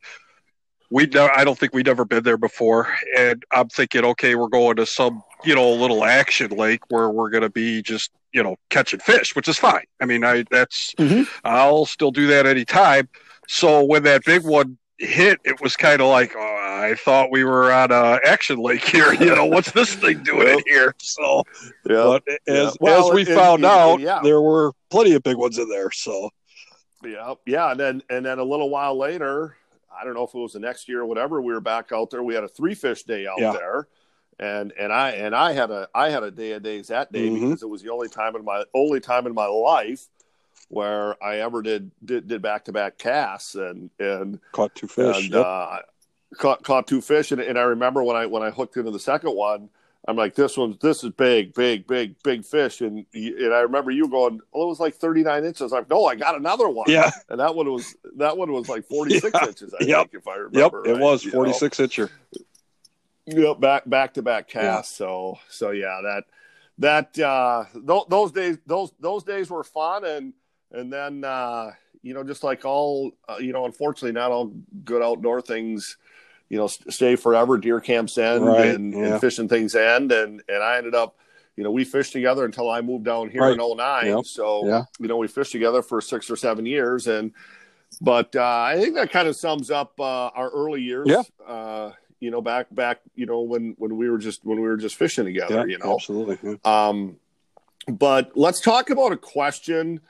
we 0.91 1.05
never, 1.07 1.31
I 1.35 1.43
don't 1.43 1.57
think 1.57 1.73
we'd 1.73 1.87
ever 1.87 2.05
been 2.05 2.23
there 2.23 2.37
before, 2.37 2.95
and 3.17 3.43
I'm 3.51 3.69
thinking, 3.69 4.05
okay, 4.05 4.35
we're 4.35 4.47
going 4.49 4.75
to 4.77 4.85
some, 4.85 5.23
you 5.43 5.53
know, 5.55 5.67
a 5.67 5.75
little 5.75 6.03
action 6.03 6.51
lake 6.51 6.81
where 6.89 7.09
we're 7.09 7.29
gonna 7.29 7.49
be 7.49 7.81
just, 7.81 8.11
you 8.33 8.41
know, 8.43 8.55
catching 8.69 8.99
fish, 8.99 9.35
which 9.35 9.47
is 9.47 9.57
fine. 9.57 9.85
I 10.01 10.05
mean, 10.05 10.23
I 10.23 10.43
that's 10.49 10.93
Mhm. 10.97 11.27
I'll 11.43 11.85
still 11.85 12.11
do 12.11 12.27
that 12.27 12.45
anytime. 12.45 13.09
So 13.47 13.83
when 13.83 14.03
that 14.03 14.23
big 14.25 14.43
one 14.43 14.77
hit, 14.97 15.39
it 15.43 15.59
was 15.61 15.75
kind 15.75 16.01
of 16.01 16.07
like, 16.07 16.33
oh, 16.35 16.41
I 16.41 16.95
thought 16.95 17.29
we 17.31 17.43
were 17.43 17.71
on 17.71 17.91
a 17.91 18.19
action 18.25 18.57
lake 18.59 18.83
here. 18.83 19.13
You 19.13 19.35
know, 19.35 19.45
what's 19.45 19.71
this 19.71 19.93
thing 19.93 20.23
doing 20.23 20.47
in 20.47 20.55
Yep. 20.59 20.63
here? 20.67 20.95
So. 20.99 21.43
yeah, 21.89 22.19
But 22.19 22.23
as, 22.47 22.77
Well, 22.79 23.09
as 23.09 23.13
we 23.13 23.21
and- 23.21 23.29
found 23.29 23.55
and- 23.57 23.65
out, 23.65 23.99
yeah. 23.99 24.19
there 24.23 24.41
were 24.41 24.71
plenty 24.89 25.13
of 25.13 25.21
big 25.23 25.35
ones 25.37 25.57
in 25.57 25.69
there. 25.69 25.91
So 25.91 26.29
yeah, 27.03 27.33
yeah. 27.45 27.71
And 27.71 27.79
then 27.79 28.03
and 28.09 28.25
then 28.25 28.39
a 28.39 28.43
little 28.43 28.69
while 28.69 28.97
later, 28.97 29.57
I 29.95 30.03
don't 30.03 30.13
know 30.15 30.23
if 30.23 30.33
it 30.33 30.37
was 30.37 30.53
the 30.53 30.59
next 30.59 30.87
year 30.89 31.01
or 31.01 31.05
whatever, 31.05 31.41
we 31.41 31.53
were 31.53 31.61
back 31.61 31.91
out 31.91 32.09
there. 32.09 32.23
We 32.23 32.33
had 32.33 32.43
a 32.43 32.47
three 32.49 32.73
fish 32.75 33.03
day 33.03 33.27
out 33.27 33.37
Yeah. 33.39 33.51
there. 33.53 33.87
And 34.39 34.73
and 34.77 34.91
I 34.91 35.11
and 35.11 35.33
I 35.33 35.53
had 35.53 35.71
a 35.71 35.87
I 35.95 36.09
had 36.09 36.23
a 36.23 36.31
day 36.31 36.51
of 36.53 36.63
days 36.63 36.87
that 36.89 37.11
day 37.11 37.29
Mhm. 37.29 37.41
because 37.41 37.63
it 37.63 37.69
was 37.69 37.81
the 37.81 37.91
only 37.91 38.09
time 38.09 38.35
in 38.35 38.43
my 38.43 38.63
only 38.73 38.99
time 38.99 39.25
in 39.27 39.33
my 39.33 39.45
life 39.47 40.07
where 40.69 41.21
I 41.23 41.37
ever 41.37 41.61
did 41.61 41.91
did, 42.03 42.27
did 42.27 42.41
back 42.41 42.65
to 42.65 42.73
back 42.73 42.97
casts 42.97 43.55
and 43.55 43.89
and 43.99 44.39
caught 44.51 44.75
two 44.75 44.87
fish. 44.87 45.23
and 45.25 45.33
Yep. 45.33 45.45
uh, 45.45 45.77
caught 46.37 46.63
caught 46.63 46.85
two 46.87 46.99
fish 47.01 47.31
and, 47.31 47.39
and 47.39 47.57
I 47.57 47.61
remember 47.61 48.03
when 48.03 48.17
I 48.17 48.25
when 48.25 48.43
I 48.43 48.49
hooked 48.49 48.75
into 48.75 48.91
the 48.91 48.99
second 48.99 49.35
one 49.35 49.69
I'm 50.07 50.17
like 50.17 50.35
this 50.35 50.57
one 50.57 50.77
this 50.81 51.01
is 51.05 51.11
big 51.11 51.53
big 51.53 51.87
big 51.87 52.21
big 52.21 52.43
fish 52.43 52.81
and 52.81 53.05
and 53.13 53.53
I 53.53 53.59
remember 53.61 53.91
you 53.91 54.09
going 54.09 54.41
well 54.51 54.65
it 54.65 54.67
was 54.67 54.81
like 54.81 54.95
39 54.95 55.45
inches 55.45 55.71
I'm 55.71 55.79
like 55.79 55.89
no 55.89 56.05
I 56.07 56.15
got 56.15 56.35
another 56.35 56.67
one 56.67 56.89
yeah. 56.89 57.09
and 57.29 57.39
that 57.39 57.55
one 57.55 57.71
was 57.71 57.95
that 58.17 58.35
one 58.37 58.51
was 58.51 58.67
like 58.67 58.85
46 58.85 59.31
Yeah. 59.41 59.47
inches 59.47 59.73
I 59.73 59.83
Yep. 59.85 59.97
think 60.11 60.23
if 60.23 60.27
I 60.27 60.35
remember. 60.35 60.59
Yep. 60.59 60.73
remember 60.73 60.89
It 60.89 60.93
right, 60.95 61.01
was 61.01 61.23
you 61.23 61.31
know? 61.31 61.37
46 61.37 61.77
incher. 61.77 62.09
Yep, 63.27 63.59
back 63.59 63.89
back 63.89 64.13
to 64.15 64.21
back 64.21 64.47
cast. 64.47 64.95
So 64.97 65.39
so 65.49 65.71
yeah, 65.71 65.99
that 66.03 66.23
that 66.77 67.19
uh 67.19 67.65
th- 67.73 68.03
those 68.09 68.31
days 68.31 68.57
those 68.65 68.91
those 68.99 69.23
days 69.23 69.49
were 69.49 69.63
fun 69.63 70.05
and 70.05 70.33
and 70.71 70.91
then 70.91 71.23
uh 71.23 71.71
you 72.03 72.13
know 72.13 72.23
just 72.23 72.43
like 72.43 72.65
all 72.65 73.11
uh, 73.29 73.37
you 73.39 73.53
know 73.53 73.65
unfortunately 73.65 74.11
not 74.11 74.31
all 74.31 74.51
good 74.83 75.01
outdoor 75.01 75.41
things 75.41 75.97
you 76.49 76.57
know 76.57 76.67
st- 76.67 76.93
stay 76.93 77.15
forever 77.15 77.57
deer 77.57 77.79
camps 77.79 78.17
end 78.17 78.45
Right, 78.45 78.67
and, 78.75 78.93
yeah. 78.93 79.13
and 79.13 79.21
fishing 79.21 79.47
things 79.47 79.73
end 79.73 80.11
and 80.11 80.43
and 80.47 80.61
I 80.63 80.77
ended 80.77 80.93
up 80.93 81.15
you 81.55 81.63
know 81.63 81.71
we 81.71 81.83
fished 81.85 82.11
together 82.13 82.45
until 82.45 82.69
I 82.69 82.81
moved 82.81 83.05
down 83.05 83.29
here 83.29 83.41
Right. 83.41 83.53
in 83.53 83.57
09 83.77 84.05
Yep. 84.07 84.25
so 84.25 84.67
Yeah. 84.67 84.83
you 84.99 85.07
know 85.07 85.17
we 85.17 85.27
fished 85.27 85.53
together 85.53 85.81
for 85.81 85.99
6 86.01 86.29
or 86.29 86.35
7 86.35 86.65
years 86.65 87.07
and 87.07 87.31
but 88.01 88.35
uh, 88.35 88.43
I 88.43 88.77
think 88.79 88.95
that 88.95 89.09
kind 89.11 89.27
of 89.29 89.35
sums 89.37 89.71
up 89.71 89.97
uh, 89.99 90.03
our 90.27 90.49
early 90.49 90.81
years. 90.81 91.07
Yeah. 91.07 91.21
Uh, 91.47 91.93
you 92.19 92.31
know, 92.31 92.41
back 92.41 92.67
back, 92.71 93.01
you 93.15 93.25
know, 93.25 93.41
when 93.41 93.75
when 93.77 93.97
we 93.97 94.09
were 94.09 94.17
just 94.17 94.43
when 94.45 94.59
we 94.59 94.67
were 94.67 94.77
just 94.77 94.95
fishing 94.95 95.25
together. 95.25 95.59
Yeah, 95.59 95.65
you 95.65 95.77
know, 95.77 95.95
absolutely. 95.95 96.37
Yeah. 96.43 96.87
um, 96.87 97.17
but 97.87 98.31
let's 98.35 98.61
talk 98.61 98.89
about 98.89 99.11
a 99.11 99.17
question 99.17 100.01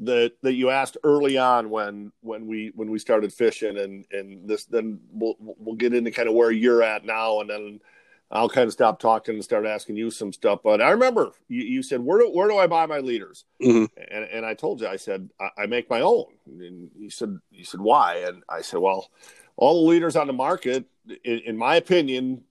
that 0.00 0.32
that 0.42 0.54
you 0.54 0.70
asked 0.70 0.96
early 1.04 1.38
on 1.38 1.70
when 1.70 2.12
when 2.20 2.46
we 2.46 2.72
when 2.74 2.90
we 2.90 2.98
started 2.98 3.32
fishing, 3.32 3.78
and 3.78 4.04
and 4.10 4.48
this 4.48 4.64
then 4.64 5.00
we'll 5.12 5.36
we'll 5.38 5.76
get 5.76 5.94
into 5.94 6.10
kind 6.10 6.28
of 6.28 6.34
where 6.34 6.50
you're 6.50 6.82
at 6.82 7.04
now, 7.04 7.40
and 7.40 7.50
then 7.50 7.80
I'll 8.30 8.48
kind 8.48 8.66
of 8.66 8.72
stop 8.72 8.98
talking 8.98 9.36
and 9.36 9.44
start 9.44 9.64
asking 9.64 9.96
you 9.96 10.10
some 10.10 10.32
stuff. 10.32 10.60
But 10.64 10.82
I 10.82 10.90
remember 10.90 11.30
you, 11.48 11.62
you 11.62 11.82
said, 11.82 12.00
"Where 12.00 12.18
do 12.18 12.30
where 12.30 12.48
do 12.48 12.56
I 12.56 12.66
buy 12.66 12.86
my 12.86 12.98
leaders?" 12.98 13.44
Mhm. 13.62 13.88
And 14.10 14.24
and 14.24 14.44
I 14.44 14.54
told 14.54 14.80
you, 14.80 14.88
I 14.88 14.96
said, 14.96 15.30
I, 15.40 15.62
I 15.62 15.66
make 15.66 15.88
my 15.88 16.00
own. 16.00 16.26
And 16.46 16.90
you 16.98 17.10
said, 17.10 17.38
you 17.52 17.64
said 17.64 17.80
why? 17.80 18.24
And 18.26 18.42
I 18.48 18.62
said, 18.62 18.80
well, 18.80 19.08
all 19.56 19.82
the 19.82 19.88
leaders 19.90 20.16
on 20.16 20.26
the 20.26 20.32
market, 20.32 20.84
in, 21.24 21.38
in 21.40 21.56
my 21.56 21.76
opinion, 21.76 22.42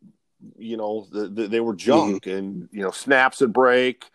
you 0.57 0.77
know, 0.77 1.07
the, 1.11 1.27
the, 1.27 1.47
they 1.47 1.59
were 1.59 1.75
junk, 1.75 2.23
mm-hmm. 2.23 2.37
and 2.37 2.69
you 2.71 2.81
know, 2.81 2.91
snaps 2.91 3.41
would 3.41 3.53
break. 3.53 4.05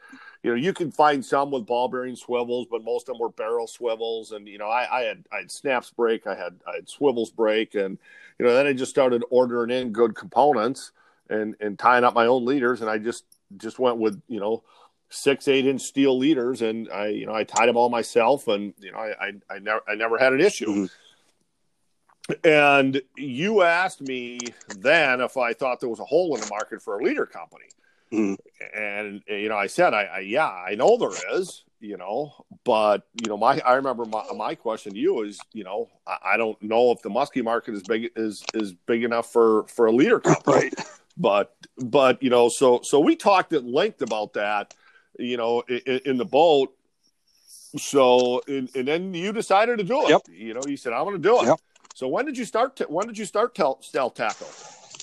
You 0.42 0.50
know, 0.50 0.56
you 0.56 0.72
can 0.72 0.92
find 0.92 1.24
some 1.24 1.50
with 1.50 1.66
ball 1.66 1.88
bearing 1.88 2.14
swivels, 2.14 2.68
but 2.70 2.84
most 2.84 3.08
of 3.08 3.14
them 3.14 3.20
were 3.20 3.30
barrel 3.30 3.66
swivels. 3.66 4.32
And 4.32 4.46
you 4.46 4.58
know, 4.58 4.68
I, 4.68 5.00
I 5.00 5.02
had 5.02 5.24
I 5.32 5.38
had 5.38 5.50
snaps 5.50 5.90
break, 5.90 6.26
I 6.26 6.34
had 6.34 6.60
I 6.66 6.76
had 6.76 6.88
swivels 6.88 7.30
break, 7.30 7.74
and 7.74 7.98
you 8.38 8.46
know, 8.46 8.54
then 8.54 8.66
I 8.66 8.72
just 8.72 8.90
started 8.90 9.24
ordering 9.30 9.70
in 9.70 9.92
good 9.92 10.14
components 10.14 10.92
and 11.28 11.54
and 11.60 11.78
tying 11.78 12.04
up 12.04 12.14
my 12.14 12.26
own 12.26 12.44
leaders, 12.44 12.80
and 12.80 12.90
I 12.90 12.98
just 12.98 13.24
just 13.56 13.78
went 13.78 13.98
with 13.98 14.20
you 14.28 14.40
know 14.40 14.62
six 15.10 15.48
eight 15.48 15.66
inch 15.66 15.82
steel 15.82 16.16
leaders, 16.16 16.62
and 16.62 16.88
I 16.90 17.08
you 17.08 17.26
know 17.26 17.34
I 17.34 17.44
tied 17.44 17.68
them 17.68 17.76
all 17.76 17.88
myself, 17.88 18.48
and 18.48 18.74
you 18.78 18.92
know 18.92 18.98
I 18.98 19.28
I, 19.28 19.32
I 19.50 19.58
never 19.58 19.80
I 19.88 19.94
never 19.94 20.18
had 20.18 20.32
an 20.32 20.40
issue. 20.40 20.66
Mm-hmm. 20.66 20.84
And 22.44 23.00
you 23.16 23.62
asked 23.62 24.00
me 24.00 24.38
then 24.78 25.20
if 25.20 25.36
I 25.36 25.52
thought 25.52 25.80
there 25.80 25.88
was 25.88 26.00
a 26.00 26.04
hole 26.04 26.34
in 26.34 26.40
the 26.40 26.48
market 26.48 26.82
for 26.82 26.98
a 26.98 27.02
leader 27.02 27.26
company. 27.26 27.66
Mm. 28.12 28.36
And 28.74 29.22
you 29.28 29.48
know, 29.48 29.56
I 29.56 29.66
said, 29.66 29.94
I, 29.94 30.02
I, 30.04 30.18
yeah, 30.20 30.48
I 30.48 30.74
know 30.74 30.96
there 30.96 31.10
is, 31.38 31.64
you 31.80 31.96
know, 31.96 32.44
but 32.64 33.06
you 33.22 33.28
know, 33.28 33.36
my 33.36 33.60
I 33.64 33.74
remember 33.74 34.04
my, 34.04 34.24
my 34.34 34.54
question 34.54 34.94
to 34.94 34.98
you 34.98 35.22
is, 35.22 35.38
you 35.52 35.64
know, 35.64 35.88
I, 36.06 36.16
I, 36.32 36.36
don't 36.36 36.60
know 36.62 36.90
if 36.90 37.02
the 37.02 37.10
muskie 37.10 37.44
market 37.44 37.74
is 37.74 37.82
big 37.82 38.10
is 38.16 38.42
is 38.54 38.72
big 38.86 39.04
enough 39.04 39.32
for 39.32 39.64
for 39.68 39.86
a 39.86 39.92
leader 39.92 40.20
company. 40.20 40.70
Right. 40.74 40.74
But 41.20 41.54
but 41.76 42.22
you 42.22 42.30
know, 42.30 42.48
so 42.48 42.80
so 42.82 43.00
we 43.00 43.16
talked 43.16 43.52
at 43.52 43.64
length 43.64 44.02
about 44.02 44.34
that, 44.34 44.72
you 45.18 45.36
know, 45.36 45.62
in, 45.62 46.00
in 46.04 46.16
the 46.16 46.24
boat. 46.24 46.72
So 47.76 48.40
and, 48.46 48.70
and, 48.74 48.88
then 48.88 49.12
you 49.12 49.32
decided 49.32 49.78
to 49.78 49.84
do 49.84 50.04
it. 50.04 50.10
Yep. 50.10 50.22
You 50.30 50.54
know, 50.54 50.62
you 50.66 50.76
said 50.76 50.92
I'm 50.92 51.04
going 51.04 51.20
to 51.20 51.28
do 51.28 51.40
it. 51.42 51.46
Yep. 51.46 51.60
So 51.98 52.06
when 52.06 52.26
did 52.26 52.38
you 52.38 52.44
start? 52.44 52.76
To, 52.76 52.84
when 52.84 53.08
did 53.08 53.18
you 53.18 53.24
start 53.24 53.56
tel- 53.56 53.82
Stel 53.82 54.08
Tackle? 54.08 54.46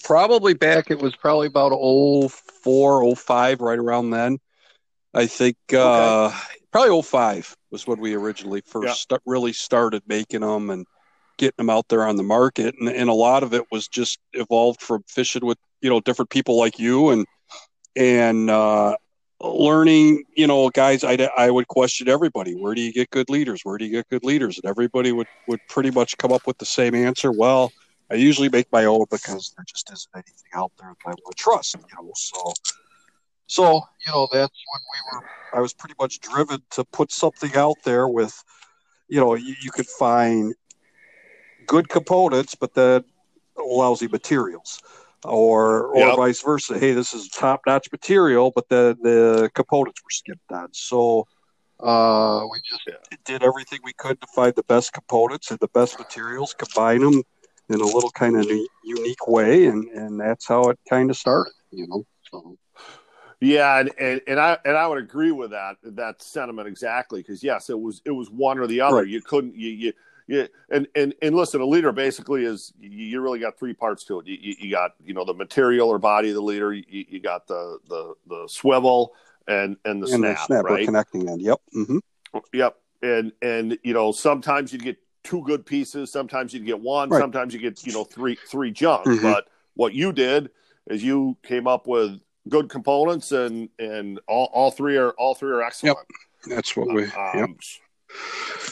Probably 0.05 0.53
back. 0.53 0.89
It 0.89 1.01
was 1.01 1.13
probably 1.13 1.47
about 1.47 1.73
04, 1.73 3.15
05, 3.17 3.59
right 3.59 3.77
around 3.77 4.11
then. 4.11 4.39
I 5.13 5.25
think 5.25 5.57
uh, 5.73 6.31
probably 6.71 7.01
05 7.01 7.53
was 7.69 7.85
when 7.85 7.99
we 7.99 8.13
originally 8.13 8.61
first 8.61 8.87
yeah. 8.87 8.93
st- 8.93 9.21
really 9.25 9.51
started 9.51 10.03
making 10.07 10.39
them 10.39 10.69
and 10.69 10.85
getting 11.37 11.55
them 11.57 11.69
out 11.69 11.89
there 11.89 12.07
on 12.07 12.15
the 12.15 12.23
market. 12.23 12.75
And, 12.79 12.87
and 12.87 13.09
a 13.09 13.13
lot 13.13 13.43
of 13.43 13.53
it 13.53 13.69
was 13.73 13.89
just 13.89 14.17
evolved 14.31 14.79
from 14.79 15.03
fishing 15.05 15.45
with 15.45 15.57
you 15.81 15.89
know 15.89 15.99
different 15.99 16.29
people 16.29 16.57
like 16.57 16.79
you 16.79 17.09
and 17.09 17.25
and 17.97 18.49
uh, 18.49 18.95
learning, 19.41 20.23
you 20.35 20.47
know, 20.47 20.69
guys, 20.69 21.03
I, 21.03 21.29
I 21.37 21.51
would 21.51 21.67
question 21.67 22.07
everybody. 22.07 22.53
Where 22.53 22.73
do 22.73 22.81
you 22.81 22.93
get 22.93 23.09
good 23.09 23.29
leaders? 23.29 23.61
Where 23.63 23.77
do 23.77 23.85
you 23.85 23.91
get 23.91 24.09
good 24.09 24.23
leaders? 24.23 24.57
And 24.57 24.69
everybody 24.69 25.11
would, 25.11 25.27
would 25.47 25.59
pretty 25.67 25.91
much 25.91 26.17
come 26.17 26.31
up 26.31 26.47
with 26.47 26.57
the 26.57 26.65
same 26.65 26.95
answer. 26.95 27.31
Well, 27.31 27.71
I 28.11 28.15
usually 28.15 28.49
make 28.49 28.71
my 28.71 28.85
own 28.85 29.05
because 29.09 29.53
there 29.55 29.65
just 29.67 29.91
isn't 29.91 30.11
anything 30.13 30.51
out 30.53 30.71
there 30.79 30.93
that 31.05 31.11
I 31.11 31.15
would 31.25 31.35
trust, 31.35 31.75
you 31.75 31.81
know. 32.03 32.11
So, 32.15 32.53
so 33.47 33.63
you 34.05 34.11
know, 34.11 34.27
that's 34.31 34.53
when 34.71 34.81
we 34.91 35.17
were. 35.17 35.25
I 35.53 35.61
was 35.61 35.73
pretty 35.73 35.95
much 35.99 36.19
driven 36.19 36.61
to 36.71 36.83
put 36.85 37.11
something 37.11 37.55
out 37.55 37.77
there 37.83 38.07
with, 38.07 38.43
you 39.07 39.19
know, 39.19 39.35
you, 39.35 39.55
you 39.61 39.71
could 39.71 39.87
find 39.87 40.53
good 41.65 41.89
components, 41.89 42.55
but 42.55 42.73
then 42.73 43.03
lousy 43.57 44.07
materials 44.07 44.81
or 45.27 45.87
or 45.87 46.07
yep. 46.07 46.17
vice 46.17 46.41
versa. 46.41 46.77
Hey, 46.77 46.93
this 46.93 47.13
is 47.13 47.29
top 47.29 47.61
notch 47.65 47.91
material, 47.91 48.51
but 48.53 48.69
the 48.69 48.97
the 49.01 49.49
components 49.53 50.01
were 50.03 50.09
skipped 50.09 50.51
on. 50.51 50.69
So 50.73 51.27
uh, 51.79 52.45
we 52.51 52.59
just 52.63 52.81
yeah. 52.87 53.17
did 53.25 53.43
everything 53.43 53.79
we 53.83 53.93
could 53.93 54.19
to 54.21 54.27
find 54.27 54.55
the 54.55 54.63
best 54.63 54.93
components 54.93 55.51
and 55.51 55.59
the 55.59 55.67
best 55.69 55.99
materials, 55.99 56.53
combine 56.53 57.01
them 57.01 57.23
in 57.69 57.81
a 57.81 57.85
little 57.85 58.11
kind 58.11 58.37
of 58.37 58.45
unique 58.83 59.27
way, 59.27 59.65
and 59.65 59.85
and 59.89 60.19
that's 60.19 60.47
how 60.47 60.69
it 60.69 60.79
kind 60.89 61.09
of 61.09 61.17
started. 61.17 61.53
You 61.71 61.87
know, 61.87 62.05
so. 62.31 62.57
Yeah, 63.41 63.79
and, 63.79 63.91
and, 63.99 64.21
and 64.27 64.39
I 64.39 64.57
and 64.63 64.77
I 64.77 64.87
would 64.87 64.97
agree 64.97 65.31
with 65.31 65.51
that 65.51 65.75
that 65.83 66.21
sentiment 66.21 66.67
exactly 66.67 67.21
because 67.21 67.43
yes, 67.43 67.69
it 67.69 67.79
was 67.79 68.01
it 68.05 68.11
was 68.11 68.29
one 68.29 68.59
or 68.59 68.67
the 68.67 68.81
other. 68.81 68.97
Right. 68.97 69.07
You 69.07 69.21
couldn't 69.21 69.55
you, 69.55 69.69
you 69.69 69.93
yeah, 70.27 70.47
and 70.71 70.87
and 70.95 71.13
and 71.21 71.35
listen, 71.35 71.61
a 71.61 71.65
leader 71.65 71.91
basically 71.91 72.45
is 72.45 72.73
you 72.79 73.21
really 73.21 73.39
got 73.39 73.59
three 73.59 73.73
parts 73.73 74.03
to 74.05 74.19
it. 74.19 74.27
You, 74.27 74.55
you 74.59 74.71
got 74.71 74.91
you 75.03 75.13
know 75.13 75.23
the 75.23 75.33
material 75.33 75.89
or 75.89 75.99
body 75.99 76.29
of 76.29 76.35
the 76.35 76.41
leader. 76.41 76.73
You, 76.73 76.83
you 76.87 77.19
got 77.19 77.47
the 77.47 77.77
the 77.87 78.15
the 78.27 78.47
swivel 78.47 79.13
and 79.47 79.77
and 79.85 80.01
the 80.01 80.07
and 80.07 80.15
snap, 80.15 80.37
the 80.37 80.45
snap 80.45 80.65
right? 80.65 80.85
connecting 80.85 81.29
end. 81.29 81.41
Yep. 81.41 81.61
Mm-hmm. 81.75 81.97
Yep. 82.53 82.75
And 83.03 83.31
and 83.41 83.77
you 83.83 83.93
know 83.93 84.11
sometimes 84.11 84.73
you 84.73 84.79
get 84.79 84.97
two 85.23 85.43
good 85.43 85.63
pieces. 85.65 86.11
Sometimes 86.11 86.53
you 86.53 86.59
get 86.61 86.79
one. 86.79 87.09
Right. 87.09 87.19
Sometimes 87.19 87.53
you 87.53 87.59
get 87.59 87.85
you 87.85 87.93
know 87.93 88.03
three 88.03 88.35
three 88.47 88.71
junk. 88.71 89.05
Mm-hmm. 89.05 89.21
But 89.21 89.47
what 89.75 89.93
you 89.93 90.11
did 90.11 90.49
is 90.87 91.03
you 91.03 91.37
came 91.43 91.67
up 91.67 91.85
with 91.85 92.19
good 92.49 92.69
components 92.69 93.31
and 93.31 93.69
and 93.77 94.19
all, 94.27 94.49
all 94.53 94.71
three 94.71 94.97
are 94.97 95.11
all 95.11 95.35
three 95.35 95.51
are 95.51 95.61
excellent. 95.61 95.97
Yep. 95.97 96.55
That's 96.55 96.75
what 96.75 96.93
we. 96.93 97.03
Um, 97.05 97.11
yep. 97.35 97.49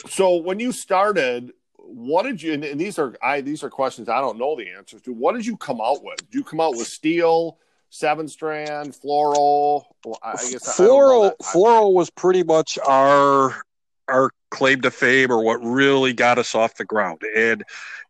So 0.08 0.36
when 0.36 0.60
you 0.60 0.72
started, 0.72 1.52
what 1.76 2.24
did 2.24 2.42
you? 2.42 2.52
And, 2.52 2.64
and, 2.64 2.80
these 2.80 2.98
are 2.98 3.14
I 3.22 3.40
these 3.40 3.62
are 3.62 3.70
questions 3.70 4.08
I 4.08 4.20
don't 4.20 4.38
know 4.38 4.56
the 4.56 4.68
answers 4.70 5.02
to. 5.02 5.12
What 5.12 5.34
did 5.34 5.46
you 5.46 5.56
come 5.56 5.80
out 5.80 6.02
with? 6.02 6.18
Did 6.18 6.34
you 6.34 6.44
come 6.44 6.60
out 6.60 6.76
with 6.76 6.86
steel, 6.86 7.58
seven 7.90 8.28
strand, 8.28 8.94
fluoro 8.94 9.84
Well, 10.04 10.18
I 10.22 10.32
guess 10.32 10.76
fluoro. 10.76 11.32
Fluoro 11.42 11.92
was 11.92 12.10
pretty 12.10 12.42
much 12.42 12.78
our 12.86 13.62
our 14.08 14.30
claim 14.50 14.80
to 14.82 14.90
fame, 14.90 15.30
or 15.30 15.42
what 15.42 15.62
really 15.62 16.12
got 16.12 16.38
us 16.38 16.54
off 16.54 16.76
the 16.76 16.84
ground, 16.84 17.22
and 17.36 17.64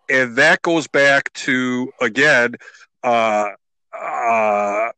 and 0.08 0.36
that 0.36 0.62
goes 0.62 0.86
back 0.86 1.32
to 1.34 1.92
again. 2.00 2.54
Uh, 3.02 3.50
uh, 3.92 4.90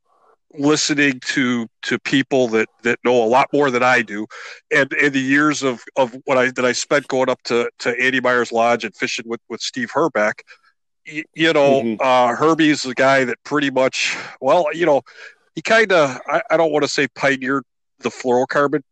listening 0.59 1.21
to 1.27 1.66
to 1.83 1.99
people 2.01 2.49
that 2.49 2.69
that 2.83 2.99
know 3.05 3.23
a 3.23 3.27
lot 3.27 3.49
more 3.53 3.71
than 3.71 3.83
I 3.83 4.03
do, 4.03 4.27
and 4.75 4.92
in 4.95 5.12
the 5.12 5.21
years 5.21 5.62
of 5.62 5.83
of 5.97 6.16
what 6.25 6.38
I 6.38 6.51
that 6.53 6.64
I 6.64 6.73
spent 6.73 7.09
going 7.09 7.29
up 7.29 7.42
to 7.45 7.71
to 7.81 7.90
Andy 8.01 8.21
Myers 8.21 8.53
lodge 8.53 8.85
and 8.85 8.95
fishing 8.95 9.27
with 9.29 9.40
with 9.49 9.61
Steve 9.61 9.90
Herbeck, 9.92 10.42
you, 11.05 11.25
you 11.35 11.53
know, 11.53 11.83
mm-hmm. 11.83 12.01
uh, 12.01 12.35
Herbie's 12.35 12.83
the 12.83 12.95
guy 12.95 13.25
that 13.25 13.42
pretty 13.45 13.71
much, 13.71 14.16
well, 14.40 14.66
you 14.75 14.87
know, 14.87 15.03
he 15.55 15.62
kind 15.62 15.92
of 15.92 16.21
I, 16.27 16.42
I 16.51 16.57
don't 16.57 16.73
want 16.73 16.85
to 16.85 16.88
say 16.88 17.09
pioneered 17.09 17.64
the 18.01 18.11
fluorocarbon 18.11 18.83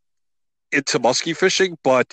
into 0.73 0.99
muskie 0.99 1.37
fishing, 1.37 1.79
but 1.85 2.13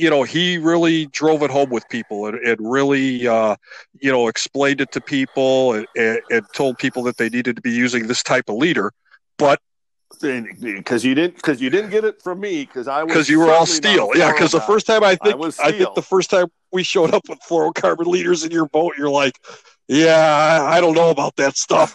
you 0.00 0.08
know, 0.08 0.22
he 0.22 0.56
really 0.56 1.06
drove 1.06 1.42
it 1.42 1.50
home 1.50 1.68
with 1.68 1.86
people 1.90 2.26
and, 2.26 2.38
and 2.38 2.56
really, 2.58 3.28
uh, 3.28 3.54
you 4.00 4.10
know, 4.10 4.28
explained 4.28 4.80
it 4.80 4.90
to 4.92 5.00
people 5.00 5.74
and, 5.74 5.86
and, 5.94 6.20
and, 6.30 6.46
told 6.54 6.78
people 6.78 7.02
that 7.02 7.18
they 7.18 7.28
needed 7.28 7.56
to 7.56 7.62
be 7.62 7.70
using 7.70 8.06
this 8.06 8.22
type 8.22 8.48
of 8.48 8.56
leader. 8.56 8.92
But 9.36 9.60
because 10.20 11.04
you 11.04 11.14
didn't, 11.14 11.36
because 11.36 11.60
you 11.60 11.68
didn't 11.68 11.90
get 11.90 12.04
it 12.04 12.22
from 12.22 12.40
me, 12.40 12.64
because 12.64 12.88
I 12.88 13.04
because 13.04 13.28
you 13.28 13.40
were 13.40 13.52
all 13.52 13.66
steel, 13.66 14.10
yeah. 14.14 14.32
Because 14.32 14.52
the 14.52 14.60
first 14.60 14.86
time 14.86 15.04
I 15.04 15.16
think 15.16 15.36
I, 15.36 15.68
I, 15.68 15.72
think 15.72 15.94
the 15.94 16.02
first 16.02 16.30
time 16.30 16.46
we 16.72 16.82
showed 16.82 17.14
up 17.14 17.28
with 17.28 17.38
fluorocarbon 17.40 18.06
leaders 18.06 18.42
in 18.44 18.50
your 18.50 18.66
boat, 18.66 18.94
you're 18.98 19.10
like, 19.10 19.38
yeah, 19.86 20.60
I, 20.62 20.76
I 20.76 20.80
don't 20.80 20.94
know 20.94 21.10
about 21.10 21.36
that 21.36 21.56
stuff. 21.56 21.94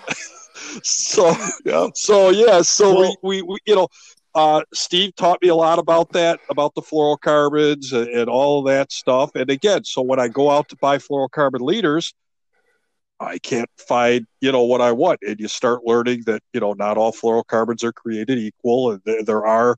so 0.84 1.36
yeah, 1.65 1.88
so 1.94 2.30
yeah, 2.30 2.62
so 2.62 2.96
well, 2.96 3.18
we, 3.22 3.41
we, 3.41 3.48
we 3.54 3.58
you 3.65 3.76
know 3.76 3.88
uh, 4.36 4.62
Steve 4.74 5.15
taught 5.15 5.41
me 5.41 5.48
a 5.48 5.56
lot 5.56 5.80
about 5.80 6.12
that, 6.12 6.41
about 6.50 6.76
the 6.76 6.82
fluorocarbons 6.82 7.93
and, 7.93 8.10
and 8.10 8.30
all 8.30 8.60
of 8.60 8.65
that 8.65 8.91
stuff. 8.91 9.32
And 9.34 9.50
again, 9.50 9.86
so 9.86 10.02
when 10.02 10.19
I 10.19 10.28
go 10.28 10.52
out 10.52 10.67
to 10.69 10.76
buy 10.76 10.98
fluorocarbon 10.98 11.62
leaders, 11.62 12.13
I 13.17 13.38
can't 13.38 13.69
find, 13.78 14.28
you 14.41 14.52
know, 14.52 14.65
what 14.65 14.82
I 14.82 14.91
want. 14.91 15.21
And 15.21 15.39
you 15.39 15.48
start 15.48 15.82
learning 15.86 16.24
that, 16.26 16.43
you 16.52 16.60
know, 16.60 16.74
not 16.74 16.98
all 16.98 17.13
fluorocarbons 17.13 17.82
are 17.86 17.93
created 17.93 18.38
equal. 18.38 18.91
And 18.91 19.02
there, 19.06 19.24
there 19.24 19.45
are, 19.45 19.78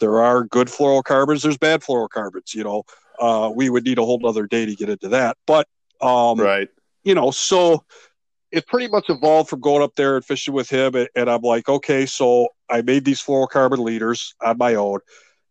there 0.00 0.22
are 0.22 0.44
good 0.44 0.68
fluorocarbons. 0.68 1.42
There's 1.42 1.58
bad 1.58 1.82
fluorocarbons, 1.82 2.54
you 2.54 2.62
know, 2.62 2.84
uh, 3.18 3.50
we 3.52 3.70
would 3.70 3.84
need 3.84 3.98
a 3.98 4.04
whole 4.04 4.24
other 4.24 4.46
day 4.46 4.66
to 4.66 4.74
get 4.76 4.88
into 4.88 5.08
that. 5.08 5.36
But, 5.46 5.66
um, 6.00 6.38
right. 6.38 6.68
You 7.02 7.14
know, 7.14 7.32
so 7.32 7.84
it 8.52 8.66
pretty 8.66 8.88
much 8.88 9.06
evolved 9.08 9.50
from 9.50 9.60
going 9.60 9.82
up 9.82 9.94
there 9.96 10.16
and 10.16 10.24
fishing 10.24 10.54
with 10.54 10.68
him. 10.68 10.94
And, 10.94 11.08
and 11.14 11.28
I'm 11.28 11.42
like, 11.42 11.68
okay, 11.68 12.06
so 12.06 12.48
I 12.70 12.82
made 12.82 13.04
these 13.04 13.22
fluorocarbon 13.22 13.78
leaders 13.78 14.34
on 14.40 14.58
my 14.58 14.74
own. 14.74 15.00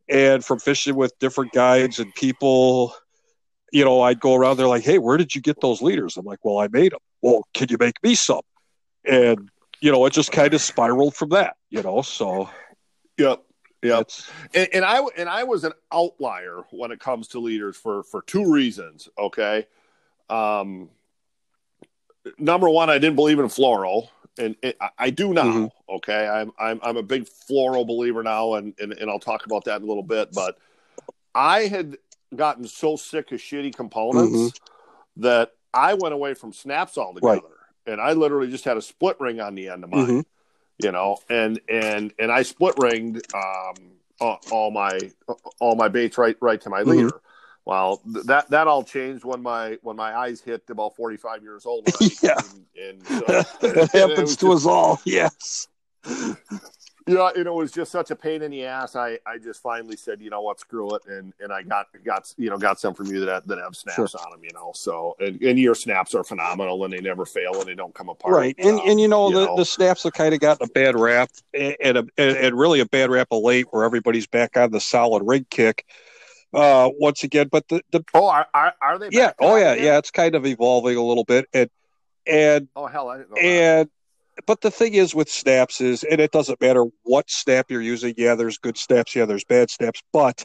And 0.07 0.45
from 0.45 0.59
fishing 0.59 0.95
with 0.95 1.17
different 1.19 1.51
guides 1.51 1.99
and 1.99 2.13
people, 2.15 2.93
you 3.71 3.83
know, 3.83 4.01
I'd 4.01 4.19
go 4.19 4.35
around 4.35 4.57
there 4.57 4.67
like, 4.67 4.83
hey, 4.83 4.99
where 4.99 5.17
did 5.17 5.35
you 5.35 5.41
get 5.41 5.59
those 5.61 5.81
leaders? 5.81 6.17
I'm 6.17 6.25
like, 6.25 6.43
well, 6.43 6.59
I 6.59 6.67
made 6.67 6.91
them. 6.91 6.99
Well, 7.21 7.47
can 7.53 7.67
you 7.69 7.77
make 7.79 8.01
me 8.03 8.15
some? 8.15 8.41
And, 9.03 9.49
you 9.81 9.91
know, 9.91 10.05
it 10.05 10.13
just 10.13 10.31
kind 10.31 10.53
of 10.53 10.61
spiraled 10.61 11.15
from 11.15 11.29
that, 11.29 11.57
you 11.69 11.81
know, 11.81 12.01
so. 12.01 12.49
Yep. 13.17 13.41
Yep. 13.83 14.09
And, 14.53 14.69
and 14.73 14.85
I 14.85 15.01
and 15.15 15.29
I 15.29 15.43
was 15.43 15.63
an 15.63 15.73
outlier 15.91 16.63
when 16.71 16.91
it 16.91 16.99
comes 16.99 17.27
to 17.29 17.39
leaders 17.39 17.77
for 17.77 18.01
for 18.03 18.23
two 18.23 18.51
reasons. 18.51 19.09
Okay. 19.17 19.67
Um, 20.27 20.89
number 22.37 22.69
one, 22.69 22.89
I 22.89 22.97
didn't 22.97 23.15
believe 23.15 23.39
in 23.39 23.45
fluoro, 23.45 24.09
and 24.37 24.55
it, 24.61 24.77
I 24.97 25.09
do 25.09 25.33
now. 25.33 25.43
Mm-hmm. 25.43 25.95
Okay, 25.95 26.27
I'm 26.27 26.51
I'm 26.59 26.79
I'm 26.83 26.97
a 26.97 27.03
big 27.03 27.25
fluoro 27.25 27.85
believer 27.85 28.23
now, 28.23 28.55
and, 28.55 28.73
and 28.79 28.93
and 28.93 29.09
I'll 29.09 29.19
talk 29.19 29.45
about 29.45 29.65
that 29.65 29.77
in 29.77 29.83
a 29.83 29.87
little 29.87 30.03
bit. 30.03 30.31
But 30.33 30.57
I 31.33 31.61
had 31.67 31.97
gotten 32.35 32.67
so 32.67 32.95
sick 32.95 33.31
of 33.31 33.39
shitty 33.39 33.75
components 33.75 34.31
mm-hmm. 34.35 35.21
that 35.21 35.53
I 35.73 35.93
went 35.93 36.13
away 36.13 36.33
from 36.33 36.53
snaps 36.53 36.97
altogether. 36.97 37.33
Right. 37.33 37.41
and 37.85 38.01
I 38.01 38.13
literally 38.13 38.49
just 38.49 38.65
had 38.65 38.77
a 38.77 38.81
split 38.81 39.19
ring 39.19 39.39
on 39.39 39.55
the 39.55 39.69
end 39.69 39.83
of 39.83 39.89
mine. 39.89 40.07
Mm-hmm. 40.07 40.19
You 40.83 40.91
know, 40.91 41.17
and 41.29 41.61
and 41.69 42.13
and 42.19 42.31
I 42.31 42.41
split 42.41 42.75
ringed 42.77 43.21
um, 43.33 43.75
all, 44.51 44.71
my 44.71 44.99
all 45.59 45.75
my 45.75 45.87
baits 45.87 46.17
right 46.17 46.35
right 46.41 46.59
to 46.61 46.69
my 46.69 46.83
Mhm. 46.83 46.87
leader. 46.87 47.21
Well, 47.65 48.01
that 48.25 48.49
that 48.51 48.67
all 48.67 48.83
changed 48.83 49.25
when 49.25 49.41
my 49.41 49.77
when 49.81 49.95
my 49.95 50.15
eyes 50.15 50.39
hit 50.39 50.63
about 50.69 50.95
forty 50.95 51.17
five 51.17 51.41
years 51.41 51.65
old. 51.65 51.87
Yeah. 52.21 52.37
and, 52.77 53.01
and 53.01 53.07
so, 53.07 53.19
that 53.67 53.89
happens 53.91 54.37
to 54.37 54.51
us 54.51 54.65
all. 54.65 55.01
Yes. 55.05 55.67
Yeah, 57.07 57.29
and 57.35 57.45
it 57.45 57.53
was 57.53 57.71
just 57.71 57.91
such 57.91 58.09
a 58.09 58.15
pain 58.15 58.41
in 58.41 58.49
the 58.49 58.65
ass. 58.65 58.95
I, 58.95 59.19
I 59.27 59.37
just 59.37 59.61
finally 59.61 59.95
said, 59.95 60.19
you 60.21 60.31
know 60.31 60.41
what, 60.41 60.59
screw 60.59 60.95
it, 60.95 61.03
and 61.07 61.33
and 61.39 61.53
I 61.53 61.61
got 61.61 61.85
got 62.03 62.33
you 62.35 62.49
know 62.49 62.57
got 62.57 62.79
some 62.79 62.95
from 62.95 63.05
you 63.07 63.23
that 63.25 63.47
that 63.47 63.59
have 63.59 63.75
snaps 63.75 63.95
Sure. 63.95 64.07
on 64.25 64.31
them, 64.31 64.43
you 64.43 64.49
know. 64.55 64.71
So 64.73 65.15
and, 65.19 65.39
and 65.39 65.59
your 65.59 65.75
snaps 65.75 66.15
are 66.15 66.23
phenomenal, 66.23 66.83
and 66.83 66.91
they 66.91 67.01
never 67.01 67.23
fail, 67.27 67.59
and 67.59 67.65
they 67.65 67.75
don't 67.75 67.93
come 67.93 68.09
apart. 68.09 68.33
Right, 68.33 68.55
and 68.57 68.79
Um, 68.79 68.89
and 68.89 68.99
you 68.99 69.07
know 69.07 69.29
you 69.29 69.35
the 69.35 69.45
know. 69.45 69.55
the 69.55 69.65
snaps 69.65 70.01
have 70.01 70.13
kind 70.13 70.33
of 70.33 70.39
gotten 70.39 70.65
a 70.67 70.71
bad 70.71 70.99
rap, 70.99 71.29
and 71.53 71.75
a, 71.79 72.07
and 72.17 72.37
and 72.37 72.57
really 72.57 72.79
a 72.79 72.87
bad 72.87 73.11
rap 73.11 73.27
of 73.29 73.43
late, 73.43 73.67
where 73.69 73.83
everybody's 73.83 74.25
back 74.25 74.57
on 74.57 74.71
the 74.71 74.81
solid 74.81 75.21
rig 75.27 75.47
kick. 75.51 75.85
Uh, 76.55 76.89
once 76.99 77.23
again, 77.23 77.49
but 77.51 77.67
the 77.67 77.81
the 77.91 78.03
oh, 78.13 78.27
are, 78.27 78.47
are, 78.53 78.73
are 78.81 78.97
they? 78.97 79.09
yeah, 79.11 79.33
oh 79.39 79.57
yeah, 79.57 79.73
again? 79.73 79.85
yeah, 79.85 79.97
it's 79.97 80.11
kind 80.11 80.35
of 80.35 80.45
evolving 80.45 80.95
a 80.95 81.03
little 81.03 81.25
bit, 81.25 81.45
and 81.53 81.69
and 82.25 82.67
Oh 82.75 82.87
hell, 82.87 83.09
I 83.09 83.17
didn't 83.17 83.31
know 83.31 83.35
that. 83.35 83.45
and 83.45 83.89
but 84.45 84.61
the 84.61 84.71
thing 84.71 84.93
is 84.93 85.15
with 85.15 85.29
snaps 85.29 85.81
is 85.81 86.03
and 86.03 86.19
it 86.19 86.31
doesn't 86.31 86.59
matter 86.61 86.85
what 87.03 87.29
snap 87.29 87.69
you're 87.69 87.81
using 87.81 88.13
yeah 88.17 88.35
there's 88.35 88.57
good 88.57 88.77
snaps 88.77 89.15
yeah 89.15 89.25
there's 89.25 89.45
bad 89.45 89.69
snaps 89.69 90.01
but 90.11 90.43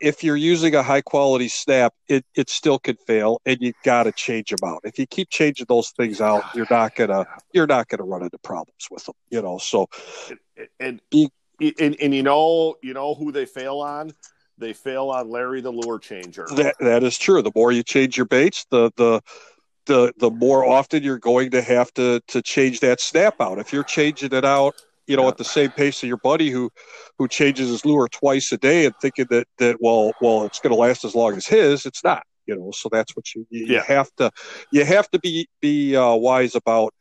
if 0.00 0.24
you're 0.24 0.36
using 0.36 0.74
a 0.74 0.82
high 0.82 1.02
quality 1.02 1.48
snap 1.48 1.92
it, 2.08 2.24
it 2.34 2.48
still 2.48 2.78
could 2.78 2.98
fail 3.06 3.40
and 3.44 3.58
you 3.60 3.72
got 3.84 4.04
to 4.04 4.12
change 4.12 4.48
them 4.48 4.66
out 4.66 4.80
if 4.84 4.98
you 4.98 5.06
keep 5.06 5.28
changing 5.28 5.66
those 5.68 5.90
things 5.90 6.20
out 6.22 6.42
you're 6.54 6.66
not 6.70 6.94
gonna 6.94 7.26
you're 7.52 7.66
not 7.66 7.86
gonna 7.88 8.04
run 8.04 8.22
into 8.22 8.38
problems 8.38 8.86
with 8.90 9.04
them 9.04 9.14
you 9.30 9.42
know 9.42 9.58
so 9.58 9.86
and 10.28 10.38
and, 10.80 11.00
Be- 11.10 11.74
and 11.78 11.96
and 12.00 12.14
you 12.14 12.22
know 12.22 12.76
you 12.82 12.94
know 12.94 13.14
who 13.14 13.32
they 13.32 13.46
fail 13.46 13.80
on? 13.80 14.12
They 14.58 14.72
fail 14.72 15.10
on 15.10 15.28
Larry 15.30 15.60
the 15.60 15.70
lure 15.70 15.98
changer. 15.98 16.46
that 16.56 16.76
that 16.80 17.02
is 17.02 17.18
true 17.18 17.42
the 17.42 17.52
more 17.54 17.72
you 17.72 17.82
change 17.82 18.16
your 18.16 18.26
baits 18.26 18.64
the 18.70 18.90
the 18.96 19.20
the 19.86 20.12
the 20.18 20.30
more 20.30 20.64
often 20.64 21.02
you're 21.02 21.18
going 21.18 21.50
to 21.50 21.62
have 21.62 21.92
to 21.94 22.20
to 22.28 22.42
change 22.42 22.80
that 22.80 23.00
snap 23.00 23.34
out 23.40 23.58
if 23.58 23.72
you're 23.72 23.84
changing 23.84 24.32
it 24.32 24.44
out 24.44 24.74
you 25.06 25.16
know 25.16 25.24
Yeah. 25.24 25.28
at 25.28 25.36
the 25.36 25.44
same 25.44 25.70
pace 25.72 26.02
of 26.02 26.08
your 26.08 26.16
buddy 26.18 26.50
who 26.50 26.70
who 27.18 27.28
changes 27.28 27.68
his 27.68 27.84
lure 27.84 28.08
twice 28.08 28.50
a 28.52 28.56
day 28.56 28.86
and 28.86 28.94
thinking 29.00 29.26
that 29.30 29.46
that 29.58 29.76
well 29.80 30.12
well 30.20 30.44
it's 30.44 30.58
going 30.60 30.70
to 30.72 30.76
last 30.76 31.04
as 31.04 31.14
long 31.14 31.36
as 31.36 31.46
his 31.46 31.84
it's 31.86 32.02
not 32.02 32.22
you 32.46 32.56
know 32.56 32.70
so 32.72 32.88
that's 32.90 33.14
what 33.14 33.34
you 33.34 33.46
you 33.50 33.74
Yeah. 33.74 33.84
have 33.86 34.10
to 34.16 34.30
you 34.70 34.84
have 34.84 35.08
to 35.10 35.18
be 35.18 35.48
be 35.60 35.94
uh, 35.96 36.14
wise 36.14 36.54
about 36.54 36.94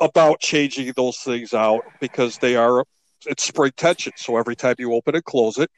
about 0.00 0.40
changing 0.40 0.92
those 0.96 1.18
things 1.18 1.52
out 1.52 1.82
because 2.00 2.38
they 2.38 2.56
are 2.56 2.84
it's 3.26 3.44
spring 3.44 3.72
tension 3.76 4.12
so 4.16 4.36
every 4.36 4.56
time 4.56 4.74
you 4.78 4.92
open 4.94 5.14
and 5.14 5.24
close 5.24 5.58
it 5.58 5.70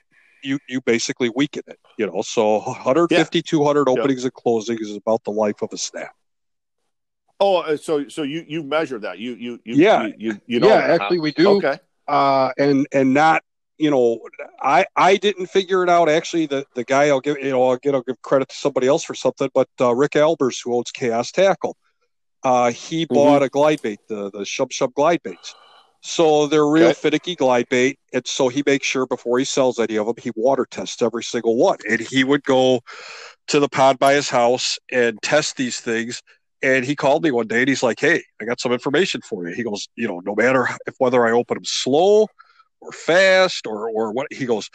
you 0.45 0.59
you 0.69 0.81
basically 0.83 1.31
weaken 1.35 1.63
it 1.67 1.79
you 1.97 2.07
know 2.07 2.23
so 2.23 2.61
150 2.61 3.43
200 3.43 3.89
openings 3.89 4.25
and 4.25 4.35
closings 4.35 4.81
is 4.81 4.97
about 4.97 5.25
the 5.25 5.31
life 5.31 5.63
of 5.63 5.73
a 5.73 5.79
snap 5.79 6.15
Oh, 7.41 7.57
uh, 7.59 7.77
so 7.77 8.09
so 8.09 8.23
you 8.23 8.45
you 8.47 8.63
measure 8.63 8.99
that? 9.01 9.19
You 9.19 9.33
you 9.35 9.59
you 9.65 9.77
Yeah. 9.77 10.03
you 10.03 10.15
you, 10.19 10.41
you 10.47 10.61
know 10.61 10.69
yeah 10.69 10.77
that, 10.77 10.91
actually 10.91 11.19
we 11.19 11.33
do 11.33 11.59
Okay. 11.59 11.79
uh, 12.07 12.51
and 12.59 12.87
and 12.93 13.13
not 13.13 13.43
you 13.79 13.91
know 13.91 14.21
I 14.63 14.87
I 14.97 15.17
didn't 15.17 15.47
figure 15.47 15.83
it 15.83 15.91
out 15.91 16.09
actually 16.09 16.47
the 16.47 16.65
the 16.75 16.85
guy 16.85 17.09
I'll 17.09 17.21
give 17.21 17.39
you 17.39 17.51
know 17.51 17.63
I'll 17.71 17.77
give 17.77 17.95
I'll 17.95 18.03
give 18.03 18.21
credit 18.23 18.49
to 18.51 18.55
somebody 18.57 18.87
else 18.87 19.05
for 19.05 19.15
something 19.15 19.51
but 19.53 19.69
uh, 19.81 19.95
Rick 19.95 20.13
Albers 20.13 20.59
who 20.65 20.75
owns 20.77 20.93
Chaos 20.93 21.33
Tackle 21.33 21.77
uh, 22.45 22.71
he 22.71 23.07
Mm-hmm. 23.11 23.15
bought 23.15 23.43
a 23.43 23.49
glide 23.49 23.81
bait 23.83 24.01
the 24.09 24.31
the 24.31 24.41
Shub 24.41 24.71
Shub 24.71 24.95
glide 24.95 25.23
baits 25.25 25.55
so 26.07 26.47
they're 26.47 26.67
real 26.67 26.89
Okay. 26.89 27.01
finicky 27.01 27.35
glide 27.35 27.67
bait 27.71 27.99
and 28.13 28.27
so 28.27 28.49
he 28.49 28.63
makes 28.67 28.87
sure 28.87 29.07
before 29.07 29.39
he 29.39 29.45
sells 29.45 29.79
any 29.79 29.97
of 29.97 30.07
them 30.07 30.15
he 30.19 30.31
water 30.37 30.67
tests 30.71 31.01
every 31.03 31.23
single 31.23 31.57
one 31.57 31.79
and 31.89 32.01
he 32.01 32.23
would 32.25 32.43
go 32.45 32.81
to 33.49 33.59
the 33.59 33.69
pond 33.69 33.99
by 33.99 34.13
his 34.13 34.29
house 34.29 34.79
and 34.93 35.21
test 35.23 35.57
these 35.57 35.81
things 35.81 36.23
and 36.63 36.85
he 36.85 36.97
called 36.97 37.23
me 37.23 37.31
one 37.31 37.47
day 37.47 37.61
and 37.61 37.69
he's 37.69 37.83
like, 37.83 38.01
Hey, 38.01 38.23
I 38.41 38.47
got 38.47 38.61
some 38.61 38.73
information 38.73 39.21
for 39.21 39.47
you. 39.47 39.55
He 39.55 39.63
goes, 39.63 39.89
You 39.97 40.09
know, 40.09 40.21
no 40.25 40.35
matter 40.35 40.67
if 40.87 40.95
whether 40.99 41.27
I 41.27 41.33
open 41.33 41.57
them 41.57 41.65
slow 41.65 42.27
or 42.81 42.93
fast 42.93 43.67
or, 43.67 43.89
or 43.91 44.13
what, 44.13 44.29
he 44.33 44.47
goes, 44.47 44.71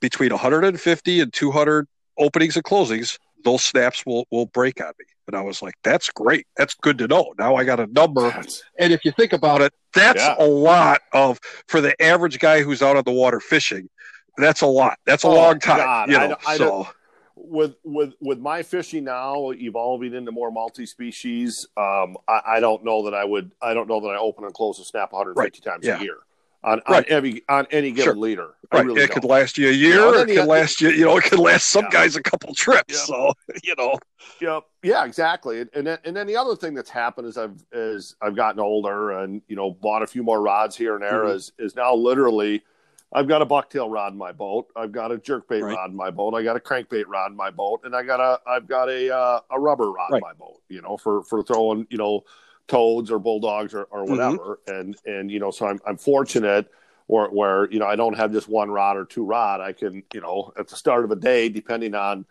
between 0.00 0.30
150 0.30 1.20
and 1.20 1.32
200 1.32 1.86
openings 2.18 2.56
and 2.56 2.64
closings, 2.64 3.18
those 3.44 3.64
snaps 3.64 4.04
will, 4.06 4.26
will 4.30 4.46
break 4.46 4.80
on 4.80 4.92
me. 4.98 5.04
And 5.26 5.36
I 5.36 5.40
was 5.42 5.62
like, 5.62 5.74
That's 5.82 6.10
great. 6.10 6.46
That's 6.56 6.74
good 6.74 6.98
to 6.98 7.06
know. 7.06 7.32
Now 7.38 7.54
I 7.56 7.64
got 7.64 7.80
a 7.80 7.86
number. 7.86 8.22
That's- 8.22 8.62
And 8.78 8.92
if 8.92 9.04
you 9.04 9.12
think 9.12 9.32
about 9.32 9.60
it, 9.62 9.72
that's 9.92 10.20
Yeah. 10.20 10.34
a 10.38 10.44
lot 10.46 11.00
of, 11.12 11.38
for 11.68 11.80
the 11.80 12.00
average 12.02 12.38
guy 12.40 12.62
who's 12.62 12.82
out 12.82 12.96
on 12.96 13.04
the 13.04 13.12
water 13.12 13.40
fishing, 13.40 13.88
that's 14.36 14.62
a 14.62 14.66
lot. 14.66 14.98
That's 15.06 15.24
a 15.24 15.28
Oh, 15.28 15.34
long 15.34 15.60
time. 15.60 15.78
God, 15.78 16.10
you 16.10 16.18
know, 16.18 16.28
don't- 16.28 16.48
I 16.48 16.56
so. 16.56 16.88
with 17.36 17.74
with 17.84 18.14
with 18.20 18.38
my 18.38 18.62
fishing 18.62 19.04
now 19.04 19.50
evolving 19.52 20.14
into 20.14 20.30
more 20.32 20.50
multi-species 20.50 21.66
um 21.76 22.16
I, 22.28 22.40
I 22.46 22.60
don't 22.60 22.84
know 22.84 23.04
that 23.04 23.14
i 23.14 23.24
would 23.24 23.50
i 23.60 23.74
don't 23.74 23.88
know 23.88 24.00
that 24.00 24.08
i 24.08 24.16
open 24.16 24.44
and 24.44 24.54
close 24.54 24.78
a 24.78 24.84
snap 24.84 25.12
150 25.12 25.60
times 25.60 25.84
yeah. 25.84 25.98
a 25.98 26.02
year 26.02 26.18
on 26.64 26.80
Right. 26.88 26.96
on 26.98 27.04
every 27.08 27.42
on 27.48 27.66
any 27.70 27.90
given 27.90 28.04
Sure. 28.04 28.16
leader 28.16 28.54
I 28.72 28.78
Right. 28.78 28.86
really 28.86 29.02
it 29.02 29.06
don't. 29.08 29.20
could 29.20 29.24
last 29.30 29.58
you 29.58 29.68
a 29.68 29.72
year. 29.72 30.00
and 30.20 30.28
it 30.30 30.34
could 30.34 30.46
last 30.48 30.80
you, 30.80 30.88
you 30.90 31.04
know, 31.04 31.16
it 31.18 31.24
could 31.24 31.38
last 31.38 31.68
some 31.68 31.84
Yeah. 31.84 31.90
guys 31.90 32.16
a 32.16 32.22
couple 32.22 32.52
trips. 32.54 32.94
Yeah. 32.94 33.04
So, 33.04 33.32
you 33.62 33.74
know, 33.78 33.98
Yep. 34.40 34.64
Yeah, 34.82 35.04
exactly. 35.04 35.60
And- 35.60 35.70
And 35.74 35.86
then, 35.86 35.98
and 36.04 36.16
then 36.16 36.26
the 36.26 36.36
other 36.36 36.56
thing 36.56 36.74
that's 36.74 36.90
happened 36.90 37.28
is 37.28 37.36
I've 37.38 37.62
is 37.72 38.16
I've 38.22 38.34
gotten 38.34 38.60
older 38.60 39.12
and 39.12 39.42
you 39.48 39.54
know 39.56 39.70
bought 39.70 40.02
a 40.02 40.06
few 40.06 40.22
more 40.22 40.40
rods 40.42 40.74
here 40.74 40.94
and 40.94 41.04
there. 41.04 41.24
Mhm. 41.24 41.34
Is 41.34 41.52
is 41.58 41.76
now 41.76 41.94
literally, 41.94 42.64
I've 43.12 43.28
got 43.28 43.42
a 43.42 43.46
bucktail 43.46 43.88
rod 43.92 44.12
in 44.12 44.18
my 44.18 44.32
boat. 44.32 44.66
I've 44.74 44.90
got 44.90 45.12
a 45.12 45.18
jerkbait 45.18 45.62
Right. 45.62 45.76
rod 45.76 45.90
in 45.90 45.96
my 45.96 46.10
boat. 46.10 46.34
I 46.34 46.42
got 46.42 46.56
a 46.56 46.60
crankbait 46.60 47.04
rod 47.06 47.30
in 47.30 47.36
my 47.36 47.50
boat, 47.50 47.80
and 47.84 47.94
I 47.94 48.02
got 48.02 48.18
a 48.20 48.40
I've 48.48 48.66
got 48.66 48.88
a 48.88 49.14
uh, 49.14 49.40
a 49.50 49.60
rubber 49.60 49.92
rod 49.92 50.10
Right. 50.10 50.22
in 50.22 50.26
my 50.28 50.32
boat. 50.32 50.62
You 50.68 50.80
know, 50.82 50.96
for 50.96 51.22
for 51.22 51.42
throwing 51.44 51.86
you 51.90 51.98
know 51.98 52.24
toads 52.68 53.10
or 53.10 53.18
bulldogs 53.18 53.74
or, 53.74 53.84
or 53.84 54.04
Mhm. 54.04 54.08
whatever. 54.08 54.60
And 54.66 54.96
and 55.06 55.30
you 55.30 55.38
know, 55.38 55.50
so 55.50 55.66
I'm 55.66 55.80
I'm 55.86 55.96
fortunate. 55.96 56.70
Where, 57.06 57.28
where 57.28 57.70
you 57.70 57.78
know 57.78 57.86
I 57.86 57.96
don't 57.96 58.16
have 58.16 58.32
just 58.32 58.48
one 58.48 58.70
rod 58.70 58.96
or 58.96 59.04
two 59.04 59.24
rod, 59.24 59.60
I 59.60 59.74
can 59.74 60.02
you 60.14 60.22
know 60.22 60.54
at 60.58 60.68
the 60.68 60.76
start 60.76 61.04
of 61.04 61.10
a 61.10 61.16
day, 61.16 61.50
depending 61.50 61.94
on 61.94 62.24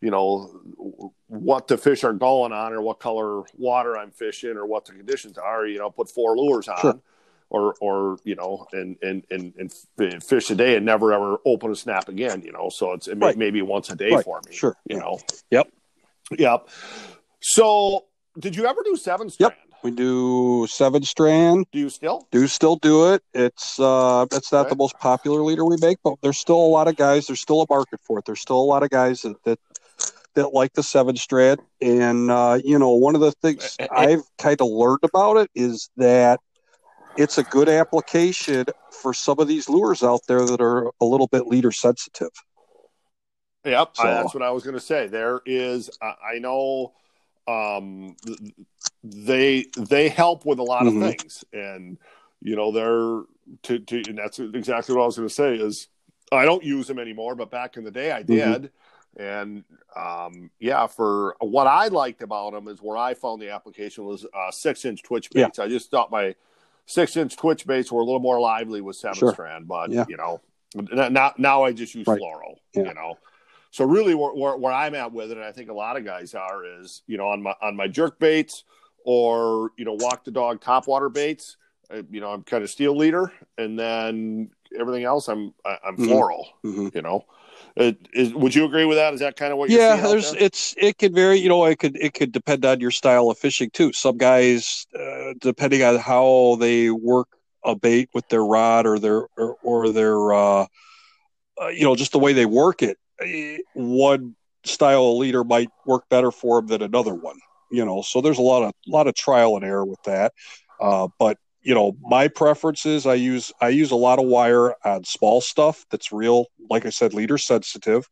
you 0.00 0.10
know 0.10 1.12
what 1.26 1.68
the 1.68 1.76
fish 1.76 2.04
are 2.04 2.14
going 2.14 2.50
on 2.52 2.72
or 2.72 2.80
what 2.80 3.00
color 3.00 3.42
water 3.58 3.98
I'm 3.98 4.10
fishing 4.10 4.56
or 4.56 4.64
what 4.64 4.86
the 4.86 4.92
conditions 4.92 5.36
are, 5.36 5.66
you 5.66 5.78
know, 5.78 5.90
put 5.90 6.08
four 6.10 6.38
lures 6.38 6.68
on 6.68 6.80
Sure. 6.80 7.00
or 7.50 7.74
or 7.82 8.16
you 8.24 8.34
know 8.34 8.66
and 8.72 8.96
and 9.02 9.24
and 9.30 9.52
and 9.98 10.24
fish 10.24 10.48
a 10.50 10.54
day 10.54 10.76
and 10.76 10.86
never 10.86 11.12
ever 11.12 11.36
open 11.44 11.70
a 11.70 11.76
snap 11.76 12.08
again, 12.08 12.40
you 12.40 12.52
know. 12.52 12.70
So 12.70 12.92
it's 12.94 13.08
it 13.08 13.18
may, 13.18 13.26
Right. 13.26 13.36
maybe 13.36 13.60
once 13.60 13.90
a 13.90 13.96
day 13.96 14.14
Right. 14.14 14.24
for 14.24 14.40
me. 14.48 14.54
Sure. 14.54 14.74
You 14.88 14.96
Yeah. 14.96 15.02
know. 15.02 15.18
Yep. 15.50 15.68
Yep. 16.38 16.68
So 17.40 18.06
did 18.38 18.56
you 18.56 18.66
ever 18.66 18.82
do 18.84 18.96
seven 18.96 19.28
strand? 19.30 19.54
Yep. 19.68 19.74
we 19.82 19.90
do 19.90 20.66
seven 20.68 21.02
strand. 21.02 21.66
Do 21.72 21.78
you 21.78 21.88
still? 21.90 22.26
Do 22.30 22.46
still 22.46 22.76
do 22.76 23.12
it. 23.12 23.22
It's 23.34 23.78
uh, 23.78 24.26
it's 24.32 24.52
not 24.52 24.62
Okay. 24.66 24.70
the 24.70 24.76
most 24.76 24.98
popular 24.98 25.42
leader 25.42 25.64
we 25.64 25.76
make, 25.80 25.98
but 26.04 26.14
there's 26.22 26.38
still 26.38 26.56
a 26.60 26.68
lot 26.68 26.88
of 26.88 26.96
guys. 26.96 27.26
There's 27.26 27.40
still 27.40 27.62
a 27.62 27.66
market 27.68 28.00
for 28.02 28.18
it. 28.18 28.24
There's 28.24 28.40
still 28.40 28.58
a 28.58 28.64
lot 28.64 28.82
of 28.82 28.90
guys 28.90 29.22
that 29.22 29.42
that, 29.44 29.58
that 30.34 30.52
like 30.54 30.72
the 30.74 30.82
seven 30.82 31.16
strand. 31.16 31.60
And 31.80 32.30
uh, 32.30 32.60
you 32.64 32.78
know, 32.78 32.90
one 32.92 33.14
of 33.14 33.20
the 33.20 33.32
things 33.32 33.76
I've 33.90 34.22
kind 34.38 34.60
of 34.60 34.68
learned 34.68 35.00
about 35.02 35.36
it 35.38 35.50
is 35.54 35.90
that 35.96 36.40
it's 37.16 37.38
a 37.38 37.42
good 37.44 37.68
application 37.68 38.66
for 39.02 39.12
some 39.12 39.38
of 39.40 39.48
these 39.48 39.68
lures 39.68 40.02
out 40.04 40.20
there 40.28 40.44
that 40.46 40.60
are 40.60 40.90
a 41.00 41.04
little 41.04 41.26
bit 41.26 41.46
leader 41.46 41.72
sensitive. 41.72 42.30
Yep, 43.64 43.90
I- 43.98 44.10
that's 44.14 44.34
what 44.34 44.42
I 44.42 44.50
was 44.50 44.62
going 44.62 44.74
to 44.76 44.80
say. 44.80 45.08
There 45.08 45.40
is, 45.44 45.90
I, 46.00 46.14
I 46.34 46.38
know, 46.38 46.92
um, 47.48 48.16
they 49.02 49.66
they 49.76 50.08
help 50.08 50.44
with 50.44 50.58
a 50.58 50.62
lot 50.62 50.82
Mhm. 50.86 51.02
of 51.04 51.12
things, 51.12 51.44
and 51.52 51.98
you 52.42 52.56
know 52.56 52.72
they're 52.72 53.22
to, 53.62 53.78
to 53.78 54.08
and 54.08 54.18
that's 54.18 54.38
exactly 54.38 54.94
what 54.94 55.02
I 55.02 55.06
was 55.06 55.16
going 55.16 55.28
to 55.28 55.34
say 55.34 55.54
is 55.56 55.88
I 56.30 56.44
don't 56.44 56.62
use 56.62 56.86
them 56.86 56.98
anymore, 56.98 57.34
but 57.34 57.50
back 57.50 57.76
in 57.76 57.84
the 57.84 57.90
day 57.90 58.12
I 58.12 58.22
did, 58.22 58.70
and 59.16 59.64
um, 59.96 60.50
yeah, 60.58 60.86
for 60.86 61.36
what 61.40 61.66
I 61.66 61.88
liked 61.88 62.22
about 62.22 62.52
them 62.52 62.68
is 62.68 62.82
where 62.82 62.96
I 62.98 63.14
found 63.14 63.40
the 63.40 63.50
application 63.50 64.04
was 64.04 64.26
uh, 64.34 64.50
six 64.50 64.84
inch 64.84 65.02
twitch 65.02 65.30
Yeah. 65.34 65.46
baits. 65.46 65.58
I 65.58 65.68
just 65.68 65.90
thought 65.90 66.10
my 66.10 66.34
six 66.86 67.16
inch 67.16 67.36
twitch 67.36 67.66
baits 67.66 67.90
were 67.90 68.02
a 68.02 68.04
little 68.04 68.20
more 68.20 68.40
lively 68.40 68.80
with 68.82 68.96
seven 68.96 69.16
Sure. 69.16 69.32
strand, 69.32 69.66
but 69.68 69.90
Yeah. 69.90 70.04
you 70.08 70.16
know, 70.18 70.40
now 70.74 71.32
now 71.38 71.62
I 71.64 71.72
just 71.72 71.94
use 71.94 72.06
Right. 72.06 72.20
fluoro, 72.20 72.56
Yeah. 72.74 72.88
you 72.88 72.94
know. 72.94 73.18
So 73.70 73.84
really, 73.84 74.14
where, 74.14 74.32
where, 74.32 74.56
where 74.56 74.72
I'm 74.72 74.94
at 74.94 75.12
with 75.12 75.30
it, 75.30 75.36
and 75.36 75.44
I 75.46 75.52
think 75.52 75.70
a 75.70 75.74
lot 75.74 75.96
of 75.96 76.04
guys 76.04 76.34
are, 76.34 76.64
is 76.80 77.02
you 77.06 77.18
know 77.18 77.28
on 77.28 77.42
my 77.42 77.54
on 77.62 77.76
my 77.76 77.86
jerk 77.88 78.18
baits 78.18 78.64
or 79.04 79.70
you 79.76 79.84
know 79.84 79.94
walk 79.94 80.24
the 80.24 80.30
dog 80.30 80.60
topwater 80.60 81.12
baits. 81.12 81.56
uh, 81.92 82.02
You 82.10 82.20
know, 82.20 82.30
I'm 82.32 82.42
kind 82.42 82.62
of 82.62 82.70
steel 82.70 82.96
leader, 82.96 83.32
and 83.56 83.78
then 83.78 84.50
everything 84.78 85.04
else, 85.04 85.28
I'm 85.28 85.54
I'm 85.64 85.96
Mhm. 85.96 86.08
fluoro. 86.08 86.44
Mhm. 86.64 86.94
You 86.94 87.02
know, 87.02 87.24
It, 87.76 87.98
is, 88.12 88.34
would 88.34 88.54
you 88.54 88.64
agree 88.64 88.84
with 88.84 88.96
that? 88.98 89.14
Is 89.14 89.20
that 89.20 89.36
kind 89.36 89.52
of 89.52 89.58
what? 89.58 89.70
yeah, 89.70 89.96
there's 89.96 90.32
there? 90.32 90.42
it's 90.42 90.74
it 90.78 90.98
could 90.98 91.14
vary. 91.14 91.38
You 91.38 91.48
know, 91.48 91.64
it 91.66 91.78
could 91.78 91.96
it 91.96 92.14
could 92.14 92.32
depend 92.32 92.64
on 92.64 92.80
your 92.80 92.90
style 92.90 93.30
of 93.30 93.38
fishing 93.38 93.70
too. 93.70 93.92
Some 93.92 94.16
guys, 94.16 94.86
uh, 94.98 95.34
depending 95.40 95.82
on 95.82 95.96
how 95.98 96.56
they 96.58 96.90
work 96.90 97.28
a 97.64 97.74
bait 97.74 98.08
with 98.14 98.28
their 98.28 98.44
rod 98.44 98.86
or 98.86 98.98
their 98.98 99.26
or, 99.36 99.56
or 99.62 99.90
their 99.90 100.32
uh, 100.32 100.66
uh, 101.60 101.68
you 101.68 101.84
know 101.84 101.96
just 101.96 102.12
the 102.12 102.18
way 102.18 102.32
they 102.32 102.46
work 102.46 102.82
it, 102.82 102.96
one 103.74 104.34
style 104.64 105.06
of 105.06 105.16
leader 105.18 105.44
might 105.44 105.70
work 105.86 106.08
better 106.08 106.30
for 106.30 106.58
him 106.58 106.66
than 106.66 106.82
another 106.82 107.14
one. 107.14 107.38
You 107.70 107.84
know, 107.84 108.02
so 108.02 108.20
there's 108.20 108.38
a 108.38 108.42
lot 108.42 108.62
of 108.62 108.72
lot 108.86 109.06
of 109.06 109.14
trial 109.14 109.56
and 109.56 109.64
error 109.64 109.84
with 109.84 110.02
that. 110.04 110.32
Uh, 110.80 111.08
but 111.18 111.36
you 111.62 111.74
know, 111.74 111.96
my 112.00 112.28
preference 112.28 112.86
is 112.86 113.06
I 113.06 113.14
use 113.14 113.52
I 113.60 113.68
use 113.68 113.90
a 113.90 113.96
lot 113.96 114.18
of 114.18 114.26
wire 114.26 114.74
on 114.86 115.04
small 115.04 115.40
stuff 115.40 115.84
that's 115.90 116.12
real, 116.12 116.46
like 116.70 116.86
I 116.86 116.90
said, 116.90 117.12
leader 117.12 117.36
sensitive. 117.36 118.08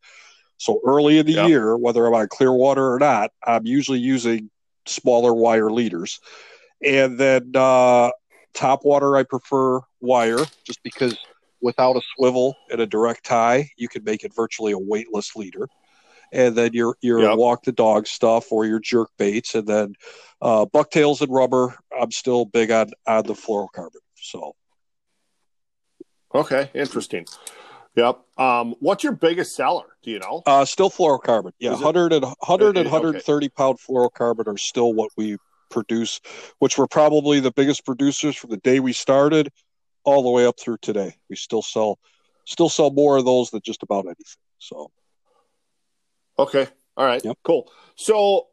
So 0.59 0.80
early 0.84 1.18
in 1.18 1.26
the 1.26 1.32
yep. 1.32 1.48
year, 1.48 1.76
whether 1.76 2.07
I'm 2.07 2.14
on 2.14 2.28
clear 2.28 2.52
water 2.52 2.92
or 2.92 2.98
not, 2.98 3.30
I'm 3.46 3.66
usually 3.66 3.98
using 3.98 4.50
smaller 4.86 5.34
wire 5.34 5.70
leaders. 5.70 6.20
And 6.84 7.18
then 7.18 7.52
uh, 7.54 8.11
top 8.54 8.84
water, 8.84 9.16
I 9.16 9.22
prefer 9.22 9.80
wire 10.00 10.44
just 10.64 10.82
because 10.82 11.16
without 11.61 11.96
a 11.96 12.02
swivel 12.16 12.54
and 12.70 12.80
a 12.80 12.86
direct 12.86 13.24
tie, 13.24 13.70
you 13.76 13.88
can 13.88 14.04
make 14.04 14.24
it 14.24 14.34
virtually 14.34 14.72
a 14.72 14.78
weightless 14.78 15.34
leader 15.36 15.68
and 16.32 16.57
then 16.57 16.72
your 16.72 16.96
your 17.00 17.20
yep. 17.20 17.36
walk 17.36 17.64
the 17.64 17.72
dog 17.72 18.07
stuff 18.07 18.52
or 18.52 18.64
your 18.64 18.80
jerk 18.80 19.11
baits, 19.18 19.54
and 19.54 19.66
then 19.66 19.94
uh, 20.40 20.66
bucktails 20.66 21.20
and 21.20 21.32
rubber. 21.32 21.74
I'm 21.98 22.11
still 22.11 22.44
big 22.44 22.70
on 22.70 22.90
on 23.07 23.26
the 23.26 23.34
fluorocarbon. 23.34 24.00
So, 24.16 24.54
okay, 26.34 26.70
interesting. 26.74 27.26
Yep. 27.94 28.20
Um, 28.36 28.74
what's 28.80 29.02
your 29.04 29.14
biggest 29.14 29.57
seller? 29.57 29.86
Do 30.02 30.11
you 30.11 30.18
know? 30.18 30.42
Uh, 30.44 30.66
still 30.66 30.90
fluorocarbon. 30.90 31.52
Yeah, 31.59 31.70
100 31.70 32.12
and 32.12 32.24
100 32.24 32.76
and 32.76 32.90
130 32.90 33.46
okay. 33.46 33.52
pound 33.57 33.78
fluorocarbon 33.78 34.46
are 34.46 34.59
still 34.59 34.92
what 34.92 35.11
we 35.16 35.38
produce, 35.70 36.20
which 36.59 36.76
we're 36.76 36.86
probably 36.86 37.40
the 37.40 37.52
biggest 37.52 37.86
producers 37.86 38.36
from 38.36 38.50
the 38.50 38.59
day 38.59 38.80
we 38.80 38.92
started 38.92 39.50
all 40.07 40.22
the 40.22 40.30
way 40.30 40.46
up 40.46 40.59
through 40.59 40.78
today. 40.80 41.16
We 41.28 41.36
still 41.36 41.62
sell 41.62 41.98
still 42.46 42.70
sell 42.70 42.90
more 42.90 43.18
of 43.18 43.26
those 43.26 43.50
than 43.50 43.61
just 43.62 43.82
about 43.82 44.07
anything. 44.07 44.24
So 44.59 44.90
Okay. 46.38 46.66
All 46.96 47.07
right. 47.07 47.24
Yep. 47.24 47.38
Cool. 47.42 47.70
So 47.94 48.48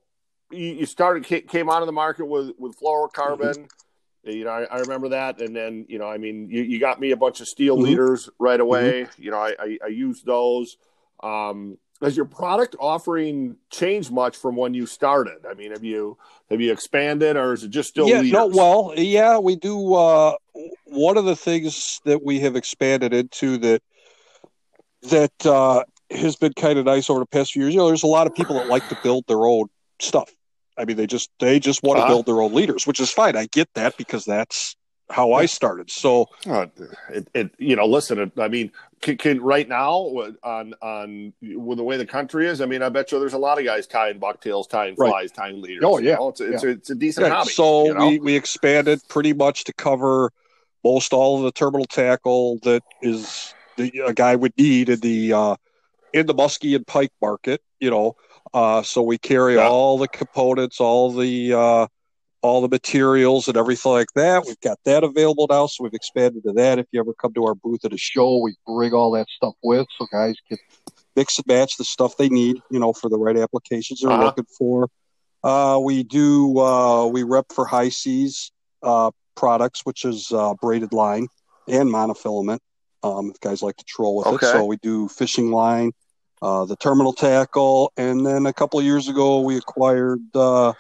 you, 0.51 0.85
started 0.85 1.47
came 1.47 1.69
onto 1.69 1.85
the 1.85 1.91
market 1.91 2.25
with 2.25 2.51
with 2.57 2.79
fluorocarbon. 2.79 3.55
Mm-hmm. 3.55 4.29
You 4.29 4.45
know, 4.45 4.51
I, 4.51 4.63
I, 4.63 4.79
remember 4.79 5.09
that, 5.09 5.41
and 5.41 5.53
then 5.53 5.85
you 5.89 5.99
know, 5.99 6.07
I 6.07 6.17
mean, 6.17 6.49
you, 6.49 6.61
you 6.61 6.79
got 6.79 6.99
me 6.99 7.11
a 7.11 7.17
bunch 7.17 7.41
of 7.41 7.47
steel 7.47 7.75
mm-hmm. 7.75 7.85
leaders 7.85 8.29
right 8.39 8.59
away. 8.59 9.03
Mm-hmm. 9.03 9.21
You 9.21 9.31
know, 9.31 9.37
I, 9.37 9.55
I, 9.59 9.77
I 9.83 9.87
used 9.87 10.25
those. 10.25 10.77
Um, 11.21 11.77
has 12.01 12.17
your 12.17 12.25
product 12.25 12.75
offering 12.79 13.55
changed 13.69 14.11
much 14.11 14.35
from 14.35 14.55
when 14.55 14.73
you 14.73 14.85
started? 14.85 15.45
I 15.49 15.53
mean, 15.53 15.71
have 15.71 15.83
you 15.83 16.17
have 16.49 16.59
you 16.59 16.71
expanded, 16.71 17.37
or 17.37 17.53
is 17.53 17.63
it 17.63 17.69
just 17.69 17.89
still? 17.89 18.07
Yeah, 18.07 18.21
leaders? 18.21 18.31
no. 18.31 18.47
Well, 18.47 18.93
yeah, 18.97 19.37
we 19.37 19.55
do. 19.55 19.93
Uh, 19.93 20.35
one 20.85 21.17
of 21.17 21.25
the 21.25 21.35
things 21.35 22.01
that 22.05 22.23
we 22.23 22.39
have 22.41 22.55
expanded 22.55 23.13
into 23.13 23.57
that 23.59 23.81
that 25.03 25.45
uh, 25.45 25.83
has 26.11 26.35
been 26.35 26.53
kind 26.53 26.77
of 26.77 26.85
nice 26.85 27.09
over 27.09 27.19
the 27.19 27.25
past 27.25 27.53
few 27.53 27.63
years. 27.63 27.73
You 27.73 27.79
know, 27.79 27.87
there's 27.87 28.03
a 28.03 28.07
lot 28.07 28.27
of 28.27 28.35
people 28.35 28.55
that 28.55 28.67
like 28.67 28.87
to 28.89 28.97
build 29.01 29.25
their 29.27 29.45
own 29.45 29.67
stuff. 29.99 30.29
I 30.77 30.85
mean, 30.85 30.97
they 30.97 31.07
just 31.07 31.29
they 31.39 31.59
just 31.59 31.83
want 31.83 31.99
to 31.99 32.03
uh, 32.03 32.07
build 32.07 32.25
their 32.25 32.41
own 32.41 32.53
leaders, 32.53 32.87
which 32.87 32.99
is 32.99 33.11
fine. 33.11 33.35
I 33.35 33.45
get 33.45 33.69
that 33.75 33.97
because 33.97 34.25
that's 34.25 34.75
how 35.09 35.33
I 35.33 35.45
started. 35.45 35.91
So, 35.91 36.27
uh, 36.47 36.67
it, 37.09 37.27
it, 37.33 37.51
you 37.57 37.75
know, 37.75 37.85
listen. 37.85 38.19
It, 38.19 38.31
I 38.37 38.47
mean, 38.47 38.71
can, 39.01 39.17
can, 39.17 39.41
right 39.41 39.67
now 39.67 39.93
on 40.43 40.73
on 40.81 41.33
with 41.41 41.77
the 41.77 41.83
way 41.83 41.97
the 41.97 42.05
country 42.05 42.47
is, 42.47 42.61
I 42.61 42.65
mean, 42.65 42.81
I 42.81 42.89
bet 42.89 43.11
you 43.11 43.19
there's 43.19 43.33
a 43.33 43.37
lot 43.37 43.59
of 43.59 43.65
guys 43.65 43.85
tying 43.85 44.19
bucktails, 44.19 44.67
tying 44.67 44.95
flies, 44.95 45.11
right. 45.11 45.33
tying 45.33 45.61
leaders. 45.61 45.83
Oh 45.85 45.99
yeah, 45.99 46.11
you 46.11 46.17
know? 46.17 46.29
it's, 46.29 46.41
it's, 46.41 46.63
yeah. 46.63 46.69
A, 46.69 46.73
it's 46.73 46.89
a 46.89 46.95
decent 46.95 47.27
yeah. 47.27 47.33
hobby. 47.33 47.51
So 47.51 47.85
you 47.85 47.93
know? 47.93 48.09
we 48.09 48.19
we 48.19 48.35
expanded 48.35 49.01
pretty 49.07 49.33
much 49.33 49.65
to 49.65 49.73
cover 49.73 50.31
most 50.83 51.13
all 51.13 51.37
of 51.37 51.43
the 51.43 51.51
terminal 51.51 51.85
tackle 51.85 52.59
that 52.63 52.83
is 53.01 53.53
the 53.77 53.91
a 54.05 54.13
guy 54.13 54.35
would 54.35 54.53
need 54.57 54.89
in 54.89 54.99
the 54.99 55.33
uh, 55.33 55.55
in 56.13 56.25
the 56.25 56.33
muskie 56.33 56.75
and 56.75 56.85
pike 56.85 57.11
market, 57.21 57.61
you 57.79 57.89
know. 57.89 58.15
Uh, 58.53 58.83
so 58.83 59.01
we 59.01 59.17
carry 59.17 59.55
yeah. 59.55 59.67
all 59.67 59.97
the 59.97 60.07
components, 60.07 60.79
all 60.79 61.11
the 61.11 61.53
uh, 61.53 61.87
all 62.43 62.61
the 62.61 62.67
materials 62.67 63.47
and 63.47 63.55
everything 63.55 63.93
like 63.93 64.11
that. 64.15 64.43
We've 64.45 64.59
got 64.59 64.77
that 64.83 65.03
available 65.03 65.47
now, 65.49 65.65
so 65.65 65.83
we've 65.83 65.93
expanded 65.93 66.43
to 66.43 66.51
that. 66.53 66.77
If 66.77 66.87
you 66.91 66.99
ever 66.99 67.13
come 67.13 67.33
to 67.33 67.45
our 67.45 67.55
booth 67.55 67.85
at 67.85 67.93
a 67.93 67.97
show, 67.97 68.37
we 68.39 68.55
bring 68.67 68.93
all 68.93 69.11
that 69.11 69.27
stuff 69.35 69.55
with, 69.63 69.87
so 69.97 70.05
guys 70.11 70.35
can 70.49 70.57
mix 71.15 71.37
and 71.37 71.47
match 71.47 71.77
the 71.77 71.85
stuff 71.85 72.17
they 72.17 72.29
need, 72.29 72.57
you 72.69 72.79
know, 72.79 72.91
for 72.91 73.09
the 73.09 73.17
right 73.17 73.37
applications 73.37 74.01
they're 74.01 74.11
uh-huh. 74.11 74.25
looking 74.25 74.45
for. 74.57 74.89
Uh, 75.43 75.79
we 75.81 76.03
do 76.03 76.59
uh, 76.59 77.07
we 77.07 77.23
rep 77.23 77.45
for 77.53 77.65
Hi-Seas 77.65 78.51
uh, 78.83 79.11
products, 79.35 79.81
which 79.85 80.03
is 80.03 80.29
uh, 80.31 80.53
braided 80.61 80.91
line 80.91 81.27
and 81.67 81.89
monofilament. 81.89 82.59
Um, 83.03 83.31
if 83.31 83.39
guys 83.39 83.61
like 83.61 83.77
to 83.77 83.85
troll 83.85 84.17
with 84.17 84.27
okay. 84.27 84.47
it, 84.47 84.51
so 84.51 84.65
we 84.65 84.77
do 84.77 85.07
fishing 85.07 85.51
line, 85.51 85.91
uh, 86.41 86.65
the 86.65 86.75
terminal 86.75 87.13
tackle, 87.13 87.91
and 87.95 88.25
then 88.25 88.45
a 88.45 88.53
couple 88.53 88.79
of 88.79 88.85
years 88.85 89.07
ago 89.07 89.41
we 89.41 89.57
acquired 89.57 90.21
uh, 90.35 90.73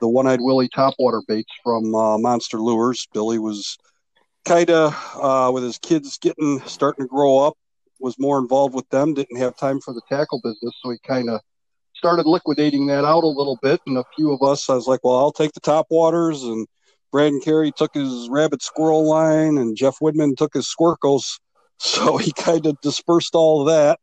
the 0.00 0.08
one-eyed 0.08 0.40
Willie 0.40 0.68
topwater 0.68 1.22
baits 1.26 1.52
from 1.62 1.94
uh, 1.94 2.18
Monster 2.18 2.58
Lures. 2.58 3.06
Billy 3.12 3.38
was 3.38 3.76
kind 4.44 4.70
of 4.70 4.94
uh, 5.20 5.50
with 5.52 5.62
his 5.62 5.78
kids 5.78 6.18
getting 6.18 6.60
starting 6.60 7.04
to 7.04 7.08
grow 7.08 7.38
up, 7.38 7.54
was 8.00 8.18
more 8.18 8.38
involved 8.38 8.74
with 8.74 8.88
them, 8.90 9.14
didn't 9.14 9.38
have 9.38 9.56
time 9.56 9.80
for 9.80 9.92
the 9.94 10.02
tackle 10.08 10.40
business, 10.42 10.74
so 10.82 10.90
he 10.90 10.98
kind 11.06 11.28
of 11.28 11.40
started 11.94 12.26
liquidating 12.26 12.86
that 12.86 13.04
out 13.04 13.24
a 13.24 13.26
little 13.26 13.58
bit. 13.62 13.80
And 13.86 13.98
a 13.98 14.04
few 14.16 14.32
of 14.32 14.42
us, 14.42 14.70
I 14.70 14.74
was 14.74 14.86
like, 14.86 15.00
well, 15.04 15.18
I'll 15.18 15.32
take 15.32 15.52
the 15.52 15.60
top 15.60 15.86
waters, 15.90 16.42
and 16.42 16.66
Brad 17.12 17.32
Carey 17.44 17.72
took 17.72 17.94
his 17.94 18.28
rabbit 18.30 18.62
squirrel 18.62 19.08
line, 19.08 19.58
and 19.58 19.76
Jeff 19.76 19.98
Widman 20.00 20.36
took 20.36 20.54
his 20.54 20.68
squircles. 20.68 21.38
So 21.82 22.18
he 22.18 22.30
kind 22.32 22.66
of 22.66 22.78
dispersed 22.82 23.34
all 23.34 23.62
of 23.62 23.68
that 23.68 23.98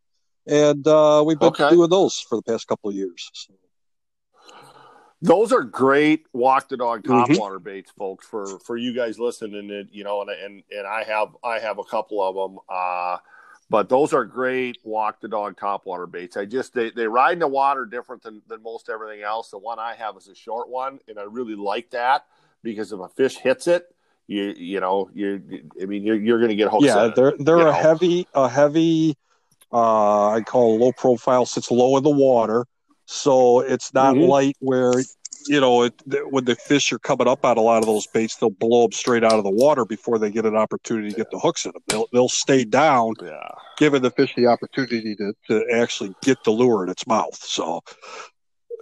and 0.48 0.88
uh, 0.88 1.24
we've 1.26 1.40
been 1.40 1.50
okay. 1.50 1.70
doing 1.70 1.90
those 1.90 2.20
for 2.28 2.38
the 2.38 2.42
past 2.42 2.68
couple 2.68 2.90
of 2.90 2.96
years. 2.96 3.30
So. 3.34 3.54
Those 5.22 5.52
are 5.52 5.64
great 5.64 6.28
walk 6.32 6.70
the 6.70 6.78
dog 6.78 7.04
top 7.04 7.30
mm-hmm. 7.30 7.40
water 7.40 7.60
baits, 7.60 7.92
folks. 7.92 8.28
For 8.28 8.60
for 8.60 8.78
you 8.78 8.94
guys 8.94 9.18
listening, 9.18 9.72
and 9.72 9.90
you 9.92 10.04
know, 10.04 10.22
and 10.22 10.30
and 10.30 10.64
and 10.72 10.86
I 10.88 11.04
have 11.04 11.36
I 11.44 11.60
have 11.60 11.80
a 11.80 11.84
couple 11.84 12.22
of 12.22 12.36
them. 12.36 12.60
Uh, 12.70 13.18
but 13.70 13.90
those 13.90 14.14
are 14.14 14.24
great 14.24 14.78
walk 14.84 15.20
the 15.20 15.28
dog 15.28 15.58
top 15.58 15.86
water 15.86 16.08
baits. 16.08 16.38
I 16.38 16.46
just 16.46 16.74
they, 16.74 16.92
they 16.92 17.08
ride 17.08 17.34
in 17.34 17.40
the 17.40 17.48
water 17.48 17.86
different 17.86 18.24
than, 18.24 18.42
than 18.48 18.64
most 18.64 18.90
everything 18.90 19.24
else. 19.24 19.50
The 19.50 19.58
one 19.58 19.80
I 19.80 19.96
have 19.96 20.16
is 20.18 20.28
a 20.28 20.36
short 20.36 20.70
one, 20.70 21.00
and 21.08 21.20
I 21.20 21.24
really 21.24 21.56
like 21.56 21.90
that 21.92 22.26
because 22.64 22.94
if 22.94 23.00
a 23.00 23.10
fish 23.10 23.38
hits 23.38 23.68
it, 23.68 23.94
you 24.28 24.54
you 24.56 24.80
know 24.80 25.10
you 25.14 25.64
I 25.82 25.86
mean 25.86 26.04
you're 26.04 26.16
you're 26.16 26.38
going 26.38 26.50
to 26.50 26.56
get 26.56 26.70
hooked. 26.70 26.84
Yeah, 26.84 27.12
they're 27.16 27.34
they're 27.40 27.58
a 27.58 27.64
know? 27.66 27.72
heavy 27.72 28.28
a 28.34 28.48
heavy 28.48 29.18
uh, 29.72 30.30
I 30.30 30.42
call 30.42 30.78
low 30.78 30.92
profile, 30.92 31.46
sits 31.46 31.72
low 31.72 31.98
in 31.98 32.04
the 32.04 32.10
water, 32.10 32.66
so 33.08 33.62
it's 33.62 33.94
not 33.94 34.16
mm-hmm. 34.16 34.30
light 34.30 34.58
where 34.60 34.92
you 35.48 35.62
know 35.62 35.84
it, 35.84 35.94
when 36.30 36.44
the 36.44 36.56
fish 36.56 36.92
are 36.92 37.00
coming 37.00 37.28
up 37.28 37.46
on 37.46 37.58
a 37.58 37.62
lot 37.62 37.80
of 37.80 37.86
those 37.86 38.06
baits, 38.08 38.36
they'll 38.36 38.50
blow 38.50 38.84
them 38.84 38.92
straight 38.92 39.24
out 39.24 39.34
of 39.34 39.46
the 39.46 39.50
water 39.50 39.86
before 39.86 40.20
they 40.20 40.30
get 40.30 40.46
an 40.46 40.58
opportunity 40.58 41.10
to 41.10 41.16
get 41.16 41.32
the 41.32 41.40
hooks 41.40 41.66
in 41.66 41.72
them. 41.72 41.82
They'll 41.88 42.08
they'll 42.12 42.30
stay 42.30 42.66
down, 42.66 43.14
yeah. 43.24 43.50
giving 43.78 44.02
the 44.02 44.12
fish 44.12 44.36
the 44.36 44.48
opportunity 44.48 45.16
to, 45.16 45.34
to 45.48 45.66
actually 45.74 46.14
get 46.22 46.44
the 46.44 46.52
lure 46.52 46.84
in 46.84 46.90
its 46.90 47.08
mouth. 47.08 47.36
So. 47.36 47.82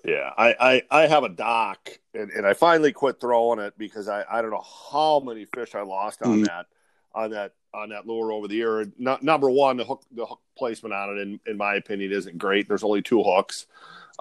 Yeah, 0.03 0.29
I, 0.37 0.83
I, 0.91 1.01
I 1.03 1.07
have 1.07 1.23
a 1.23 1.29
dock, 1.29 1.89
and, 2.13 2.29
and 2.29 2.45
I 2.45 2.53
finally 2.53 2.91
quit 2.91 3.19
throwing 3.19 3.57
it 3.57 3.73
because 3.75 4.07
I, 4.07 4.23
I 4.29 4.43
don't 4.43 4.51
know 4.51 4.63
how 4.91 5.19
many 5.19 5.45
fish 5.45 5.73
I 5.73 5.81
lost 5.81 6.21
on 6.21 6.43
mm. 6.43 6.45
that 6.45 6.67
on 7.15 7.31
that 7.31 7.53
on 7.73 7.89
that 7.89 8.05
lure 8.05 8.31
over 8.31 8.47
the 8.47 8.55
year. 8.55 8.85
Number 8.97 9.49
one, 9.49 9.77
the 9.77 9.85
hook 9.85 10.03
the 10.11 10.25
hook 10.25 10.41
placement 10.57 10.93
on 10.93 11.17
it, 11.17 11.21
in, 11.21 11.39
in 11.47 11.57
my 11.57 11.75
opinion, 11.75 12.11
isn't 12.11 12.37
great. 12.37 12.67
There's 12.67 12.83
only 12.83 13.01
two 13.01 13.23
hooks. 13.23 13.65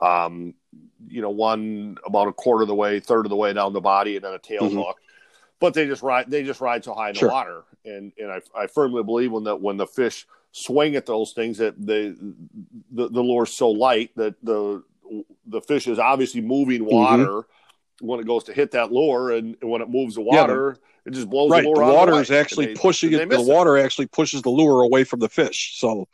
Um, 0.00 0.54
you 1.08 1.22
know, 1.22 1.30
one 1.30 1.96
about 2.06 2.28
a 2.28 2.32
quarter 2.32 2.62
of 2.62 2.68
the 2.68 2.74
way, 2.74 3.00
third 3.00 3.26
of 3.26 3.30
the 3.30 3.36
way 3.36 3.52
down 3.52 3.72
the 3.72 3.80
body, 3.80 4.16
and 4.16 4.24
then 4.24 4.34
a 4.34 4.38
tail 4.38 4.62
mm-hmm. 4.62 4.78
hook. 4.78 4.96
But 5.60 5.74
they 5.74 5.86
just 5.86 6.02
ride 6.02 6.30
they 6.30 6.42
just 6.42 6.60
ride 6.60 6.84
so 6.84 6.94
high 6.94 7.10
in 7.10 7.14
sure. 7.14 7.28
the 7.28 7.34
water, 7.34 7.62
and 7.84 8.12
and 8.18 8.30
I, 8.30 8.40
I 8.56 8.66
firmly 8.66 9.02
believe 9.02 9.32
when 9.32 9.44
that 9.44 9.60
when 9.60 9.76
the 9.76 9.86
fish 9.86 10.26
swing 10.52 10.96
at 10.96 11.06
those 11.06 11.32
things 11.32 11.58
that 11.58 11.74
they 11.78 12.14
the, 12.92 13.08
the 13.08 13.20
lure's 13.20 13.56
so 13.56 13.70
light 13.70 14.10
that 14.16 14.34
the 14.42 14.82
the 15.46 15.60
fish 15.60 15.86
is 15.86 15.98
obviously 15.98 16.40
moving 16.40 16.82
mm-hmm. 16.82 16.94
water 16.94 17.26
mm-hmm. 17.26 18.06
when 18.06 18.20
it 18.20 18.26
goes 18.26 18.44
to 18.44 18.52
hit 18.52 18.72
that 18.72 18.92
lure, 18.92 19.32
and, 19.32 19.56
when 19.62 19.80
it 19.80 19.88
moves 19.88 20.16
the 20.16 20.22
water. 20.22 20.76
Yeah, 20.76 20.90
it 21.06 21.12
just 21.12 21.28
blows 21.28 21.50
right. 21.50 21.62
the, 21.62 21.70
the 21.70 21.92
water 21.92 22.18
is 22.20 22.30
actually 22.30 22.66
they, 22.66 22.74
pushing 22.74 23.12
it. 23.12 23.28
The 23.28 23.42
water 23.42 23.76
it. 23.76 23.84
actually 23.84 24.06
pushes 24.06 24.40
the 24.40 24.50
lure 24.50 24.82
away 24.82 25.04
from 25.04 25.20
the 25.20 25.28
fish. 25.28 25.78
So, 25.78 26.08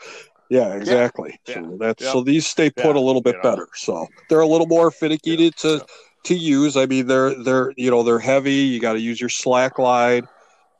yeah, 0.51 0.75
exactly. 0.75 1.39
Yeah. 1.47 1.55
So 1.55 1.77
that's 1.79 2.03
yeah. 2.03 2.13
so 2.13 2.23
these 2.23 2.47
stay 2.47 2.71
put 2.71 2.97
yeah. 2.97 3.01
a 3.01 3.05
little 3.05 3.23
bit 3.23 3.37
you 3.37 3.43
know. 3.43 3.51
better. 3.51 3.69
So 3.75 4.07
they're 4.29 4.41
a 4.41 4.47
little 4.47 4.67
more 4.67 4.91
finicky 4.91 5.51
to 5.51 5.87
to 6.25 6.35
use. 6.35 6.77
I 6.77 6.87
mean, 6.87 7.07
they're 7.07 7.41
they're 7.43 7.73
you 7.77 7.91
know 7.91 8.03
they're 8.03 8.19
heavy. 8.19 8.55
You 8.55 8.81
got 8.81 8.95
to 8.95 9.01
use 9.01 9.21
your 9.21 9.31
slack 9.31 9.79
line. 9.79 10.27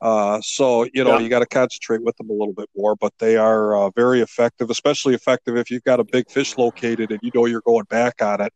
Uh, 0.01 0.41
so 0.41 0.85
you 0.93 1.03
know 1.03 1.19
you 1.19 1.29
got 1.29 1.39
to 1.39 1.45
concentrate 1.45 2.03
with 2.03 2.17
them 2.17 2.29
a 2.29 2.33
little 2.33 2.53
bit 2.53 2.69
more, 2.75 2.95
but 2.97 3.13
they 3.19 3.37
are 3.37 3.75
uh, 3.75 3.89
very 3.95 4.19
effective, 4.19 4.69
especially 4.69 5.13
effective 5.13 5.55
if 5.55 5.71
you've 5.71 5.83
got 5.83 5.99
a 5.99 6.03
big 6.03 6.29
fish 6.29 6.57
located 6.57 7.11
and 7.11 7.19
you 7.23 7.31
know 7.33 7.45
you're 7.45 7.61
going 7.61 7.85
back 7.85 8.21
on 8.21 8.41
it. 8.41 8.53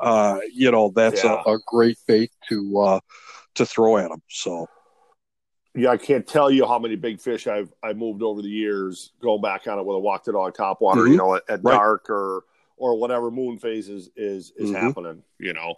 Uh, 0.00 0.38
you 0.52 0.70
know 0.70 0.92
that's 0.94 1.24
a, 1.24 1.32
a 1.46 1.58
great 1.66 1.96
bait 2.06 2.30
to 2.48 2.78
uh, 2.78 3.00
to 3.54 3.64
throw 3.64 3.96
at 3.96 4.10
them. 4.10 4.20
So 4.28 4.66
Yeah, 5.74 5.88
I 5.90 5.96
can't 5.96 6.26
tell 6.26 6.50
you 6.50 6.66
how 6.66 6.78
many 6.78 6.96
big 6.96 7.18
fish 7.20 7.46
I've 7.46 7.72
I 7.82 7.94
moved 7.94 8.22
over 8.22 8.42
the 8.42 8.48
years 8.48 9.12
going 9.22 9.40
back 9.40 9.66
on 9.66 9.78
it 9.78 9.84
with 9.86 9.96
a 9.96 10.00
walk 10.00 10.24
the 10.24 10.32
dog 10.32 10.54
top 10.54 10.80
water, 10.82 11.02
Mhm. 11.02 11.10
you 11.12 11.16
know, 11.16 11.34
at, 11.36 11.42
at 11.48 11.64
Right. 11.64 11.72
dark 11.74 12.10
or 12.10 12.44
or 12.76 12.96
whatever 12.98 13.30
moon 13.30 13.58
phase 13.58 13.88
is 13.88 14.10
is, 14.16 14.52
is 14.56 14.70
Mhm. 14.70 14.74
happening, 14.80 15.22
you 15.38 15.52
know. 15.54 15.76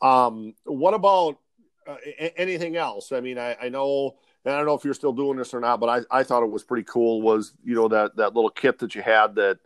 Um, 0.00 0.54
what 0.64 0.94
about 0.94 1.38
uh, 1.86 1.96
a- 2.06 2.38
anything 2.40 2.76
else? 2.76 3.12
I 3.12 3.20
mean, 3.20 3.38
I, 3.38 3.56
I 3.60 3.68
know, 3.70 4.16
and 4.44 4.54
I 4.54 4.58
don't 4.58 4.66
know 4.66 4.74
if 4.74 4.84
you're 4.84 4.94
still 4.94 5.12
doing 5.12 5.36
this 5.38 5.52
or 5.54 5.60
not, 5.60 5.80
but 5.80 5.88
I, 6.10 6.18
I 6.20 6.22
thought 6.22 6.42
it 6.42 6.50
was 6.50 6.62
pretty 6.62 6.84
cool. 6.84 7.20
Was 7.22 7.52
you 7.64 7.74
know 7.74 7.88
that 7.88 8.16
that 8.16 8.34
little 8.34 8.50
kit 8.50 8.78
that 8.78 8.94
you 8.94 9.02
had 9.02 9.34
that 9.34 9.58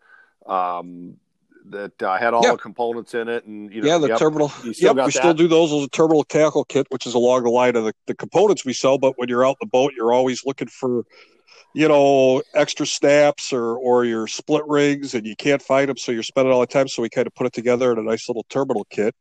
um, 0.46 1.16
that 1.70 2.02
uh, 2.02 2.18
had 2.18 2.34
all 2.34 2.42
Yeah. 2.42 2.52
the 2.52 2.58
components 2.58 3.14
in 3.14 3.28
it, 3.28 3.44
and 3.44 3.72
you 3.72 3.82
know, 3.82 3.88
yeah, 3.88 3.98
the 3.98 4.08
yep, 4.08 4.18
terminal. 4.18 4.52
you 4.64 4.72
still 4.74 4.94
Yep, 4.94 5.06
we 5.06 5.12
that? 5.12 5.18
still 5.18 5.34
do 5.34 5.48
those 5.48 5.72
as 5.72 5.84
a 5.84 5.88
terminal 5.88 6.24
tackle 6.24 6.64
kit, 6.64 6.86
which 6.90 7.06
is 7.06 7.14
along 7.14 7.44
the 7.44 7.50
line 7.50 7.76
of 7.76 7.84
the, 7.84 7.92
the 8.06 8.14
components 8.14 8.64
we 8.64 8.72
sell. 8.72 8.98
But 8.98 9.14
when 9.16 9.28
you're 9.28 9.44
out 9.46 9.56
in 9.60 9.66
the 9.66 9.70
boat, 9.70 9.92
you're 9.96 10.12
always 10.12 10.44
looking 10.44 10.68
for, 10.68 11.04
you 11.74 11.88
know, 11.88 12.42
extra 12.54 12.86
snaps 12.86 13.52
or 13.52 13.76
or 13.76 14.04
your 14.04 14.26
split 14.26 14.62
rigs, 14.66 15.14
and 15.14 15.26
you 15.26 15.36
can't 15.36 15.62
find 15.62 15.88
them, 15.88 15.96
so 15.96 16.12
you're 16.12 16.22
spending 16.22 16.52
all 16.52 16.60
the 16.60 16.66
time. 16.66 16.88
So 16.88 17.02
we 17.02 17.08
kind 17.10 17.26
of 17.26 17.34
put 17.34 17.46
it 17.46 17.52
together 17.52 17.92
in 17.92 17.98
a 17.98 18.02
nice 18.02 18.28
little 18.28 18.44
terminal 18.50 18.86
kit, 18.90 19.14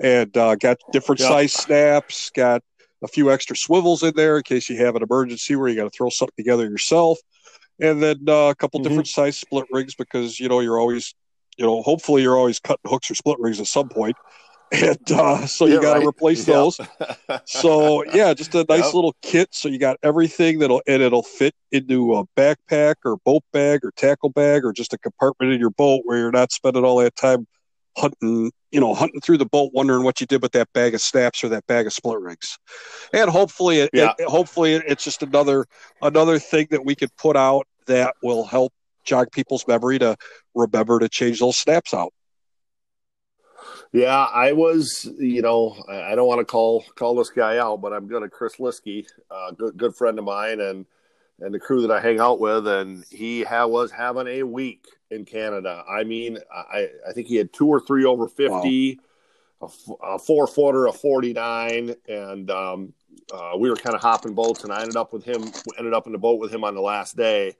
and 0.00 0.36
uh, 0.36 0.54
got 0.56 0.78
different 0.92 1.20
Yeah. 1.20 1.28
size 1.28 1.52
snaps, 1.52 2.30
got 2.34 2.62
a 3.04 3.08
few 3.08 3.30
extra 3.32 3.56
swivels 3.56 4.02
in 4.02 4.12
there 4.14 4.36
in 4.36 4.42
case 4.44 4.68
you 4.68 4.76
have 4.84 4.94
an 4.96 5.02
emergency 5.02 5.56
where 5.56 5.68
you 5.68 5.74
got 5.76 5.84
to 5.84 5.90
throw 5.90 6.08
something 6.08 6.34
together 6.36 6.64
yourself, 6.64 7.18
and 7.80 8.02
then 8.02 8.18
uh, 8.28 8.48
a 8.50 8.54
couple 8.54 8.78
Mhm. 8.80 8.84
different 8.84 9.08
size 9.08 9.38
split 9.38 9.64
rigs 9.72 9.94
because 9.94 10.38
you 10.38 10.48
know 10.48 10.60
you're 10.60 10.78
always, 10.78 11.14
you 11.56 11.66
know, 11.66 11.82
hopefully 11.82 12.22
you're 12.22 12.36
always 12.36 12.58
cutting 12.60 12.90
hooks 12.90 13.10
or 13.10 13.14
split 13.14 13.38
rigs 13.38 13.60
at 13.60 13.66
some 13.66 13.88
point. 13.88 14.16
And 14.74 15.12
uh, 15.12 15.46
so 15.46 15.66
you 15.66 15.74
Yeah, 15.74 15.80
got 15.80 15.92
to 15.94 15.98
right. 15.98 16.08
replace 16.08 16.48
Yeah. 16.48 16.54
those 16.54 16.80
so 17.44 18.04
yeah, 18.14 18.32
just 18.34 18.54
a 18.54 18.64
nice 18.68 18.86
Yep. 18.86 18.94
little 18.94 19.14
kit. 19.20 19.48
So 19.52 19.68
you 19.68 19.78
got 19.78 19.98
everything 20.02 20.60
that'll 20.60 20.80
and 20.86 21.02
it'll 21.02 21.22
fit 21.22 21.54
into 21.70 22.14
a 22.14 22.24
backpack 22.36 22.94
or 23.04 23.18
boat 23.24 23.42
bag 23.52 23.84
or 23.84 23.92
tackle 23.96 24.30
bag 24.30 24.64
or 24.64 24.72
just 24.72 24.92
a 24.94 24.98
compartment 24.98 25.52
in 25.52 25.60
your 25.60 25.70
boat 25.70 26.02
where 26.04 26.18
you're 26.18 26.32
not 26.32 26.52
spending 26.52 26.84
all 26.84 26.96
that 26.98 27.16
time 27.16 27.46
hunting, 27.98 28.50
you 28.70 28.80
know, 28.80 28.94
hunting 28.94 29.20
through 29.20 29.36
the 29.36 29.44
boat, 29.44 29.70
wondering 29.74 30.04
what 30.04 30.20
you 30.22 30.26
did 30.26 30.40
with 30.40 30.52
that 30.52 30.72
bag 30.72 30.94
of 30.94 31.02
snaps 31.02 31.44
or 31.44 31.50
that 31.50 31.66
bag 31.66 31.86
of 31.86 31.92
split 31.92 32.18
rigs. 32.18 32.58
And 33.12 33.28
hopefully, 33.28 33.80
it, 33.80 33.90
Yeah. 33.92 34.14
it- 34.18 34.28
hopefully 34.28 34.74
it's 34.74 35.04
just 35.04 35.22
another 35.22 35.66
another 36.00 36.38
thing 36.38 36.68
that 36.70 36.84
we 36.84 36.94
could 36.94 37.14
put 37.16 37.36
out 37.36 37.66
that 37.86 38.14
will 38.22 38.44
help 38.44 38.72
jog 39.04 39.30
people's 39.32 39.66
memory 39.66 39.98
to 39.98 40.16
remember 40.54 40.98
to 40.98 41.08
change 41.08 41.40
those 41.40 41.56
snaps 41.56 41.94
out. 41.94 42.12
Yeah, 43.92 44.24
I 44.24 44.52
was, 44.52 45.08
you 45.18 45.42
know, 45.42 45.76
I 45.88 46.14
don't 46.14 46.26
want 46.26 46.40
to 46.40 46.44
call 46.44 46.84
call 46.94 47.14
this 47.14 47.30
guy 47.30 47.58
out, 47.58 47.80
but 47.80 47.92
I'm 47.92 48.08
going 48.08 48.22
to 48.22 48.28
Chris 48.28 48.56
Liskey, 48.56 49.06
a 49.30 49.52
good 49.52 49.76
good 49.76 49.94
friend 49.94 50.18
of 50.18 50.24
mine, 50.24 50.60
and 50.60 50.86
and 51.40 51.52
the 51.54 51.60
crew 51.60 51.82
that 51.82 51.90
I 51.90 52.00
hang 52.00 52.20
out 52.20 52.40
with, 52.40 52.66
and 52.66 53.04
he 53.10 53.42
ha- 53.42 53.66
was 53.66 53.90
having 53.90 54.28
a 54.28 54.42
week 54.44 54.86
in 55.10 55.24
Canada. 55.24 55.84
I 55.88 56.04
mean, 56.04 56.38
I 56.50 56.88
I 57.08 57.12
think 57.12 57.26
he 57.26 57.36
had 57.36 57.52
two 57.52 57.66
or 57.66 57.80
three 57.80 58.04
over 58.04 58.28
fifty, 58.28 58.98
a, 59.60 59.66
f- 59.66 59.96
a 60.02 60.18
four 60.18 60.46
footer, 60.46 60.86
a 60.86 60.92
forty 60.92 61.32
nine, 61.32 61.94
and 62.08 62.50
um, 62.50 62.94
uh, 63.32 63.52
we 63.58 63.68
were 63.68 63.76
kind 63.76 63.94
of 63.94 64.00
hopping 64.00 64.34
boats, 64.34 64.64
and 64.64 64.72
I 64.72 64.80
ended 64.80 64.96
up 64.96 65.12
with 65.12 65.24
him, 65.24 65.42
ended 65.78 65.92
up 65.92 66.06
in 66.06 66.12
the 66.12 66.18
boat 66.18 66.40
with 66.40 66.52
him 66.52 66.64
on 66.64 66.74
the 66.74 66.80
last 66.80 67.16
day. 67.16 67.56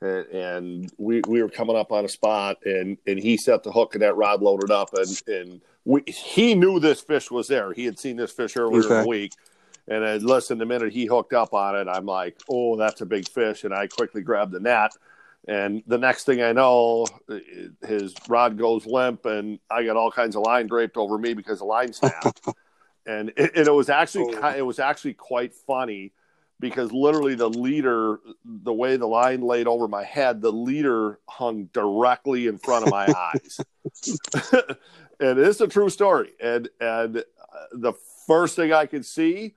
And, 0.00 0.26
and 0.26 0.92
we, 0.98 1.22
we 1.26 1.42
were 1.42 1.48
coming 1.48 1.76
up 1.76 1.92
on 1.92 2.04
a 2.04 2.08
spot, 2.08 2.58
and, 2.64 2.98
and 3.06 3.18
he 3.18 3.36
set 3.36 3.62
the 3.62 3.72
hook, 3.72 3.94
and 3.94 4.02
that 4.02 4.16
rod 4.16 4.42
loaded 4.42 4.70
up, 4.70 4.90
and, 4.94 5.22
and 5.26 5.60
we, 5.84 6.02
he 6.06 6.54
knew 6.54 6.80
this 6.80 7.00
fish 7.00 7.30
was 7.30 7.48
there. 7.48 7.72
He 7.72 7.84
had 7.84 7.98
seen 7.98 8.16
this 8.16 8.32
fish 8.32 8.56
earlier 8.56 8.82
in 8.82 9.02
the 9.02 9.08
week. 9.08 9.32
And 9.86 10.02
then, 10.02 10.24
listen, 10.24 10.56
the 10.56 10.64
minute 10.64 10.92
he 10.92 11.04
hooked 11.04 11.34
up 11.34 11.52
on 11.52 11.76
it, 11.76 11.88
I'm 11.88 12.06
like, 12.06 12.38
oh, 12.48 12.76
that's 12.76 13.02
a 13.02 13.06
big 13.06 13.28
fish. 13.28 13.64
And 13.64 13.74
I 13.74 13.86
quickly 13.86 14.22
grabbed 14.22 14.52
the 14.52 14.60
net. 14.60 14.92
And 15.46 15.82
the 15.86 15.98
next 15.98 16.24
thing 16.24 16.40
I 16.42 16.52
know, 16.52 17.06
his 17.86 18.14
rod 18.28 18.56
goes 18.56 18.86
limp, 18.86 19.26
and 19.26 19.58
I 19.70 19.84
got 19.84 19.96
all 19.96 20.10
kinds 20.10 20.36
of 20.36 20.42
line 20.42 20.68
draped 20.68 20.96
over 20.96 21.18
me 21.18 21.34
because 21.34 21.58
the 21.58 21.66
line 21.66 21.92
snapped. 21.92 22.40
and 23.06 23.30
it, 23.36 23.52
and 23.54 23.68
it 23.68 23.72
was 23.72 23.90
actually 23.90 24.34
Oh. 24.42 24.48
it 24.56 24.62
was 24.62 24.78
actually 24.78 25.14
quite 25.14 25.54
funny 25.54 26.12
because 26.60 26.92
literally 26.92 27.34
the 27.34 27.48
leader, 27.48 28.20
the 28.44 28.72
way 28.72 28.96
the 28.96 29.06
line 29.06 29.42
laid 29.42 29.66
over 29.66 29.88
my 29.88 30.04
head, 30.04 30.40
the 30.40 30.52
leader 30.52 31.18
hung 31.28 31.64
directly 31.72 32.46
in 32.46 32.58
front 32.58 32.86
of 32.86 32.90
my 32.90 33.06
eyes. 33.34 33.60
and 35.20 35.38
it's 35.38 35.60
a 35.60 35.68
true 35.68 35.90
story. 35.90 36.32
And 36.40 36.68
and 36.80 37.18
uh, 37.18 37.22
the 37.72 37.92
first 38.26 38.56
thing 38.56 38.72
I 38.72 38.86
could 38.86 39.04
see 39.04 39.54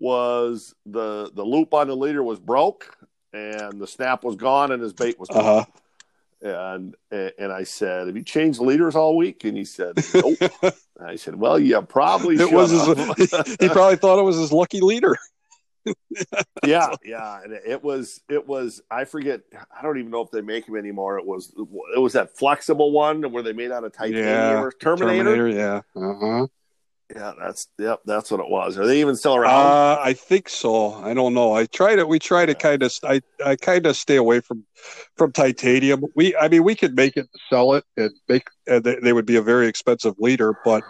was 0.00 0.74
the 0.86 1.30
the 1.34 1.44
loop 1.44 1.74
on 1.74 1.88
the 1.88 1.96
leader 1.96 2.22
was 2.22 2.38
broke 2.38 2.96
and 3.32 3.80
the 3.80 3.86
snap 3.86 4.24
was 4.24 4.36
gone 4.36 4.72
and 4.72 4.82
his 4.82 4.92
bait 4.92 5.18
was 5.18 5.28
gone. 5.28 5.44
Uh 5.44 5.64
huh. 5.64 5.64
And 6.40 6.94
and 7.10 7.52
I 7.52 7.64
said, 7.64 8.06
"Have 8.06 8.16
you 8.16 8.22
changed 8.22 8.60
leaders 8.60 8.94
all 8.94 9.16
week?" 9.16 9.42
And 9.42 9.56
he 9.56 9.64
said, 9.64 9.94
"Nope." 10.14 10.38
I 11.00 11.16
said, 11.16 11.34
"Well, 11.34 11.58
yeah, 11.58 11.80
probably." 11.80 12.36
It 12.36 12.52
was 12.52 12.70
his, 12.70 13.32
he 13.60 13.68
probably 13.68 13.96
thought 13.96 14.20
it 14.20 14.22
was 14.22 14.36
his 14.36 14.52
lucky 14.52 14.80
leader. 14.80 15.16
yeah, 16.66 16.94
yeah. 17.04 17.42
And 17.42 17.52
it 17.52 17.82
was, 17.82 18.20
it 18.28 18.46
was. 18.46 18.82
I 18.90 19.04
forget. 19.04 19.40
I 19.76 19.82
don't 19.82 19.98
even 19.98 20.10
know 20.10 20.22
if 20.22 20.30
they 20.30 20.40
make 20.40 20.66
them 20.66 20.76
anymore. 20.76 21.18
It 21.18 21.26
was, 21.26 21.52
it 21.94 21.98
was 21.98 22.12
that 22.12 22.36
flexible 22.36 22.92
one 22.92 23.30
where 23.32 23.42
they 23.42 23.52
made 23.52 23.70
out 23.70 23.84
of 23.84 23.92
titanium 23.92 24.24
Yeah, 24.26 24.60
or 24.60 24.72
Terminator. 24.72 25.48
yeah. 25.48 25.80
Uh 25.96 26.14
huh. 26.20 26.46
Yeah, 27.14 27.32
that's 27.40 27.68
yep, 27.78 28.00
that's 28.04 28.30
what 28.30 28.40
it 28.40 28.50
was. 28.50 28.76
Are 28.76 28.86
they 28.86 29.00
even 29.00 29.16
still 29.16 29.34
around? 29.34 29.54
Uh, 29.66 29.98
I 29.98 30.12
think 30.12 30.50
so. 30.50 30.92
I 30.92 31.14
don't 31.14 31.32
know. 31.32 31.54
I 31.54 31.64
try 31.64 31.96
to. 31.96 32.06
We 32.06 32.18
try 32.18 32.44
to 32.44 32.54
kind 32.54 32.82
of. 32.82 32.92
I 33.02 33.22
I 33.42 33.56
kind 33.56 33.86
of 33.86 33.96
stay 33.96 34.16
away 34.16 34.40
from 34.40 34.66
from 35.16 35.32
titanium. 35.32 36.04
We. 36.14 36.36
I 36.36 36.48
mean, 36.48 36.64
we 36.64 36.74
could 36.74 36.94
make 36.94 37.16
it, 37.16 37.26
sell 37.48 37.72
it, 37.72 37.84
and 37.96 38.10
make. 38.28 38.48
And 38.66 38.84
they, 38.84 38.96
they 38.96 39.14
would 39.14 39.24
be 39.24 39.36
a 39.36 39.42
very 39.42 39.68
expensive 39.68 40.16
leader, 40.18 40.54
but. 40.64 40.84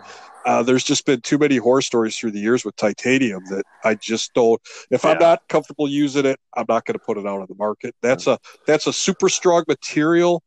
Uh, 0.48 0.62
there's 0.62 0.82
just 0.82 1.04
been 1.04 1.20
too 1.20 1.36
many 1.36 1.58
horror 1.58 1.82
stories 1.82 2.16
through 2.16 2.30
the 2.30 2.40
years 2.40 2.64
with 2.64 2.74
titanium 2.76 3.44
that 3.50 3.64
I 3.84 3.96
just 3.96 4.32
don't. 4.32 4.58
If 4.90 5.04
I'm 5.04 5.18
not 5.18 5.46
comfortable 5.48 5.86
using 5.86 6.24
it, 6.24 6.40
I'm 6.56 6.64
not 6.66 6.86
going 6.86 6.94
to 6.94 7.04
put 7.04 7.18
it 7.18 7.26
out 7.26 7.40
on 7.40 7.46
the 7.50 7.54
market. 7.56 7.94
That's 8.00 8.26
a 8.26 8.38
that's 8.66 8.86
a 8.86 8.92
super 8.92 9.28
strong 9.28 9.64
material, 9.68 10.42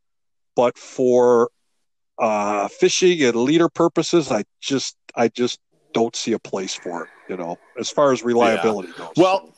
but 0.55 0.75
for 0.75 1.51
uh, 2.17 2.67
fishing 2.67 3.21
and 3.21 3.35
leader 3.35 3.69
purposes, 3.69 4.31
I 4.31 4.43
just 4.59 4.97
I 5.15 5.27
just 5.27 5.59
don't 5.93 6.15
see 6.15 6.33
a 6.33 6.39
place 6.39 6.73
for 6.73 7.03
it. 7.03 7.09
You 7.29 7.37
know, 7.37 7.59
as 7.79 7.91
far 7.91 8.11
as 8.11 8.23
reliability 8.23 8.93
goes. 8.97 9.13
Well, 9.17 9.53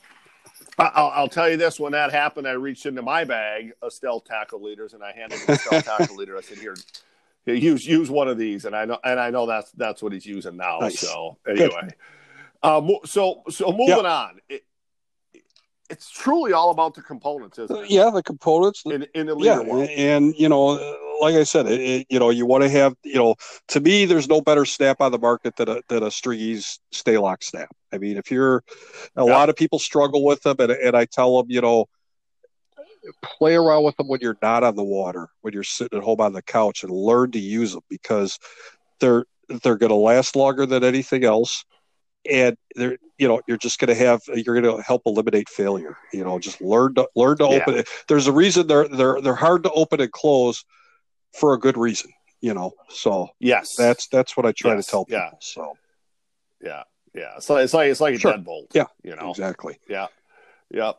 I'll, 0.77 1.11
I'll 1.15 1.29
tell 1.29 1.49
you 1.49 1.55
this: 1.55 1.79
when 1.79 1.93
that 1.93 2.11
happened, 2.11 2.49
I 2.49 2.51
reached 2.51 2.85
into 2.85 3.01
my 3.01 3.23
bag 3.23 3.71
of 3.81 3.93
stealth 3.93 4.25
tackle 4.25 4.61
leaders, 4.61 4.93
and 4.93 5.03
I 5.03 5.13
handed 5.13 5.39
stealth 5.59 5.85
tackle 5.85 6.17
leader. 6.17 6.37
I 6.37 6.41
said, 6.41 6.57
"Here, 6.57 6.75
here, 6.75 6.83
use 7.45 7.85
use 7.85 8.09
one 8.09 8.27
of 8.27 8.37
these." 8.37 8.65
And 8.65 8.75
I 8.75 8.85
know, 8.85 8.97
and 9.03 9.19
I 9.19 9.29
know 9.29 9.45
that's 9.45 9.71
that's 9.71 10.01
what 10.01 10.13
he's 10.13 10.25
using 10.25 10.57
now. 10.57 10.79
Nice. 10.79 10.99
So 10.99 11.37
anyway, 11.47 11.89
um, 12.61 12.89
so 13.05 13.43
so 13.49 13.71
moving 13.71 14.05
on. 14.05 14.39
It, 14.49 14.63
it's 15.89 16.09
truly 16.09 16.53
all 16.53 16.71
about 16.71 16.95
the 16.95 17.01
components, 17.01 17.59
isn't 17.59 17.75
it? 17.75 17.89
yeah, 17.91 18.09
the 18.09 18.23
components. 18.23 18.81
In, 18.85 19.05
in 19.13 19.27
the 19.27 19.37
yeah, 19.37 19.59
world. 19.59 19.89
and 19.89 20.33
you 20.37 20.49
know, 20.49 20.69
like 21.21 21.35
I 21.35 21.43
said, 21.43 21.67
it, 21.67 21.79
it- 21.81 22.07
you 22.09 22.19
know, 22.19 22.29
you 22.29 22.45
want 22.45 22.63
to 22.63 22.69
have, 22.69 22.95
you 23.03 23.15
know, 23.15 23.35
to 23.69 23.79
me, 23.79 24.05
there's 24.05 24.27
no 24.27 24.41
better 24.41 24.65
snap 24.65 25.01
on 25.01 25.11
the 25.11 25.19
market 25.19 25.55
than 25.57 25.69
a 25.69 25.81
than 25.89 26.01
a 26.03 26.07
Stringease 26.07 26.79
stay 26.91 27.17
lock 27.17 27.43
snap. 27.43 27.69
I 27.91 27.97
mean, 27.97 28.17
if 28.17 28.31
you're, 28.31 28.63
a 29.15 29.23
Yeah. 29.23 29.31
lot 29.33 29.49
of 29.49 29.55
people 29.55 29.77
struggle 29.77 30.23
with 30.23 30.41
them, 30.41 30.55
and 30.59 30.71
and 30.71 30.95
I 30.97 31.05
tell 31.05 31.37
them, 31.37 31.51
you 31.51 31.61
know, 31.61 31.85
play 33.21 33.55
around 33.55 33.83
with 33.83 33.95
them 33.97 34.07
when 34.07 34.19
you're 34.21 34.37
not 34.41 34.63
on 34.63 34.75
the 34.75 34.83
water, 34.83 35.27
when 35.41 35.53
you're 35.53 35.63
sitting 35.63 35.97
at 35.97 36.03
home 36.03 36.21
on 36.21 36.33
the 36.33 36.41
couch, 36.41 36.83
and 36.83 36.91
learn 36.91 37.31
to 37.31 37.39
use 37.39 37.73
them 37.73 37.83
because 37.89 38.39
they're 38.99 39.25
they're 39.61 39.77
going 39.77 39.89
to 39.89 39.95
last 39.95 40.35
longer 40.35 40.65
than 40.65 40.83
anything 40.83 41.23
else. 41.23 41.65
And 42.29 42.55
they're, 42.75 42.97
you 43.17 43.27
know, 43.27 43.41
you're 43.47 43.57
just 43.57 43.79
going 43.79 43.89
to 43.89 43.95
have, 43.95 44.21
you're 44.33 44.61
going 44.61 44.77
to 44.77 44.81
help 44.81 45.01
eliminate 45.05 45.49
failure. 45.49 45.97
You 46.13 46.23
know, 46.23 46.39
just 46.39 46.61
learn 46.61 46.95
to 46.95 47.07
learn 47.15 47.37
to 47.39 47.43
Yeah. 47.43 47.49
open 47.57 47.75
it. 47.79 47.89
There's 48.07 48.27
a 48.27 48.31
reason 48.31 48.67
they're 48.67 48.87
they're 48.87 49.19
they're 49.21 49.35
hard 49.35 49.63
to 49.63 49.71
open 49.71 49.99
and 49.99 50.11
close 50.11 50.63
for 51.33 51.53
a 51.53 51.59
good 51.59 51.77
reason. 51.77 52.11
You 52.39 52.53
know, 52.53 52.71
so 52.89 53.29
Yes, 53.39 53.75
that's 53.75 54.07
that's 54.07 54.37
what 54.37 54.45
I 54.45 54.53
try 54.53 54.75
Yes, 54.75 54.85
to 54.85 54.91
tell 54.91 55.05
people. 55.05 55.19
yeah. 55.21 55.31
So 55.41 55.77
yeah, 56.61 56.83
yeah. 57.13 57.39
So 57.39 57.57
it's 57.57 57.73
like 57.73 57.89
it's 57.89 57.99
like 58.01 58.15
a 58.15 58.19
Sure. 58.19 58.33
deadbolt. 58.33 58.67
Yeah. 58.73 58.85
you 59.03 59.15
know. 59.17 59.29
exactly. 59.31 59.77
Yeah, 59.89 60.07
yep. 60.71 60.97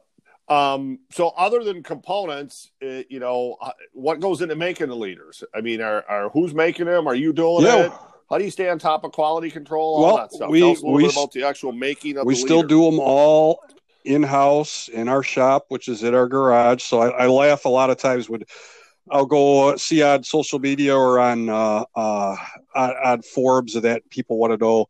Um, 0.49 0.99
so 1.11 1.29
other 1.29 1.65
than 1.65 1.83
components, 1.83 2.71
uh, 2.83 3.03
you 3.09 3.19
know, 3.19 3.57
uh, 3.61 3.71
what 3.93 4.21
goes 4.21 4.43
into 4.43 4.57
making 4.57 4.89
the 4.89 4.97
leaders? 4.97 5.43
I 5.55 5.61
mean, 5.61 5.81
are, 5.81 6.05
are 6.09 6.29
who's 6.29 6.55
making 6.55 6.87
them? 6.87 7.07
Are 7.07 7.15
you 7.15 7.33
doing 7.33 7.67
it? 7.67 7.93
How 8.29 8.39
do 8.39 8.45
you 8.45 8.51
stay 8.51 8.69
on 8.69 8.79
top 8.79 9.05
of 9.05 9.13
quality 9.13 9.51
control? 9.51 9.97
All 9.97 10.03
Well, 10.03 10.17
that 10.17 10.33
stuff. 10.33 10.51
we- 10.51 10.61
Tell 10.61 10.71
us 10.73 10.83
a 10.83 10.85
little 10.85 10.97
we 10.97 11.05
bit 11.05 11.13
about 11.13 11.33
the 11.33 11.45
actual 11.45 11.73
making 11.73 12.19
of 12.19 12.27
we 12.27 12.35
still 12.35 12.59
leader. 12.59 12.69
do 12.69 12.85
them 12.91 13.01
all 13.01 13.61
in 14.05 14.23
house 14.23 14.89
in 14.89 15.09
our 15.09 15.23
shop, 15.23 15.67
which 15.69 15.89
is 15.89 16.03
in 16.03 16.15
our 16.15 16.29
garage. 16.29 16.83
So 16.83 17.01
I, 17.01 17.25
I, 17.25 17.27
laugh 17.27 17.65
a 17.65 17.71
lot 17.71 17.89
of 17.89 17.97
times 17.97 18.29
when 18.29 18.43
I'll 19.11 19.25
go 19.27 19.77
see 19.77 20.03
on 20.03 20.25
social 20.25 20.59
media 20.59 20.95
or 20.95 21.19
on 21.19 21.49
uh, 21.49 21.85
uh, 21.95 22.37
on, 22.75 22.91
on 22.91 23.23
forums 23.23 23.75
that 23.75 24.09
people 24.11 24.37
want 24.37 24.53
to 24.53 24.59
know, 24.59 24.87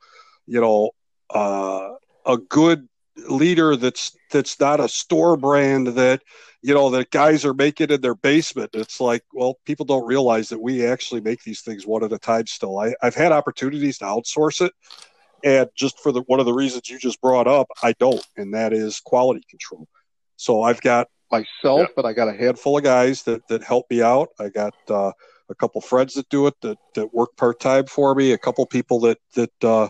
you 0.47 0.61
know, 0.61 0.91
uh, 1.31 1.91
a 2.27 2.39
good 2.39 2.89
leader 3.17 3.77
that's 3.77 4.17
that's 4.31 4.59
not 4.59 4.81
a 4.81 4.89
store 4.89 5.37
brand 5.37 5.89
that 5.89 6.23
you 6.63 6.75
know 6.75 6.91
that 6.91 7.11
guys 7.11 7.45
are 7.45 7.55
making 7.55 7.91
in 7.91 8.01
their 8.01 8.15
basement. 8.15 8.71
It's 8.75 9.01
like 9.01 9.23
well 9.33 9.59
people 9.65 9.87
don't 9.87 10.07
realize 10.07 10.49
that 10.49 10.61
we 10.61 10.85
actually 10.87 11.21
make 11.21 11.43
these 11.43 11.61
things 11.61 11.87
one 11.87 12.05
at 12.05 12.13
a 12.13 12.19
time 12.19 12.47
still. 12.47 12.79
I, 12.79 12.95
i've 13.03 13.15
had 13.15 13.33
opportunities 13.33 13.99
to 13.99 14.05
outsource 14.05 14.65
it. 14.65 14.73
And 15.45 15.69
just 15.77 16.01
for 16.01 16.11
the 16.11 16.23
one 16.23 16.41
of 16.41 16.47
the 16.47 16.55
reasons 16.55 16.89
you 16.89 16.99
just 16.99 17.21
brought 17.21 17.47
up 17.47 17.69
i 17.83 17.93
don't 17.99 18.27
and 18.37 18.55
that 18.55 18.73
is 18.73 19.01
quality 19.01 19.45
control. 19.49 19.87
So 20.37 20.63
i've 20.63 20.81
got 20.81 21.09
myself 21.31 21.81
yeah. 21.81 21.87
but 21.97 22.05
i 22.05 22.13
got 22.13 22.29
a 22.29 22.33
handful 22.33 22.79
of 22.79 22.85
guys 22.85 23.23
that 23.25 23.47
that 23.49 23.63
help 23.63 23.87
me 23.91 24.03
out. 24.03 24.31
I 24.41 24.49
got 24.49 24.75
uh, 24.89 25.13
a 25.49 25.55
couple 25.55 25.81
friends 25.81 26.15
that 26.15 26.29
do 26.31 26.47
it 26.47 26.55
that 26.63 26.79
that 26.95 27.15
work 27.15 27.37
part-time 27.37 27.87
for 27.87 28.15
me 28.15 28.33
a 28.33 28.39
couple 28.39 28.67
people 28.67 29.01
that 29.01 29.19
that 29.35 29.65
uh, 29.65 29.89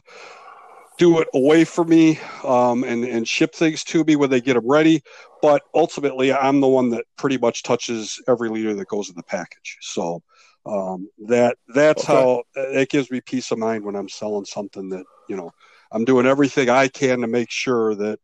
do 0.98 1.20
it 1.20 1.28
away 1.34 1.64
from 1.64 1.88
me 1.88 2.20
um, 2.44 2.84
and 2.84 3.04
and 3.04 3.26
ship 3.26 3.54
things 3.54 3.82
to 3.84 4.04
me 4.04 4.16
when 4.16 4.30
they 4.30 4.40
get 4.40 4.54
them 4.54 4.68
ready. 4.68 5.02
But 5.42 5.62
ultimately, 5.74 6.32
I'm 6.32 6.60
the 6.60 6.68
one 6.68 6.90
that 6.90 7.04
pretty 7.16 7.38
much 7.38 7.62
touches 7.62 8.20
every 8.28 8.48
leader 8.48 8.74
that 8.74 8.88
goes 8.88 9.08
in 9.08 9.16
the 9.16 9.22
package. 9.22 9.78
So 9.80 10.22
um, 10.66 11.08
that 11.26 11.56
that's 11.74 12.04
okay. 12.04 12.12
how 12.12 12.42
it 12.54 12.88
gives 12.88 13.10
me 13.10 13.20
peace 13.20 13.50
of 13.50 13.58
mind 13.58 13.84
when 13.84 13.96
I'm 13.96 14.08
selling 14.08 14.44
something 14.44 14.88
that 14.90 15.04
you 15.28 15.36
know 15.36 15.50
I'm 15.92 16.04
doing 16.04 16.26
everything 16.26 16.70
I 16.70 16.88
can 16.88 17.20
to 17.20 17.26
make 17.26 17.50
sure 17.50 17.94
that 17.96 18.18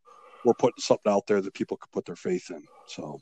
we're 0.44 0.54
putting 0.54 0.80
something 0.80 1.12
out 1.12 1.26
there 1.26 1.40
that 1.40 1.54
people 1.54 1.76
can 1.76 1.88
put 1.92 2.06
their 2.06 2.16
faith 2.16 2.50
in. 2.50 2.62
So 2.86 3.20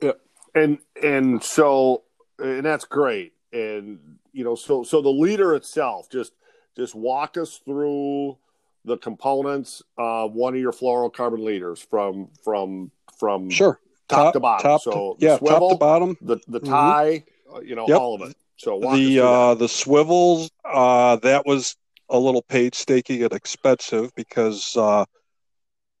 yeah, 0.00 0.12
and 0.54 0.78
and 1.02 1.42
so 1.42 2.04
and 2.38 2.64
that's 2.64 2.84
great. 2.84 3.34
And 3.52 4.18
you 4.32 4.44
know, 4.44 4.54
so 4.54 4.82
so 4.82 5.00
the 5.02 5.08
leader 5.08 5.54
itself 5.54 6.10
just 6.10 6.32
just 6.78 6.94
walk 6.94 7.36
us 7.36 7.60
through 7.64 8.38
the 8.84 8.96
components 8.98 9.82
of 9.96 10.32
one 10.32 10.54
of 10.54 10.60
your 10.60 10.72
fluorocarbon 10.72 11.44
leaders 11.44 11.80
from 11.80 12.28
from 12.42 12.90
from 13.18 13.50
sure 13.50 13.80
top, 14.08 14.18
top 14.18 14.32
to 14.34 14.40
bottom. 14.40 14.62
Top 14.62 14.80
so 14.82 15.16
to, 15.18 15.24
yeah, 15.24 15.38
swivel, 15.38 15.60
top 15.60 15.70
to 15.70 15.76
bottom, 15.78 16.16
the 16.20 16.38
the 16.48 16.60
mm-hmm. 16.60 16.70
tie, 16.70 17.24
mm-hmm. 17.50 17.66
you 17.66 17.74
know, 17.74 17.86
yep. 17.88 17.98
all 17.98 18.14
of 18.14 18.28
it. 18.28 18.36
So 18.56 18.80
the 18.80 19.20
uh, 19.20 19.54
the 19.54 19.68
swivels 19.68 20.50
uh, 20.64 21.16
that 21.16 21.46
was 21.46 21.76
a 22.08 22.18
little 22.18 22.42
painstaking 22.42 23.22
and 23.22 23.32
expensive 23.32 24.14
because 24.14 24.76
uh, 24.76 25.04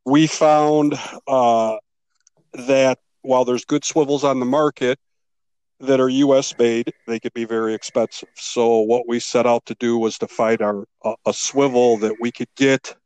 we 0.04 0.26
found 0.26 0.98
uh, 1.26 1.76
that 2.54 2.98
while 3.22 3.44
there's 3.44 3.64
good 3.64 3.84
swivels 3.84 4.24
on 4.24 4.40
the 4.40 4.46
market, 4.46 4.98
that 5.80 6.00
are 6.00 6.08
U.S. 6.08 6.56
made, 6.58 6.92
they 7.06 7.20
could 7.20 7.34
be 7.34 7.44
very 7.44 7.74
expensive. 7.74 8.28
So 8.34 8.78
what 8.80 9.06
we 9.06 9.20
set 9.20 9.46
out 9.46 9.66
to 9.66 9.76
do 9.78 9.96
was 9.96 10.18
to 10.18 10.26
find 10.26 10.60
our 10.60 10.84
a, 11.04 11.14
a 11.26 11.32
swivel 11.32 11.98
that 11.98 12.16
we 12.20 12.32
could 12.32 12.48
get 12.56 12.96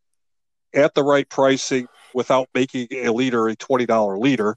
at 0.74 0.94
the 0.94 1.02
right 1.02 1.28
pricing 1.28 1.86
without 2.14 2.48
making 2.54 2.88
a 2.92 3.10
liter 3.10 3.48
a 3.48 3.56
twenty 3.56 3.86
dollar 3.86 4.18
liter. 4.18 4.56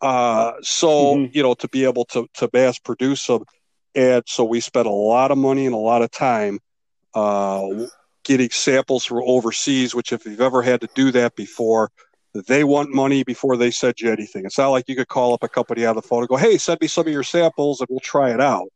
Uh, 0.00 0.54
so 0.62 1.16
mm-hmm. 1.16 1.30
you 1.32 1.42
know 1.42 1.54
to 1.54 1.68
be 1.68 1.84
able 1.84 2.04
to 2.06 2.26
to 2.34 2.50
mass 2.52 2.78
produce 2.78 3.26
them, 3.26 3.44
and 3.94 4.24
so 4.26 4.44
we 4.44 4.60
spent 4.60 4.86
a 4.86 4.90
lot 4.90 5.30
of 5.30 5.38
money 5.38 5.66
and 5.66 5.74
a 5.74 5.78
lot 5.78 6.02
of 6.02 6.10
time 6.10 6.58
uh, 7.14 7.68
getting 8.24 8.50
samples 8.50 9.04
from 9.04 9.22
overseas. 9.24 9.94
Which 9.94 10.12
if 10.12 10.26
you've 10.26 10.40
ever 10.40 10.62
had 10.62 10.80
to 10.80 10.88
do 10.94 11.12
that 11.12 11.36
before, 11.36 11.90
they 12.34 12.64
want 12.64 12.90
money 12.90 13.24
before 13.24 13.56
they 13.56 13.70
send 13.70 14.00
you 14.00 14.10
anything. 14.10 14.44
It's 14.44 14.58
not 14.58 14.68
like 14.70 14.88
you 14.88 14.96
could 14.96 15.08
call 15.08 15.34
up 15.34 15.42
a 15.42 15.48
company 15.48 15.84
on 15.84 15.96
the 15.96 16.02
phone 16.02 16.20
and 16.20 16.28
go, 16.28 16.36
"Hey, 16.36 16.58
send 16.58 16.80
me 16.80 16.86
some 16.86 17.06
of 17.06 17.12
your 17.12 17.22
samples 17.22 17.80
and 17.80 17.88
we'll 17.90 18.00
try 18.00 18.32
it 18.32 18.40
out." 18.40 18.68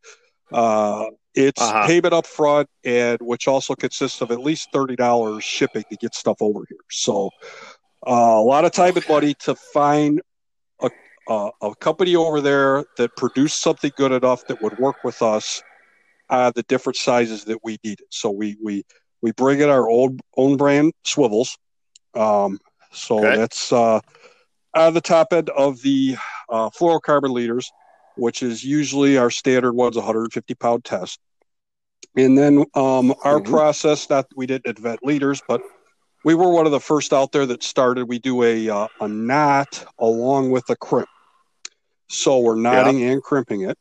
Uh, 0.52 1.06
it's 1.34 1.60
uh-huh. 1.60 1.86
payment 1.86 2.14
up 2.14 2.26
front, 2.26 2.68
and 2.84 3.18
which 3.20 3.48
also 3.48 3.74
consists 3.74 4.20
of 4.20 4.30
at 4.30 4.40
least 4.40 4.68
thirty 4.72 4.96
dollars 4.96 5.44
shipping 5.44 5.84
to 5.90 5.96
get 5.96 6.14
stuff 6.14 6.36
over 6.40 6.64
here. 6.68 6.78
So 6.90 7.30
uh, 8.06 8.10
a 8.10 8.42
lot 8.42 8.64
of 8.64 8.72
time 8.72 8.96
and 8.96 9.08
money 9.08 9.34
to 9.40 9.54
find 9.54 10.20
a, 10.80 10.90
a, 11.28 11.50
a 11.62 11.74
company 11.76 12.14
over 12.14 12.40
there 12.40 12.84
that 12.98 13.16
produced 13.16 13.60
something 13.60 13.90
good 13.96 14.12
enough 14.12 14.46
that 14.46 14.62
would 14.62 14.78
work 14.78 15.02
with 15.02 15.22
us 15.22 15.62
uh, 16.30 16.50
the 16.54 16.62
different 16.64 16.96
sizes 16.96 17.44
that 17.44 17.58
we 17.64 17.78
needed. 17.84 18.06
So 18.10 18.30
we 18.30 18.56
we 18.62 18.84
we 19.22 19.32
bring 19.32 19.60
in 19.60 19.68
our 19.68 19.88
own 19.90 20.18
own 20.36 20.56
brand 20.56 20.92
swivels. 21.04 21.56
Um, 22.14 22.58
so 22.96 23.18
okay. 23.18 23.36
that's 23.36 23.72
uh, 23.72 24.00
on 24.74 24.94
the 24.94 25.00
top 25.00 25.32
end 25.32 25.50
of 25.50 25.80
the 25.82 26.16
uh, 26.48 26.70
fluorocarbon 26.70 27.30
leaders, 27.30 27.70
which 28.16 28.42
is 28.42 28.64
usually 28.64 29.18
our 29.18 29.30
standard 29.30 29.72
one's 29.72 29.96
150 29.96 30.54
pound 30.54 30.84
test. 30.84 31.20
And 32.16 32.36
then 32.36 32.64
um, 32.74 33.14
our 33.24 33.40
mm-hmm. 33.40 33.52
process, 33.52 34.08
not 34.08 34.26
we 34.34 34.46
didn't 34.46 34.66
invent 34.66 35.00
leaders, 35.02 35.42
but 35.46 35.60
we 36.24 36.34
were 36.34 36.50
one 36.50 36.66
of 36.66 36.72
the 36.72 36.80
first 36.80 37.12
out 37.12 37.32
there 37.32 37.46
that 37.46 37.62
started. 37.62 38.08
We 38.08 38.18
do 38.18 38.42
a, 38.42 38.68
uh, 38.68 38.88
a 39.00 39.08
knot 39.08 39.84
along 39.98 40.50
with 40.50 40.68
a 40.70 40.76
crimp. 40.76 41.08
So 42.08 42.38
we're 42.38 42.56
knotting 42.56 43.02
and 43.02 43.22
crimping 43.22 43.62
it. 43.62 43.76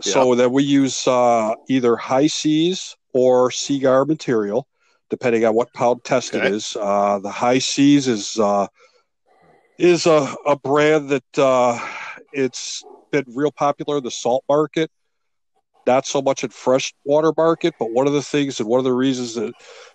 So 0.00 0.34
that 0.34 0.50
we 0.50 0.64
use 0.64 1.06
uh, 1.06 1.54
either 1.68 1.96
Hi-Seas 1.96 2.96
or 3.12 3.52
Seaguar 3.52 4.04
material 4.04 4.66
depending 5.12 5.44
on 5.44 5.54
what 5.54 5.70
pound 5.74 6.02
test 6.04 6.34
okay. 6.34 6.46
it 6.46 6.54
is. 6.54 6.74
Uh, 6.74 7.18
the 7.18 7.30
Hi-Seas 7.30 8.08
is 8.08 8.38
uh, 8.38 8.66
is 9.78 10.06
a, 10.06 10.34
a 10.46 10.56
brand 10.56 11.10
that 11.10 11.38
uh, 11.38 11.78
it's 12.32 12.82
been 13.10 13.24
real 13.28 13.52
popular 13.52 13.98
in 13.98 14.04
the 14.04 14.10
salt 14.10 14.42
market, 14.48 14.90
not 15.86 16.06
so 16.06 16.22
much 16.22 16.44
in 16.44 16.48
freshwater 16.48 17.34
market. 17.36 17.74
But 17.78 17.90
one 17.90 18.06
of 18.06 18.14
the 18.14 18.22
things 18.22 18.58
and 18.58 18.66
one 18.66 18.78
of 18.78 18.84
the 18.84 18.94
reasons 18.94 19.34
that 19.34 19.52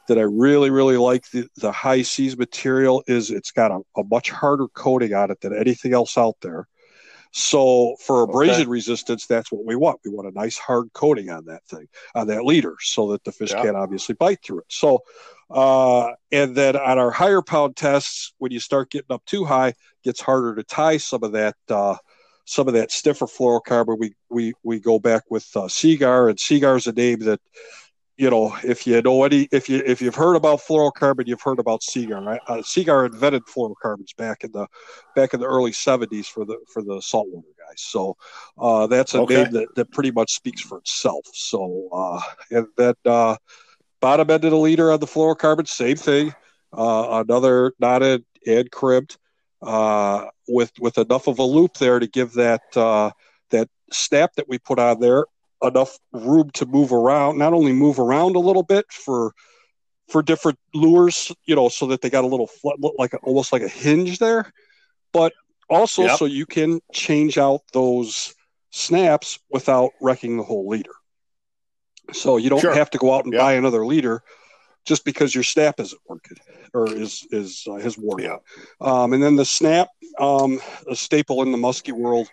that 0.08 0.20
I 0.20 0.22
really 0.22 0.70
really 0.70 0.98
like 0.98 1.28
the, 1.32 1.48
the 1.56 1.72
Hi-Seas 1.72 2.38
material 2.38 3.04
is 3.08 3.32
it's 3.32 3.52
got 3.52 3.72
a, 3.72 3.80
a 4.00 4.04
much 4.04 4.30
harder 4.30 4.68
coating 4.68 5.16
on 5.16 5.32
it 5.32 5.42
than 5.42 5.58
anything 5.58 5.96
else 5.96 6.16
out 6.16 6.36
there. 6.44 6.68
So 7.32 7.96
for 8.06 8.24
abrasion 8.24 8.62
okay. 8.62 8.70
resistance, 8.70 9.26
that's 9.26 9.52
what 9.52 9.66
we 9.66 9.76
want. 9.76 10.00
We 10.04 10.12
want 10.12 10.28
a 10.28 10.32
nice 10.32 10.58
hard 10.58 10.92
coating 10.94 11.30
on 11.30 11.46
that 11.46 11.66
thing, 11.66 11.88
on 12.16 12.28
that 12.28 12.44
leader, 12.44 12.76
so 12.80 13.12
that 13.12 13.24
the 13.24 13.32
fish 13.32 13.52
yeah. 13.52 13.64
can't 13.64 13.78
obviously 13.78 14.16
bite 14.16 14.44
through 14.44 14.60
it. 14.60 14.66
So, 14.70 15.00
uh, 15.50 16.12
and 16.32 16.56
then 16.56 16.76
on 16.76 16.98
our 16.98 17.12
higher 17.12 17.42
pound 17.42 17.76
tests, 17.76 18.34
when 18.38 18.52
you 18.52 18.60
start 18.60 18.92
getting 18.92 19.14
up 19.14 19.26
too 19.26 19.46
high, 19.46 19.74
gets 20.04 20.22
harder 20.22 20.56
to 20.56 20.64
tie 20.64 20.98
some 20.98 21.24
of 21.24 21.32
that. 21.34 21.56
Uh, 21.70 21.96
some 22.46 22.70
of 22.70 22.74
that 22.74 22.92
stiffer 22.92 23.26
fluorocarbon, 23.26 24.00
we 24.00 24.14
we 24.30 24.54
we 24.64 24.80
go 24.80 25.00
back 25.00 25.24
with 25.30 25.46
uh, 25.56 25.68
Seaguar, 25.68 26.30
and 26.30 26.40
Seaguar 26.40 26.78
is 26.78 26.88
a 26.88 26.94
name 26.94 27.20
that 27.20 27.42
you 28.18 28.32
know, 28.32 28.58
if 28.64 28.88
you 28.88 29.00
know 29.04 29.24
any, 29.24 29.48
if 29.52 29.70
you 29.70 29.82
if 29.86 30.02
you've 30.02 30.16
heard 30.16 30.36
about 30.36 30.60
fluorocarbon, 30.60 31.28
you've 31.28 31.42
heard 31.42 31.60
about 31.60 31.84
Seaguar. 31.84 32.22
Right? 32.24 32.42
Uh, 32.48 32.64
invented 33.06 33.44
fluorocarbons 33.46 34.16
back 34.18 34.44
in 34.44 34.52
the 34.52 34.68
back 35.16 35.36
in 35.36 35.40
the 35.40 35.46
early 35.46 35.72
'70s 35.72 36.26
for 36.26 36.44
the 36.44 36.58
for 36.68 36.82
the 36.82 37.00
saltwater 37.00 37.48
guys. 37.60 37.80
So 37.82 38.18
uh, 38.58 38.88
that's 38.88 39.14
a 39.14 39.22
okay. 39.22 39.44
name 39.44 39.52
that, 39.52 39.76
that 39.76 39.92
pretty 39.92 40.10
much 40.10 40.32
speaks 40.34 40.62
for 40.62 40.80
itself. 40.80 41.28
So 41.32 41.90
uh, 41.94 42.22
and 42.50 42.68
then 42.76 42.96
uh, 43.06 43.38
bottom 44.00 44.32
end 44.32 44.46
of 44.46 44.52
the 44.52 44.58
leader 44.58 44.92
on 44.92 45.00
the 45.00 45.06
fluorocarbon, 45.06 45.68
same 45.68 45.98
thing. 45.98 46.34
Uh, 46.76 47.24
another 47.24 47.74
knotted 47.80 48.26
and 48.48 48.72
crimped 48.72 49.20
uh, 49.62 50.26
with 50.48 50.72
with 50.80 50.98
enough 50.98 51.28
of 51.28 51.38
a 51.38 51.44
loop 51.44 51.76
there 51.76 52.00
to 52.00 52.08
give 52.08 52.34
that 52.34 52.62
uh, 52.76 53.12
that 53.52 53.70
snap 53.92 54.34
that 54.38 54.50
we 54.50 54.58
put 54.58 54.80
on 54.80 55.00
there 55.00 55.26
enough 55.64 55.98
room 56.12 56.50
to 56.52 56.66
move 56.66 56.92
around, 56.92 57.38
not 57.38 57.54
only 57.54 57.74
move 57.74 58.00
around 58.00 58.36
a 58.36 58.40
little 58.40 58.64
bit 58.64 58.86
for 58.92 59.34
for 60.08 60.22
different 60.22 60.58
lures, 60.74 61.32
you 61.46 61.56
know, 61.56 61.68
so 61.68 61.88
that 61.88 62.02
they 62.02 62.10
got 62.10 62.24
a 62.24 62.28
little 62.28 62.50
like 62.98 63.14
a, 63.14 63.18
almost 63.18 63.52
like 63.52 63.62
a 63.62 63.68
hinge 63.68 64.20
there, 64.20 64.52
but 65.12 65.34
also 65.70 66.04
yep. 66.04 66.18
so 66.18 66.26
you 66.26 66.46
can 66.46 66.80
change 66.94 67.38
out 67.38 67.62
those 67.74 68.34
snaps 68.72 69.40
without 69.50 69.92
wrecking 70.02 70.38
the 70.38 70.44
whole 70.44 70.68
leader. 70.68 70.92
So 72.14 72.38
you 72.38 72.50
don't 72.50 72.62
sure. 72.62 72.74
have 72.74 72.90
to 72.92 72.98
go 72.98 73.14
out 73.14 73.26
and 73.26 73.34
yep. 73.34 73.42
buy 73.42 73.54
another 73.54 73.86
leader 73.86 74.24
just 74.86 75.04
because 75.04 75.36
your 75.36 75.44
snap 75.44 75.80
isn't 75.80 76.02
working 76.08 76.38
or 76.74 76.90
is 76.90 77.28
is 77.32 77.64
uh, 77.68 77.76
has 77.76 77.98
worn 77.98 78.26
out. 78.26 78.44
Um, 78.80 79.14
and 79.14 79.22
then 79.22 79.36
the 79.36 79.46
snap, 79.46 79.90
um, 80.20 80.60
a 80.90 80.96
staple 80.96 81.42
in 81.44 81.52
the 81.52 81.58
muskie 81.58 81.92
world 81.92 82.30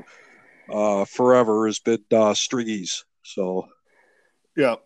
uh, 0.73 1.05
forever 1.05 1.67
has 1.67 1.81
been 1.81 2.05
uh, 2.13 2.33
Stringease. 2.35 3.05
So, 3.25 3.69
yeah. 4.57 4.77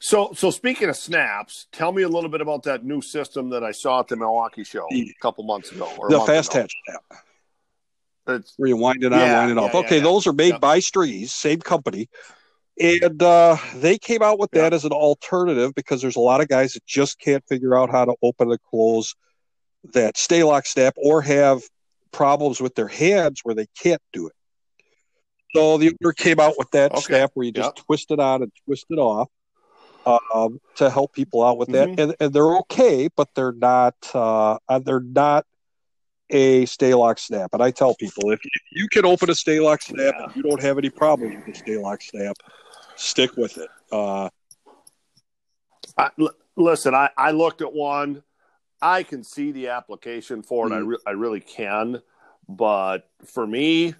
So, 0.00 0.32
so 0.34 0.50
speaking 0.50 0.88
of 0.88 0.96
snaps, 0.96 1.66
tell 1.72 1.92
me 1.92 2.02
a 2.02 2.08
little 2.08 2.30
bit 2.30 2.40
about 2.40 2.62
that 2.64 2.84
new 2.84 3.02
system 3.02 3.50
that 3.50 3.64
I 3.64 3.72
saw 3.72 4.00
at 4.00 4.08
the 4.08 4.16
Milwaukee 4.16 4.64
show 4.64 4.86
a 4.92 5.14
couple 5.20 5.44
months 5.44 5.72
ago. 5.72 5.88
the 6.08 6.20
fast 6.20 6.54
ago. 6.54 6.66
snap. 6.86 7.02
It's, 8.28 8.54
Where 8.56 8.68
you 8.68 8.76
wind 8.76 9.02
it 9.02 9.12
on, 9.12 9.18
yeah, 9.18 9.40
wind 9.40 9.52
it 9.52 9.58
off. 9.58 9.72
Yeah, 9.74 9.80
okay, 9.80 10.00
those 10.00 10.26
are 10.28 10.32
made 10.32 10.60
by 10.60 10.78
Stringease, 10.78 11.30
same 11.30 11.60
company. 11.60 12.08
And 12.80 13.22
uh, 13.22 13.56
they 13.76 13.98
came 13.98 14.22
out 14.22 14.38
with 14.38 14.50
that 14.52 14.72
as 14.72 14.84
an 14.84 14.92
alternative 14.92 15.74
because 15.74 16.00
there's 16.00 16.16
a 16.16 16.20
lot 16.20 16.40
of 16.40 16.48
guys 16.48 16.72
that 16.72 16.86
just 16.86 17.18
can't 17.18 17.44
figure 17.48 17.76
out 17.76 17.90
how 17.90 18.04
to 18.04 18.14
open 18.22 18.50
and 18.50 18.62
close 18.62 19.14
that 19.92 20.16
stay 20.16 20.42
lock 20.44 20.66
snap 20.66 20.94
or 20.96 21.20
have 21.22 21.62
problems 22.12 22.60
with 22.60 22.74
their 22.74 22.88
hands 22.88 23.40
where 23.42 23.54
they 23.54 23.66
can't 23.76 24.00
do 24.12 24.28
it. 24.28 24.34
So 25.54 25.76
the 25.78 25.94
owner 26.02 26.12
came 26.12 26.40
out 26.40 26.54
with 26.58 26.70
that 26.70 26.92
Okay. 26.92 27.00
snap 27.00 27.30
where 27.34 27.44
you 27.46 27.52
just 27.52 27.76
twist 27.76 28.10
it 28.10 28.18
on 28.18 28.42
and 28.42 28.52
twist 28.64 28.86
it 28.90 28.98
off 28.98 29.28
um, 30.06 30.60
to 30.76 30.90
help 30.90 31.12
people 31.12 31.44
out 31.44 31.58
with 31.58 31.68
that, 31.72 31.88
Mhm. 31.90 31.98
and, 31.98 32.16
and 32.18 32.32
they're 32.32 32.56
okay, 32.58 33.08
but 33.14 33.28
they're 33.34 33.52
not 33.52 33.94
uh, 34.14 34.58
uh, 34.68 34.78
they're 34.80 35.00
not 35.00 35.46
a 36.30 36.64
stay 36.66 36.94
lock 36.94 37.18
snap. 37.18 37.50
And 37.52 37.62
I 37.62 37.70
tell 37.70 37.94
people 37.94 38.30
if 38.32 38.40
you, 38.44 38.50
you 38.82 38.88
can 38.88 39.04
open 39.04 39.28
a 39.30 39.34
stay 39.34 39.60
lock 39.60 39.82
snap 39.82 40.14
Yeah. 40.18 40.24
and 40.24 40.34
you 40.34 40.42
don't 40.42 40.62
have 40.62 40.78
any 40.78 40.88
problem 40.90 41.30
with 41.36 41.44
the 41.44 41.54
stay 41.54 41.76
lock 41.76 42.00
snap, 42.02 42.36
stick 42.96 43.36
with 43.36 43.56
it. 43.58 43.68
Uh, 43.92 44.30
I, 45.98 46.10
l- 46.18 46.34
listen, 46.56 46.94
I, 46.94 47.10
I 47.16 47.32
looked 47.32 47.60
at 47.60 47.72
one. 47.72 48.22
I 48.80 49.02
can 49.02 49.22
see 49.22 49.52
the 49.52 49.68
application 49.68 50.42
for 50.42 50.66
it. 50.66 50.72
I, 50.72 50.78
Mhm. 50.80 50.86
re- 50.86 50.98
I 51.06 51.10
really 51.10 51.40
can, 51.40 52.02
but 52.48 53.08
for 53.24 53.46
me, 53.46 53.94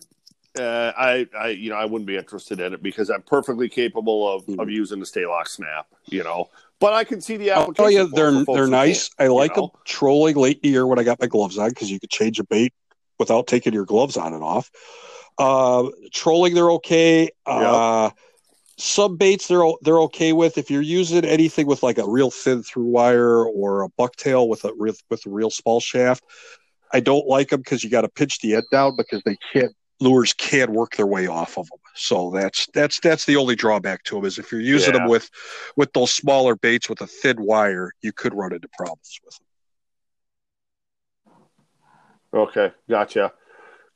uh, 0.58 0.92
I, 0.96 1.26
I, 1.38 1.48
you 1.48 1.70
know, 1.70 1.76
I 1.76 1.84
wouldn't 1.84 2.06
be 2.06 2.16
interested 2.16 2.60
in 2.60 2.74
it 2.74 2.82
because 2.82 3.10
I'm 3.10 3.22
perfectly 3.22 3.68
capable 3.68 4.28
of, 4.28 4.42
of 4.48 4.68
Mhm. 4.68 4.72
using 4.72 5.00
the 5.00 5.06
stay 5.06 5.26
lock 5.26 5.48
snap. 5.48 5.86
You 6.06 6.24
know, 6.24 6.50
but 6.80 6.92
I 6.92 7.04
can 7.04 7.20
see 7.20 7.36
the 7.36 7.50
application. 7.50 7.92
you, 7.92 8.08
for 8.08 8.12
it 8.12 8.16
they're 8.16 8.44
they're 8.54 8.66
nice. 8.66 9.10
I 9.18 9.28
like 9.28 9.56
know? 9.56 9.62
them 9.62 9.70
trolling 9.84 10.36
late 10.36 10.56
in 10.58 10.62
the 10.62 10.68
year 10.70 10.86
when 10.86 10.98
I 10.98 11.04
got 11.04 11.20
my 11.20 11.26
gloves 11.26 11.58
on 11.58 11.70
because 11.70 11.90
you 11.90 12.00
could 12.00 12.10
change 12.10 12.38
a 12.38 12.44
bait 12.44 12.72
without 13.18 13.46
taking 13.46 13.72
your 13.72 13.84
gloves 13.86 14.16
on 14.16 14.34
and 14.34 14.42
off. 14.42 14.70
Uh, 15.38 15.88
trolling, 16.12 16.54
they're 16.54 16.72
okay. 16.72 17.30
Uh, 17.46 18.10
some 18.78 19.16
baits 19.16 19.48
they're 19.48 19.64
they're 19.82 20.00
okay 20.00 20.32
with 20.32 20.58
if 20.58 20.70
you're 20.70 20.82
using 20.82 21.24
anything 21.24 21.66
with 21.66 21.82
like 21.82 21.98
a 21.98 22.08
real 22.08 22.30
thin 22.30 22.62
through 22.62 22.84
wire 22.84 23.44
or 23.44 23.84
a 23.84 23.88
bucktail 23.90 24.48
with 24.48 24.64
a 24.64 24.72
real 24.76 24.94
with 25.08 25.24
a 25.26 25.30
real 25.30 25.50
small 25.50 25.80
shaft. 25.80 26.24
I 26.92 27.00
don't 27.00 27.26
like 27.26 27.50
them 27.50 27.60
because 27.60 27.82
you 27.82 27.90
got 27.90 28.02
to 28.02 28.08
pinch 28.08 28.40
the 28.40 28.54
end 28.54 28.64
down 28.70 28.96
because 28.96 29.22
they 29.24 29.38
can't 29.52 29.72
lures 30.02 30.32
can 30.34 30.72
work 30.72 30.96
their 30.96 31.06
way 31.06 31.26
off 31.26 31.56
of 31.56 31.68
them. 31.70 31.78
So 31.94 32.30
that's 32.30 32.66
that's 32.74 33.00
that's 33.00 33.24
the 33.24 33.36
only 33.36 33.54
drawback 33.56 34.02
to 34.04 34.16
them 34.16 34.24
is 34.24 34.38
if 34.38 34.50
you're 34.50 34.60
using 34.60 34.94
Yeah. 34.94 35.00
them 35.00 35.08
with 35.08 35.30
with 35.76 35.92
those 35.92 36.12
smaller 36.12 36.56
baits 36.56 36.88
with 36.88 37.00
a 37.00 37.06
thin 37.06 37.42
wire, 37.42 37.92
you 38.02 38.12
could 38.12 38.34
run 38.34 38.52
into 38.52 38.68
problems 38.76 39.18
with 39.24 39.38
them. 39.38 39.46
Okay, 42.34 42.72
gotcha, 42.88 43.32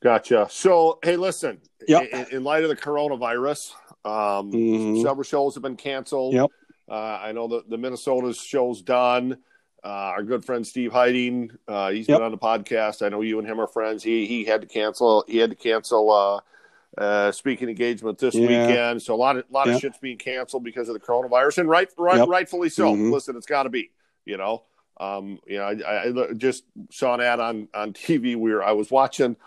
gotcha. 0.01 0.47
So, 0.49 0.99
hey, 1.03 1.15
listen. 1.17 1.59
Yep. 1.87 2.09
In, 2.11 2.25
in 2.37 2.43
light 2.43 2.63
of 2.63 2.69
the 2.69 2.75
coronavirus, 2.75 3.73
um, 4.05 4.51
Mhm. 4.51 5.01
several 5.01 5.23
shows 5.23 5.55
have 5.55 5.63
been 5.63 5.75
canceled. 5.77 6.33
Yep. 6.33 6.49
Uh, 6.89 6.93
I 6.93 7.31
know 7.31 7.47
that 7.49 7.69
the 7.69 7.77
Minnesota 7.77 8.33
show's 8.33 8.81
done. 8.81 9.37
Uh, 9.87 10.11
our 10.17 10.23
good 10.23 10.43
friend 10.43 10.67
Steve 10.67 10.91
Heiting, 10.91 11.49
uh, 11.65 11.91
he's 11.91 12.09
Yep. 12.09 12.17
been 12.17 12.25
on 12.25 12.31
the 12.31 12.37
podcast. 12.37 13.05
I 13.05 13.07
know 13.07 13.21
you 13.21 13.39
and 13.39 13.47
him 13.47 13.57
are 13.61 13.67
friends. 13.67 14.03
He 14.03 14.25
he 14.27 14.43
had 14.43 14.59
to 14.59 14.67
cancel. 14.67 15.23
He 15.29 15.37
had 15.37 15.49
to 15.49 15.55
cancel 15.55 16.11
uh, 16.11 17.01
uh, 17.01 17.31
speaking 17.31 17.69
engagement 17.69 18.17
this 18.17 18.35
Yeah. 18.35 18.41
weekend. 18.67 19.01
So 19.01 19.15
a 19.15 19.15
lot 19.15 19.37
of 19.37 19.45
lot 19.49 19.67
Yep. 19.67 19.75
of 19.75 19.81
shit's 19.81 19.97
being 19.99 20.17
canceled 20.17 20.65
because 20.65 20.89
of 20.89 20.93
the 20.93 20.99
coronavirus, 20.99 21.59
and 21.59 21.69
right, 21.69 21.87
right 21.97 22.17
Yep. 22.17 22.27
rightfully 22.27 22.67
so. 22.67 22.93
Mhm. 22.93 23.13
Listen, 23.13 23.37
it's 23.37 23.45
got 23.45 23.63
to 23.63 23.69
be. 23.69 23.91
You 24.25 24.35
know, 24.35 24.63
um, 24.99 25.39
you 25.47 25.57
know, 25.57 25.63
I, 25.63 25.75
I 25.81 26.29
I 26.31 26.33
just 26.33 26.65
saw 26.91 27.13
an 27.13 27.21
ad 27.21 27.39
on 27.39 27.69
on 27.73 27.93
TV. 27.93 28.35
We 28.35 28.53
were 28.53 28.61
I 28.63 28.73
was 28.73 28.91
watching. 28.91 29.37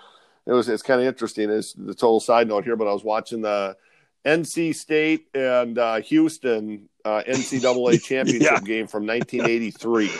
It 0.47 0.53
was 0.53 0.70
it's 0.70 0.82
kind 0.82 1.03
of 1.03 1.07
interesting. 1.07 1.51
It's 1.51 1.74
the 1.74 1.93
total 1.93 2.18
side 2.18 2.49
note 2.49 2.64
here, 2.64 2.76
but 2.76 2.88
I 2.88 2.95
was 2.95 3.05
watching 3.05 3.43
the 3.43 3.76
NC 4.24 4.72
State 4.74 5.26
and 5.34 5.78
uh, 5.78 5.97
Houston 6.01 6.88
uh, 7.05 7.22
NCAA 7.26 8.03
championship 8.05 8.51
Yeah. 8.53 8.61
game 8.61 8.86
from 8.86 9.07
1983. 9.07 10.11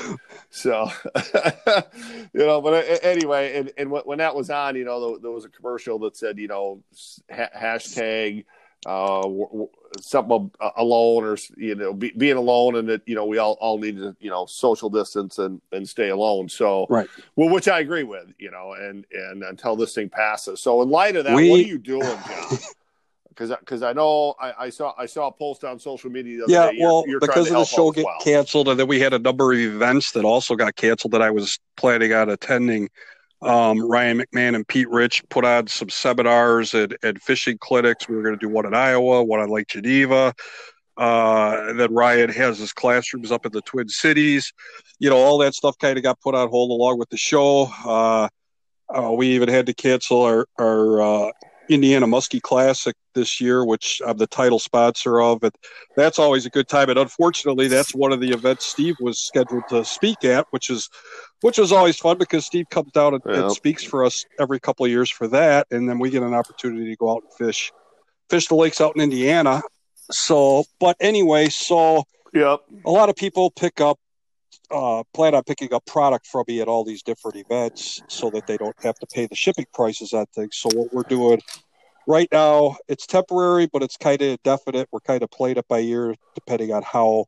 so, 0.51 0.89
you 2.33 2.47
know, 2.47 2.61
but 2.61 2.74
uh, 2.74 2.97
anyway, 3.03 3.57
and, 3.59 3.72
and 3.76 3.91
when 3.91 4.18
that 4.18 4.35
was 4.35 4.51
on, 4.51 4.76
you 4.76 4.85
know, 4.85 5.11
there, 5.12 5.18
there 5.22 5.31
was 5.31 5.45
a 5.45 5.49
commercial 5.49 5.99
that 6.01 6.16
said, 6.16 6.39
you 6.39 6.49
know, 6.49 6.83
ha- 7.31 7.49
hashtag 7.57 8.45
uh, 8.87 9.20
w- 9.22 9.47
w- 9.47 9.68
something 10.01 10.51
ab- 10.61 10.72
alone 10.76 11.24
or, 11.24 11.37
you 11.57 11.74
know, 11.74 11.93
be, 11.93 12.12
being 12.16 12.37
alone 12.37 12.76
and 12.76 12.89
that, 12.89 13.03
you 13.07 13.14
know, 13.14 13.26
we 13.26 13.37
all, 13.39 13.59
all 13.61 13.78
need 13.78 13.97
to, 13.99 14.16
you 14.20 14.31
know, 14.31 14.47
social 14.47 14.89
distance 14.89 15.39
and, 15.39 15.61
and 15.72 15.87
stay 15.89 16.09
alone. 16.09 16.49
So, 16.49 16.87
Right. 16.89 17.09
well, 17.37 17.51
which 17.51 17.68
I 17.68 17.81
agree 17.81 18.05
with, 18.05 18.33
you 18.39 18.51
know, 18.51 18.72
and, 18.72 19.05
and 19.12 19.43
until 19.43 19.76
this 19.76 19.95
thing 19.95 20.09
passes. 20.09 20.61
So 20.61 20.81
in 20.83 20.89
light 20.89 21.16
of 21.16 21.24
that, 21.24 21.35
We- 21.37 21.51
what 21.51 21.61
are 21.61 21.64
you 21.64 21.78
doing, 21.78 22.01
John? 22.03 22.59
Because, 23.31 23.51
because 23.61 23.83
I 23.83 23.93
know 23.93 24.35
I, 24.41 24.66
I 24.66 24.70
saw 24.70 24.93
I 24.99 25.07
saw 25.07 25.28
a 25.28 25.33
post 25.33 25.64
on 25.64 25.78
social 25.78 26.11
media. 26.11 26.39
The 26.39 26.45
other 26.45 26.53
Yeah, 26.53 26.70
day. 26.70 26.76
You're- 26.76 26.87
well, 26.87 27.05
you're 27.07 27.20
because 27.20 27.49
of 27.49 27.55
the 27.57 27.64
show 27.64 27.91
get 27.91 28.05
well. 28.05 28.18
canceled, 28.20 28.68
and 28.68 28.78
then 28.78 28.87
we 28.87 29.01
had 29.01 29.14
a 29.14 29.18
number 29.18 29.53
of 29.53 29.59
events 29.59 30.12
that 30.12 30.24
also 30.24 30.57
got 30.57 30.76
canceled 30.76 31.12
that 31.12 31.22
I 31.22 31.31
was 31.31 31.59
planning 31.76 32.12
on 32.12 32.28
attending. 32.28 32.89
Um, 33.43 33.89
Ryan 33.91 34.18
McMahon 34.20 34.55
and 34.55 34.68
Pete 34.68 34.91
Rich 34.91 35.22
put 35.31 35.47
on 35.47 35.66
some 35.68 35.89
seminars 35.89 36.74
and, 36.74 36.95
and 37.03 37.22
fishing 37.22 37.57
clinics. 37.59 38.07
We 38.07 38.16
were 38.16 38.22
going 38.22 38.39
to 38.39 38.47
do 38.47 38.51
one 38.51 38.66
in 38.66 38.74
Iowa, 38.74 39.24
one 39.24 39.41
on 39.41 39.49
Lake 39.49 39.68
Geneva. 39.68 40.35
Uh, 40.99 41.57
and 41.68 41.81
then 41.81 41.91
Ryan 41.95 42.28
has 42.28 42.59
his 42.59 42.74
classrooms 42.74 43.33
up 43.33 43.47
in 43.47 43.53
the 43.53 43.62
Twin 43.62 43.89
Cities. 43.89 44.53
You 44.99 45.09
know, 45.09 45.16
all 45.16 45.39
that 45.39 45.55
stuff 45.55 45.78
kind 45.78 45.97
of 45.97 46.03
got 46.03 46.20
put 46.20 46.35
on 46.35 46.51
hold 46.51 46.70
along 46.70 46.99
with 46.99 47.09
the 47.09 47.16
show. 47.16 47.70
Uh, 47.87 48.28
uh, 48.95 49.12
we 49.12 49.28
even 49.28 49.49
had 49.49 49.64
to 49.66 49.72
cancel 49.72 50.20
our, 50.20 50.47
our 50.59 51.01
uh, 51.01 51.31
Indiana 51.71 52.07
Muskie 52.07 52.43
Classic 52.43 52.97
this 53.14 53.41
year, 53.41 53.64
which 53.64 54.03
I'm 54.05 54.16
the 54.16 54.27
title 54.27 54.59
sponsor 54.59 55.21
of. 55.21 55.43
And 55.43 55.55
that's 55.97 56.18
always 56.18 56.45
a 56.45 56.51
good 56.51 56.68
time. 56.68 56.91
And 56.91 56.99
unfortunately, 56.99 57.68
that's 57.68 57.95
one 57.95 58.12
of 58.12 58.21
the 58.21 58.31
events 58.31 58.66
Steve 58.66 58.97
was 59.01 59.21
scheduled 59.21 59.62
to 59.68 59.85
speak 59.85 60.25
at, 60.25 60.47
which 60.51 60.68
is 60.68 60.89
which 61.43 61.59
was 61.59 61.73
always 61.73 61.97
fun 61.97 62.18
because 62.18 62.45
Steve 62.45 62.66
comes 62.71 62.91
down 62.93 63.14
and, 63.14 63.23
Yeah. 63.27 63.43
and 63.43 63.53
speaks 63.53 63.83
for 63.85 64.05
us 64.05 64.25
every 64.39 64.61
couple 64.61 64.85
of 64.85 64.91
years 64.91 65.09
for 65.11 65.29
that, 65.29 65.66
and 65.71 65.89
then 65.89 65.99
we 65.99 66.11
get 66.11 66.23
an 66.23 66.35
opportunity 66.35 66.91
to 66.91 66.97
go 66.97 67.11
out 67.11 67.23
and 67.23 67.33
fish 67.35 67.73
fish 68.29 68.49
the 68.49 68.55
lakes 68.55 68.81
out 68.81 68.95
in 68.95 69.01
Indiana. 69.01 69.62
So, 70.11 70.64
but 70.81 70.97
anyway, 71.01 71.49
so 71.49 72.05
Yep. 72.35 72.61
a 72.85 72.91
lot 72.91 73.09
of 73.09 73.16
people 73.16 73.51
pick 73.51 73.81
up 73.81 73.99
uh, 74.71 75.03
plan 75.14 75.35
on 75.35 75.43
picking 75.45 75.73
up 75.75 75.85
product 75.87 76.27
from 76.27 76.45
me 76.49 76.61
at 76.61 76.68
all 76.68 76.85
these 76.85 77.03
different 77.03 77.37
events 77.37 78.03
so 78.09 78.31
that 78.31 78.47
they 78.47 78.57
don't 78.57 78.77
have 78.83 78.97
to 78.97 79.07
pay 79.07 79.27
the 79.27 79.35
shipping 79.35 79.66
prices 79.73 80.12
on 80.12 80.27
things. 80.35 80.57
So 80.57 80.68
what 80.75 80.93
we're 80.93 81.03
doing 81.03 81.41
right 82.07 82.29
now, 82.33 82.77
it's 82.89 83.07
temporary, 83.07 83.66
but 83.73 83.83
it's 83.83 83.97
kind 83.97 84.21
of 84.23 84.29
indefinite. 84.29 84.89
We're 84.93 85.01
kind 85.01 85.23
of 85.23 85.31
playing 85.31 85.57
it 85.57 85.68
by 85.68 85.81
ear 85.81 86.14
depending 86.35 86.73
on 86.73 86.83
how 86.83 87.27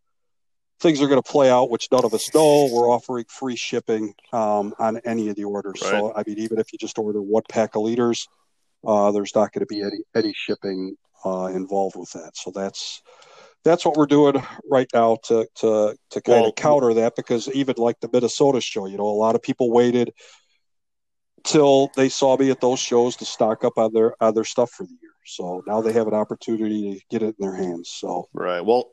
things 0.80 1.00
are 1.00 1.06
going 1.06 1.22
to 1.22 1.30
play 1.30 1.50
out, 1.50 1.70
which 1.70 1.88
none 1.92 2.04
of 2.04 2.12
us 2.12 2.32
know. 2.34 2.68
We're 2.72 2.90
offering 2.90 3.24
free 3.28 3.56
shipping 3.56 4.14
um, 4.32 4.74
on 4.78 5.00
any 5.04 5.28
of 5.28 5.36
the 5.36 5.44
orders. 5.44 5.80
So 5.80 6.12
I 6.14 6.24
mean, 6.26 6.38
even 6.38 6.58
if 6.58 6.72
you 6.72 6.78
just 6.78 6.98
order 6.98 7.22
one 7.22 7.44
pack 7.48 7.76
of 7.76 7.82
liters, 7.82 8.28
uh, 8.84 9.12
there's 9.12 9.34
not 9.34 9.52
going 9.52 9.60
to 9.60 9.66
be 9.66 9.80
any 9.80 10.02
any 10.14 10.34
shipping 10.36 10.96
uh, 11.24 11.46
involved 11.46 11.96
with 11.96 12.10
that. 12.12 12.32
So 12.36 12.50
that's 12.50 13.02
that's 13.64 13.84
what 13.84 13.96
we're 13.96 14.06
doing 14.06 14.42
right 14.70 14.88
now 14.92 15.18
to 15.24 15.46
to 15.56 15.96
to 16.10 16.20
kind 16.20 16.42
Well- 16.42 16.48
of 16.50 16.54
counter 16.56 16.94
that 16.94 17.16
because 17.16 17.48
even 17.48 17.74
like 17.78 18.00
the 18.00 18.08
Minnesota 18.12 18.60
show, 18.60 18.86
you 18.86 18.96
know, 18.96 19.06
a 19.06 19.20
lot 19.24 19.34
of 19.34 19.42
people 19.42 19.70
waited 19.70 20.12
till 21.44 21.90
they 21.96 22.08
saw 22.08 22.36
me 22.36 22.50
at 22.50 22.60
those 22.60 22.78
shows 22.78 23.16
to 23.16 23.24
stock 23.24 23.64
up 23.64 23.78
on 23.78 23.92
their 23.92 24.14
on 24.22 24.34
their 24.34 24.44
stuff 24.44 24.70
for 24.70 24.84
the 24.84 24.96
year. 25.02 25.10
So 25.26 25.62
now 25.66 25.80
they 25.80 25.92
have 25.92 26.08
an 26.08 26.14
opportunity 26.14 26.94
to 26.94 27.00
get 27.10 27.22
it 27.22 27.36
in 27.38 27.46
their 27.46 27.54
hands. 27.54 27.88
So 27.90 28.28
Right. 28.32 28.60
Well. 28.60 28.90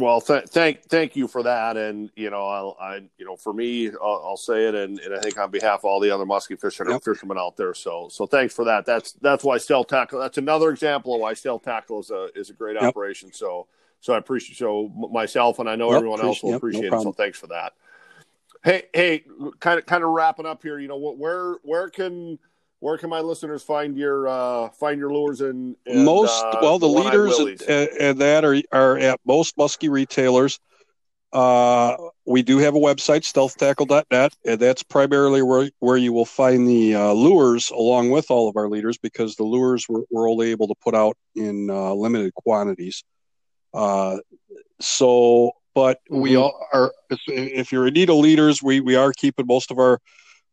Well, 0.00 0.20
th- 0.22 0.46
thank 0.46 0.84
thank 0.84 1.14
you 1.14 1.28
for 1.28 1.42
that, 1.42 1.76
and 1.76 2.10
you 2.16 2.30
know, 2.30 2.46
I'll, 2.46 2.76
I 2.80 2.96
you 3.18 3.26
know, 3.26 3.36
for 3.36 3.52
me, 3.52 3.88
I'll, 3.90 4.22
I'll 4.24 4.36
say 4.38 4.64
it, 4.66 4.74
and, 4.74 4.98
and 4.98 5.14
I 5.14 5.20
think 5.20 5.38
on 5.38 5.50
behalf 5.50 5.80
of 5.80 5.84
all 5.84 6.00
the 6.00 6.10
other 6.10 6.24
musky 6.24 6.56
fishermen, 6.56 6.94
Yep. 6.94 7.04
fishermen 7.04 7.36
out 7.36 7.56
there. 7.58 7.74
So, 7.74 8.08
so 8.10 8.24
thanks 8.26 8.54
for 8.54 8.64
that. 8.64 8.86
That's 8.86 9.12
that's 9.12 9.44
why 9.44 9.58
Stealth 9.58 9.88
Tackle. 9.88 10.18
That's 10.18 10.38
another 10.38 10.70
example 10.70 11.14
of 11.14 11.20
why 11.20 11.34
Stealth 11.34 11.62
Tackle 11.64 12.00
is 12.00 12.10
a 12.10 12.28
is 12.34 12.48
a 12.48 12.54
great 12.54 12.76
Yep. 12.76 12.84
operation. 12.84 13.30
So, 13.32 13.66
so 14.00 14.14
I 14.14 14.18
appreciate 14.18 14.56
so 14.56 14.88
myself, 15.12 15.58
and 15.58 15.68
I 15.68 15.76
know 15.76 15.90
Yep, 15.90 15.96
everyone 15.98 16.20
else 16.22 16.42
will 16.42 16.54
appreciate- 16.56 16.86
appreciate 16.86 16.92
no 16.92 17.00
it. 17.00 17.04
So, 17.04 17.12
thanks 17.12 17.38
for 17.38 17.48
that. 17.48 17.74
Hey, 18.64 18.84
hey, 18.94 19.24
kind 19.58 19.78
of 19.78 19.84
kind 19.84 20.02
of 20.02 20.10
wrapping 20.10 20.46
up 20.46 20.62
here. 20.62 20.78
You 20.78 20.88
know, 20.88 20.96
where 20.96 21.56
where 21.62 21.90
can 21.90 22.38
where 22.80 22.96
can 22.98 23.10
my 23.10 23.20
listeners 23.20 23.62
find 23.62 23.96
your 23.96 24.26
uh 24.26 24.68
find 24.70 24.98
your 24.98 25.12
lures 25.12 25.40
and, 25.40 25.76
and, 25.86 26.04
most 26.04 26.44
uh, 26.44 26.58
well 26.62 26.78
the 26.78 26.88
one-eyed 26.88 27.12
leaders 27.12 27.38
and, 27.68 27.88
and 28.00 28.18
that 28.18 28.44
are 28.44 28.60
are 28.72 28.98
at 28.98 29.20
most 29.24 29.56
musky 29.56 29.88
retailers. 29.88 30.58
Uh 31.32 31.96
we 32.26 32.42
do 32.42 32.58
have 32.58 32.74
a 32.74 32.78
website 32.78 33.22
stealthtackle.net 33.22 34.34
and 34.44 34.58
that's 34.58 34.82
primarily 34.82 35.42
where 35.42 35.70
where 35.78 35.96
you 35.96 36.12
will 36.12 36.24
find 36.24 36.66
the 36.66 36.94
uh, 36.94 37.12
lures 37.12 37.70
along 37.70 38.10
with 38.10 38.30
all 38.30 38.48
of 38.48 38.56
our 38.56 38.68
leaders 38.68 38.98
because 38.98 39.36
the 39.36 39.44
lures 39.44 39.86
we're, 39.88 40.02
we're 40.10 40.28
only 40.28 40.50
able 40.50 40.66
to 40.66 40.74
put 40.82 40.94
out 40.94 41.16
in 41.36 41.70
uh, 41.70 41.92
limited 41.92 42.34
quantities. 42.34 43.04
Uh 43.72 44.18
so 44.80 45.52
but 45.74 46.00
we 46.10 46.32
Mhm. 46.32 46.42
all 46.42 46.66
are 46.72 46.92
if, 47.10 47.20
if 47.28 47.72
you're 47.72 47.86
in 47.86 47.94
need 47.94 48.10
of 48.10 48.16
leaders 48.16 48.60
we 48.62 48.80
we 48.80 48.96
are 48.96 49.12
keeping 49.12 49.46
most 49.46 49.70
of 49.70 49.78
our 49.78 50.00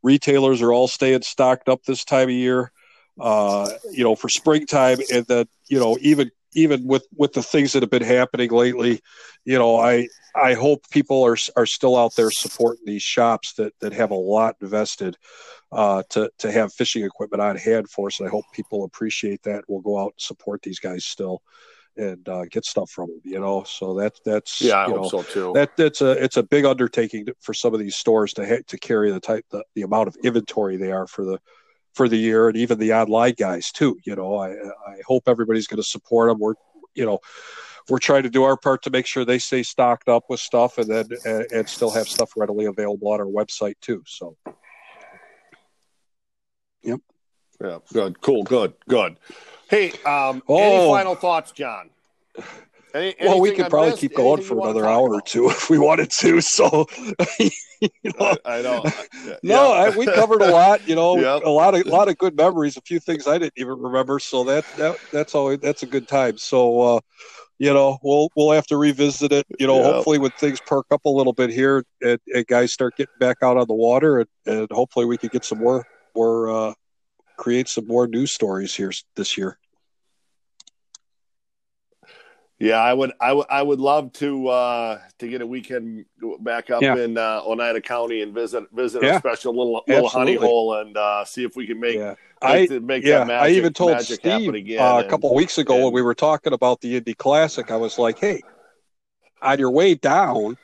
retailers 0.08 0.62
are 0.62 0.74
all 0.74 0.88
staying 0.88 1.22
stocked 1.22 1.70
up 1.70 1.84
this 1.84 2.06
time 2.06 2.30
of 2.30 2.36
year 2.36 2.72
uh, 3.20 3.70
you 3.92 4.04
know, 4.04 4.16
for 4.16 4.30
springtime, 4.30 5.00
and 5.12 5.26
then 5.26 5.48
you 5.70 5.80
know, 5.80 5.98
even 6.02 6.32
even 6.54 6.86
with 6.86 7.06
with 7.16 7.34
the 7.34 7.44
things 7.44 7.74
that 7.74 7.84
have 7.84 7.90
been 7.90 8.04
happening 8.04 8.52
lately, 8.52 9.02
you 9.46 9.58
know, 9.58 9.78
I 9.78 10.08
I 10.36 10.54
hope 10.54 10.90
people 10.90 11.24
are 11.26 11.38
are 11.56 11.66
still 11.66 11.98
out 11.98 12.16
there 12.16 12.32
supporting 12.32 12.86
these 12.86 13.02
shops 13.02 13.54
that 13.54 13.74
that 13.82 13.94
have 13.94 14.12
a 14.12 14.16
lot 14.16 14.56
invested 14.62 15.18
uh, 15.72 16.04
to 16.10 16.30
to 16.40 16.52
have 16.52 16.74
fishing 16.74 17.04
equipment 17.04 17.42
on 17.42 17.58
hand 17.58 17.90
for 17.90 18.08
us. 18.08 18.20
And 18.20 18.28
I 18.28 18.32
hope 18.32 18.46
people 18.54 18.84
appreciate 18.84 19.44
that. 19.44 19.64
We'll 19.68 19.82
go 19.82 19.98
out 19.98 20.14
and 20.14 20.22
support 20.22 20.62
these 20.62 20.80
guys 20.80 21.06
still 21.06 21.42
and 21.98 22.28
uh, 22.30 22.46
get 22.46 22.66
stuff 22.66 22.90
from 22.90 23.08
them. 23.08 23.22
You 23.24 23.40
know, 23.40 23.64
so 23.64 23.96
that's 23.96 24.20
that's 24.26 24.62
yeah, 24.62 24.80
I 24.80 24.88
you 24.88 24.94
hope 24.94 25.04
know, 25.04 25.10
so 25.10 25.24
too. 25.24 25.52
that 25.56 25.76
that's 25.78 26.02
a 26.02 26.12
it's 26.12 26.38
a 26.38 26.44
big 26.44 26.66
undertaking 26.66 27.28
for 27.42 27.54
some 27.54 27.74
of 27.74 27.80
these 27.80 27.96
stores 27.96 28.34
to 28.34 28.48
ha- 28.48 28.64
to 28.68 28.78
carry 28.78 29.12
the 29.12 29.20
type 29.20 29.46
the, 29.52 29.64
the 29.76 29.82
amount 29.84 30.08
of 30.08 30.16
inventory 30.24 30.78
they 30.78 30.92
are 30.92 31.08
for 31.08 31.26
the 31.26 31.40
for 31.98 32.08
the 32.08 32.18
year 32.18 32.48
and 32.48 32.56
even 32.56 32.78
the 32.78 32.94
online 32.94 33.34
guys 33.36 33.72
too 33.72 33.98
you 34.06 34.16
know 34.16 34.36
i 34.36 34.52
i 34.52 34.98
hope 35.08 35.24
everybody's 35.26 35.66
going 35.66 35.82
to 35.82 35.88
support 35.88 36.30
them 36.30 36.38
we're 36.40 36.54
you 36.94 37.04
know 37.04 37.18
we're 37.90 37.98
trying 37.98 38.24
to 38.24 38.30
do 38.30 38.44
our 38.44 38.56
part 38.56 38.84
to 38.84 38.92
make 38.92 39.08
sure 39.08 39.26
they 39.26 39.40
stay 39.40 39.64
stocked 39.64 40.08
up 40.08 40.26
with 40.30 40.40
stuff 40.40 40.78
and 40.78 40.88
then 40.88 41.06
and, 41.26 41.48
and 41.52 41.68
still 41.68 41.90
have 41.90 42.08
stuff 42.08 42.32
readily 42.38 42.66
available 42.66 43.12
on 43.12 43.20
our 43.20 43.26
website 43.26 43.76
too 43.82 44.04
so 44.06 44.38
yep 46.84 47.00
yeah 47.62 47.80
good 47.94 48.22
cool 48.22 48.44
good 48.44 48.74
good 48.88 49.18
hey 49.70 49.92
um 50.06 50.42
Oh. 50.48 50.58
any 50.58 50.80
final 50.88 51.16
thoughts 51.16 51.52
john 51.52 51.90
Any, 52.94 53.16
well 53.20 53.40
we 53.40 53.52
could 53.52 53.66
I 53.66 53.70
probably 53.70 53.92
missed? 53.92 54.02
keep 54.02 54.16
going 54.16 54.38
Anything 54.38 54.58
for 54.58 54.64
another 54.66 54.86
hour 54.88 55.10
or 55.14 55.22
two 55.22 55.50
if 55.50 55.70
we 55.70 55.78
wanted 55.78 56.10
to 56.12 56.42
so 56.42 56.86
you 57.40 57.90
know 58.06 58.38
I, 58.46 58.58
I 58.58 58.62
know 58.62 58.84
No, 59.44 59.72
I, 59.72 59.90
we 59.90 60.06
covered 60.06 60.42
a 60.42 60.46
lot. 60.46 60.82
You 60.88 60.96
know, 60.96 61.20
Yep. 61.22 61.44
a 61.46 61.50
lot 61.50 61.76
of 61.76 61.86
a 61.86 61.90
lot 61.90 62.10
of 62.10 62.18
good 62.18 62.36
memories. 62.36 62.76
A 62.78 62.82
few 62.82 63.00
things 63.00 63.28
I 63.28 63.38
didn't 63.38 63.54
even 63.56 63.80
remember. 63.80 64.20
So 64.20 64.44
that 64.46 64.66
that 64.78 64.98
that's 65.12 65.36
always 65.36 65.60
that's 65.60 65.84
a 65.84 65.88
good 65.88 66.08
time. 66.08 66.38
So 66.38 66.82
uh, 66.82 67.00
you 67.60 67.74
know, 67.74 67.98
we'll 68.04 68.30
we'll 68.36 68.52
have 68.52 68.66
to 68.68 68.78
revisit 68.78 69.32
it. 69.32 69.46
You 69.60 69.68
know, 69.68 69.84
Yep. 69.84 69.94
hopefully 69.94 70.18
when 70.18 70.32
things 70.32 70.60
perk 70.62 70.86
up 70.92 71.06
a 71.06 71.10
little 71.10 71.34
bit 71.34 71.50
here 71.50 71.84
and, 72.02 72.20
and 72.34 72.48
guys 72.48 72.74
start 72.74 72.96
getting 72.96 73.14
back 73.20 73.38
out 73.42 73.58
on 73.58 73.68
the 73.68 73.74
water, 73.76 74.20
and, 74.20 74.28
and 74.46 74.68
hopefully 74.72 75.06
we 75.06 75.18
can 75.18 75.30
get 75.30 75.46
some 75.46 75.60
more 75.60 75.86
more 76.16 76.50
uh, 76.50 76.74
create 77.38 77.70
some 77.70 77.88
more 77.88 78.08
news 78.08 78.32
stories 78.32 78.76
here 78.76 78.92
this 79.16 79.38
year. 79.38 79.58
Yeah, 82.60 82.78
I 82.82 82.92
would, 82.92 83.12
I 83.22 83.34
would, 83.34 83.46
I 83.52 83.62
would 83.62 83.80
love 83.80 84.12
to 84.14 84.48
uh, 84.48 85.00
to 85.20 85.28
get 85.28 85.44
a 85.44 85.46
weekend 85.46 86.06
back 86.40 86.72
up 86.72 86.82
Yeah. 86.82 86.96
in 86.98 87.16
uh, 87.16 87.42
Oneida 87.46 87.80
County 87.82 88.24
and 88.24 88.34
visit 88.34 88.64
visit 88.74 89.04
Yeah. 89.04 89.18
a 89.18 89.20
special 89.20 89.56
little 89.56 89.84
little 89.88 90.10
honey 90.10 90.34
hole 90.36 90.74
and 90.74 90.98
uh, 90.98 91.24
see 91.24 91.44
if 91.44 91.56
we 91.56 91.68
can 91.68 91.80
make 91.80 91.96
Yeah, 91.98 92.16
make, 92.44 92.72
I 92.72 92.80
make 92.80 93.04
yeah, 93.04 93.20
that 93.20 93.28
magic, 93.28 93.54
I 93.54 93.58
even 93.58 93.74
told 93.74 93.92
magic 93.92 94.20
Steve 94.22 94.52
again. 94.56 94.80
uh, 94.80 94.84
a 94.96 94.98
and- 95.02 95.10
couple 95.10 95.32
weeks 95.36 95.60
ago 95.60 95.84
when 95.84 95.94
we 95.94 96.02
were 96.02 96.16
talking 96.16 96.52
about 96.52 96.82
the 96.82 96.96
Indy 96.98 97.14
Classic. 97.14 97.70
I 97.70 97.76
was 97.78 98.00
like, 98.00 98.18
"Hey, 98.18 98.42
on 99.44 99.60
your 99.60 99.70
way 99.70 99.94
down, 99.94 100.58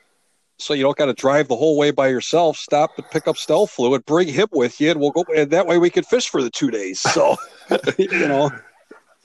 so 0.58 0.74
you 0.74 0.82
don't 0.82 0.96
got 0.96 1.06
to 1.06 1.12
drive 1.14 1.48
the 1.48 1.56
whole 1.56 1.76
way 1.76 1.90
by 1.90 2.08
yourself. 2.08 2.56
Stop 2.56 2.90
and 2.96 3.08
pick 3.10 3.26
up 3.28 3.36
Stealth 3.36 3.70
Fluid, 3.70 4.04
bring 4.06 4.28
him 4.28 4.48
with 4.52 4.80
you, 4.80 4.90
and 4.90 5.00
we'll 5.00 5.10
go. 5.10 5.24
And 5.34 5.50
that 5.50 5.66
way 5.66 5.78
we 5.78 5.90
can 5.90 6.04
fish 6.04 6.28
for 6.28 6.42
the 6.42 6.50
two 6.50 6.70
days. 6.70 7.00
So, 7.00 7.36
you 7.98 8.08
know, 8.28 8.50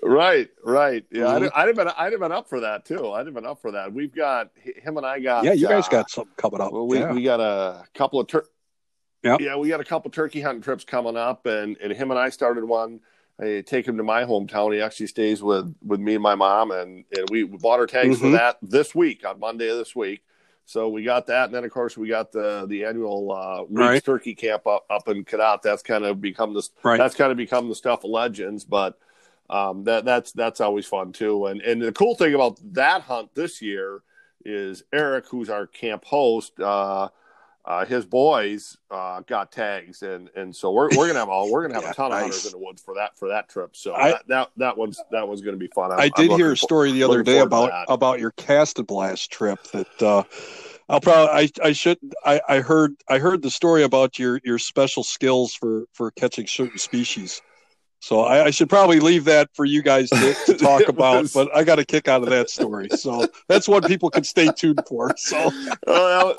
Right, 0.01 0.47
right. 0.63 1.03
Yeah, 1.11 1.23
Mhm. 1.23 1.43
I'd, 1.43 1.51
I'd 1.53 1.67
have 1.67 1.75
been, 1.75 1.88
I'd 1.89 2.11
have 2.13 2.21
been 2.21 2.32
up 2.32 2.47
for 2.47 2.61
that 2.61 2.86
too. 2.86 3.11
I'd 3.11 3.25
have 3.25 3.36
been 3.36 3.45
up 3.45 3.61
for 3.61 3.71
that. 3.71 3.91
We've 3.93 4.15
got 4.15 4.49
him 4.55 4.95
and 4.95 5.05
I 5.05 5.19
got. 5.19 5.43
yeah, 5.43 5.51
you 5.51 5.67
guys 5.67 5.88
uh, 5.88 5.91
got 5.91 6.09
something 6.09 6.32
coming 6.38 6.61
up. 6.61 6.71
Well, 6.71 6.88
we, 6.88 6.99
yeah. 6.99 7.11
we 7.11 7.21
got 7.21 7.41
a 7.41 7.84
couple 7.93 8.21
of 8.21 8.27
tur- 8.27 8.45
Yeah. 9.23 9.36
yeah, 9.41 9.57
we 9.57 9.67
got 9.67 9.82
a 9.82 9.84
couple 9.84 10.09
turkey 10.09 10.39
hunting 10.39 10.61
trips 10.61 10.86
coming 10.86 11.17
up, 11.17 11.45
and 11.45 11.75
and 11.82 11.91
him 11.91 12.11
and 12.11 12.19
I 12.19 12.30
started 12.30 12.63
one. 12.63 13.01
I 13.41 13.61
take 13.65 13.86
him 13.86 13.97
to 13.97 14.03
my 14.03 14.23
hometown. 14.23 14.73
He 14.73 14.82
actually 14.82 15.07
stays 15.07 15.43
with 15.43 15.75
with 15.86 15.99
me 15.99 16.13
and 16.13 16.23
my 16.23 16.36
mom, 16.36 16.71
and 16.71 17.03
and 17.17 17.30
we 17.30 17.43
bought 17.43 17.80
our 17.80 17.88
tags 17.88 18.19
for 18.19 18.27
Mhm. 18.27 18.38
that 18.38 18.57
this 18.61 18.95
week 18.95 19.25
on 19.27 19.38
Monday 19.41 19.67
of 19.69 19.77
this 19.77 19.93
week. 19.97 20.21
So 20.70 20.88
we 20.88 21.01
got 21.01 21.26
that, 21.26 21.45
and 21.45 21.53
then 21.55 21.63
of 21.63 21.72
course 21.72 21.97
we 21.97 22.07
got 22.07 22.32
the 22.32 22.67
the 22.67 22.86
annual 22.86 23.32
uh, 23.32 23.65
Right. 23.72 24.05
Turkey 24.05 24.36
Camp 24.36 24.67
up 24.67 24.86
up 24.88 25.07
in 25.07 25.26
Cadott. 25.26 25.63
That's 25.63 25.82
kind 25.82 26.05
of 26.05 26.22
become 26.22 26.53
this. 26.53 26.70
Right. 26.84 26.99
That's 26.99 27.15
kind 27.15 27.32
of 27.32 27.38
become 27.38 27.70
the 27.70 27.76
stuff 27.76 28.03
of 28.03 28.11
legends, 28.11 28.65
but 28.65 28.95
um, 29.49 29.84
that 29.86 30.05
that's 30.05 30.32
that's 30.32 30.61
always 30.61 30.86
fun 30.86 31.11
too. 31.11 31.47
And 31.47 31.59
and 31.61 31.82
the 31.82 31.91
cool 31.91 32.13
thing 32.13 32.36
about 32.36 32.59
that 32.74 33.01
hunt 33.01 33.34
this 33.34 33.63
year 33.63 34.03
is 34.45 34.84
Eric, 34.93 35.26
who's 35.28 35.49
our 35.49 35.65
camp 35.65 36.05
host. 36.05 36.59
Uh, 36.59 37.09
uh, 37.66 37.86
his 37.86 38.05
boys 38.05 38.78
uh, 38.89 39.22
got 39.22 39.51
tags, 39.51 40.01
and 40.01 40.30
and 40.36 40.55
so 40.55 40.72
we're 40.72 40.89
we're 40.97 41.07
gonna 41.07 41.20
have 41.20 41.30
all 41.30 41.51
we're 41.51 41.62
gonna 41.64 41.76
have 41.76 41.84
Yeah, 41.84 41.91
a 41.91 41.93
ton 41.93 42.12
of 42.12 42.20
hunters 42.20 42.45
in 42.45 42.51
the 42.51 42.57
woods 42.66 42.82
for 42.82 42.95
that 42.95 43.18
for 43.18 43.28
that 43.30 43.49
trip. 43.49 43.76
So 43.76 43.93
I- 43.93 44.12
that, 44.12 44.28
that 44.28 44.49
that 44.57 44.78
one's 44.78 45.01
that 45.12 45.28
one's 45.28 45.41
gonna 45.41 45.57
be 45.57 45.68
fun. 45.68 45.91
I'm- 45.91 45.99
I 46.01 46.10
did 46.10 46.32
hear 46.38 46.51
a 46.51 46.57
story 46.57 46.91
the 46.91 47.03
other 47.03 47.24
day 47.24 47.39
about 47.39 47.70
about 47.93 48.20
your 48.20 48.32
cast 48.32 48.78
and 48.80 48.88
blast 48.88 49.32
trip 49.32 49.60
that 49.74 50.01
uh 50.01 50.24
I'll 50.88 50.99
probably 51.01 51.51
I, 51.64 51.68
I 51.68 51.72
should 51.74 51.99
I, 52.26 52.41
I 52.49 52.60
heard 52.62 52.95
I 53.07 53.20
heard 53.20 53.41
the 53.43 53.51
story 53.51 53.84
about 53.84 54.18
your 54.18 54.39
your 54.43 54.57
special 54.57 55.03
skills 55.03 55.53
for 55.53 55.84
for 55.93 56.10
catching 56.12 56.47
certain 56.47 56.80
species. 56.80 57.41
So 58.01 58.22
I, 58.22 58.45
I 58.45 58.49
should 58.51 58.70
probably 58.70 59.01
leave 59.01 59.26
that 59.26 59.49
for 59.53 59.66
you 59.66 59.84
guys 59.84 60.10
to, 60.12 60.34
to 60.45 60.53
talk 60.55 60.88
about, 60.88 61.24
was- 61.24 61.34
but 61.34 61.53
I 61.53 61.66
got 61.66 61.80
a 61.80 61.86
kick 61.86 62.07
out 62.07 62.24
of 62.24 62.30
that 62.30 62.49
story. 62.49 62.88
So 62.91 63.28
that's 63.49 63.68
what 63.68 63.86
people 63.88 64.10
can 64.10 64.24
stay 64.24 64.49
tuned 64.55 64.80
for. 64.88 65.14
So 65.18 65.36
that- 65.86 66.38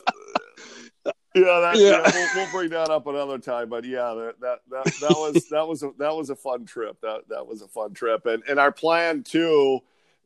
yeah, 1.34 1.42
that, 1.60 1.76
Yeah. 1.76 1.90
yeah, 2.04 2.10
we'll, 2.14 2.28
we'll 2.44 2.52
bring 2.52 2.70
that 2.70 2.90
up 2.90 3.06
another 3.06 3.38
time. 3.38 3.68
But 3.68 3.84
yeah, 3.84 4.14
that 4.14 4.34
that 4.40 4.58
that, 4.70 4.84
that 5.00 5.10
was 5.10 5.48
that 5.50 5.66
was 5.66 5.82
a, 5.82 5.90
that 5.98 6.14
was 6.14 6.30
a 6.30 6.36
fun 6.36 6.64
trip. 6.64 7.00
That 7.02 7.28
that 7.28 7.46
was 7.46 7.62
a 7.62 7.68
fun 7.68 7.92
trip, 7.94 8.26
and 8.26 8.42
and 8.48 8.58
our 8.58 8.72
plan 8.72 9.22
too 9.22 9.80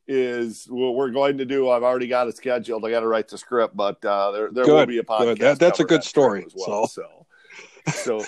is 0.07 0.65
what 0.69 0.95
we're 0.95 1.09
going 1.09 1.39
to 1.39 1.45
do. 1.45 1.69
I've 1.69 1.81
already 1.83 2.07
got 2.07 2.27
it 2.27 2.37
scheduled. 2.37 2.85
I 2.85 2.91
got 2.91 2.99
to 2.99 3.07
write 3.07 3.27
the 3.27 3.37
script, 3.37 3.75
but 3.75 4.03
uh, 4.05 4.31
there 4.31 4.51
there 4.51 4.65
will 4.65 4.85
be 4.85 4.99
a 4.99 5.03
podcast. 5.03 5.25
good. 5.25 5.37
That- 5.39 5.59
that's 5.59 5.79
a 5.79 5.85
good 5.85 6.03
story, 6.03 6.45
as 6.45 6.53
well. 6.55 6.87
So, 6.87 7.25
so. 7.91 8.23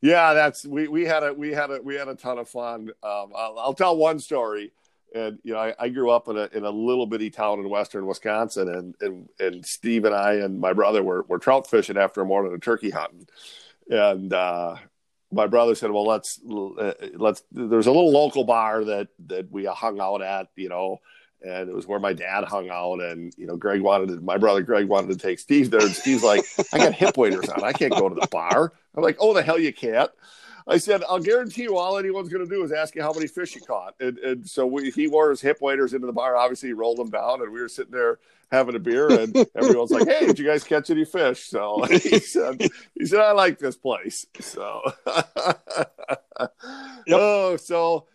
Yeah, 0.00 0.32
that's 0.32 0.64
we, 0.64 0.86
we 0.86 1.04
had 1.04 1.24
a 1.24 1.34
we 1.34 1.50
had 1.52 1.70
a 1.72 1.82
we 1.82 1.96
had 1.96 2.06
a 2.06 2.14
ton 2.14 2.38
of 2.38 2.48
fun. 2.48 2.90
Um, 3.02 3.32
I'll, 3.36 3.56
I'll 3.58 3.74
tell 3.74 3.96
one 3.96 4.20
story, 4.20 4.70
and 5.14 5.38
you 5.42 5.52
know 5.52 5.58
I, 5.58 5.74
I 5.78 5.88
grew 5.88 6.10
up 6.10 6.28
in 6.28 6.36
a 6.36 6.48
in 6.52 6.64
a 6.64 6.70
little 6.70 7.06
bitty 7.06 7.30
town 7.30 7.60
in 7.60 7.68
western 7.68 8.06
Wisconsin, 8.06 8.68
and 8.68 8.94
and 9.00 9.28
and 9.38 9.66
Steve 9.66 10.04
and 10.04 10.14
I 10.14 10.34
and 10.34 10.60
my 10.60 10.72
brother 10.72 11.02
were 11.02 11.24
were 11.28 11.38
trout 11.38 11.68
fishing 11.68 11.96
after 11.96 12.20
a 12.20 12.26
morning 12.26 12.52
of 12.52 12.60
turkey 12.60 12.90
hunting, 12.90 13.26
and 13.90 14.32
uh, 14.32 14.76
my 15.30 15.46
brother 15.46 15.74
said, 15.74 15.90
"Well, 15.90 16.06
let's 16.06 16.40
uh, 16.48 16.92
let's." 17.14 17.42
There's 17.52 17.86
a 17.86 17.92
little 17.92 18.12
local 18.12 18.44
bar 18.44 18.84
that 18.84 19.08
that 19.26 19.50
we 19.50 19.64
hung 19.66 20.00
out 20.00 20.22
at, 20.22 20.48
you 20.56 20.68
know, 20.68 21.00
and 21.42 21.68
it 21.68 21.74
was 21.74 21.86
where 21.86 21.98
my 21.98 22.12
dad 22.12 22.44
hung 22.44 22.70
out. 22.70 23.00
And 23.00 23.32
you 23.36 23.46
know, 23.46 23.56
Greg 23.56 23.80
wanted 23.80 24.08
to, 24.08 24.20
my 24.20 24.38
brother 24.38 24.62
Greg 24.62 24.86
wanted 24.86 25.18
to 25.18 25.26
take 25.26 25.38
Steve 25.38 25.70
there, 25.70 25.80
and 25.80 25.94
Steve's 25.94 26.22
like, 26.22 26.44
"I 26.72 26.78
got 26.78 26.94
hip 26.94 27.16
waders 27.16 27.48
on, 27.48 27.62
I 27.62 27.72
can't 27.72 27.92
go 27.92 28.08
to 28.08 28.14
the 28.14 28.28
bar." 28.28 28.72
I'm 28.94 29.02
like, 29.02 29.16
"Oh, 29.20 29.34
the 29.34 29.42
hell 29.42 29.58
you 29.58 29.72
can't." 29.72 30.10
I 30.68 30.78
said, 30.78 31.02
"I'll 31.08 31.18
guarantee 31.18 31.62
you, 31.62 31.76
all 31.76 31.98
anyone's 31.98 32.28
going 32.28 32.46
to 32.46 32.50
do 32.50 32.62
is 32.62 32.72
ask 32.72 32.94
you 32.94 33.02
how 33.02 33.12
many 33.12 33.26
fish 33.26 33.54
you 33.54 33.62
caught." 33.62 33.94
And, 34.00 34.18
and 34.18 34.48
so 34.48 34.66
we, 34.66 34.90
he 34.90 35.06
wore 35.06 35.30
his 35.30 35.40
hip 35.40 35.58
waders 35.60 35.94
into 35.94 36.06
the 36.06 36.12
bar. 36.12 36.36
Obviously, 36.36 36.68
he 36.68 36.74
rolled 36.74 36.98
them 36.98 37.10
down, 37.10 37.42
and 37.42 37.52
we 37.52 37.60
were 37.60 37.68
sitting 37.68 37.92
there 37.92 38.18
having 38.50 38.74
a 38.74 38.78
beer, 38.78 39.08
and 39.08 39.34
everyone's 39.54 39.90
like, 39.90 40.06
"Hey, 40.06 40.26
did 40.26 40.38
you 40.38 40.46
guys 40.46 40.64
catch 40.64 40.90
any 40.90 41.04
fish?" 41.04 41.46
So 41.46 41.82
he 41.90 42.18
said, 42.18 42.60
"He 42.94 43.06
said 43.06 43.20
I 43.20 43.32
like 43.32 43.58
this 43.58 43.76
place." 43.76 44.26
So, 44.40 44.82
oh, 47.10 47.56
so 47.56 48.06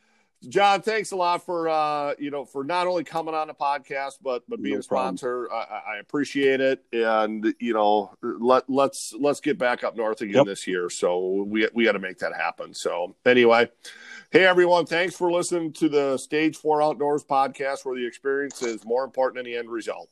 John, 0.49 0.81
thanks 0.81 1.11
a 1.11 1.15
lot 1.15 1.45
for 1.45 1.69
uh, 1.69 2.13
you 2.19 2.31
know 2.31 2.45
for 2.45 2.63
not 2.63 2.87
only 2.87 3.03
coming 3.03 3.33
on 3.33 3.47
the 3.47 3.53
podcast 3.53 4.13
but 4.21 4.43
but 4.47 4.61
being 4.61 4.75
No 4.75 4.79
a 4.79 4.83
sponsor. 4.83 5.51
I, 5.51 5.81
I- 5.95 5.97
appreciate 5.99 6.59
it, 6.61 6.83
and 6.91 7.53
you 7.59 7.73
know 7.73 8.11
let 8.21 8.69
let's 8.69 9.13
let's 9.19 9.39
get 9.39 9.57
back 9.57 9.83
up 9.83 9.95
north 9.95 10.21
again 10.21 10.35
Yep. 10.37 10.45
this 10.45 10.67
year. 10.67 10.89
So 10.89 11.43
we 11.47 11.67
we 11.73 11.85
got 11.85 11.93
to 11.93 11.99
make 11.99 12.19
that 12.19 12.33
happen. 12.35 12.73
So 12.73 13.15
anyway. 13.25 13.69
Hey 14.31 14.45
everyone, 14.45 14.87
thanks 14.87 15.15
for 15.15 15.31
listening 15.31 15.73
to 15.73 15.87
the 15.87 16.17
Stage 16.17 16.57
4 16.57 16.81
Outdoors 16.81 17.23
podcast 17.23 17.85
where 17.85 17.95
the 17.95 18.07
experience 18.07 18.63
is 18.63 18.83
more 18.83 19.03
important 19.03 19.35
than 19.37 19.45
the 19.45 19.55
end 19.55 19.69
result. 19.69 20.09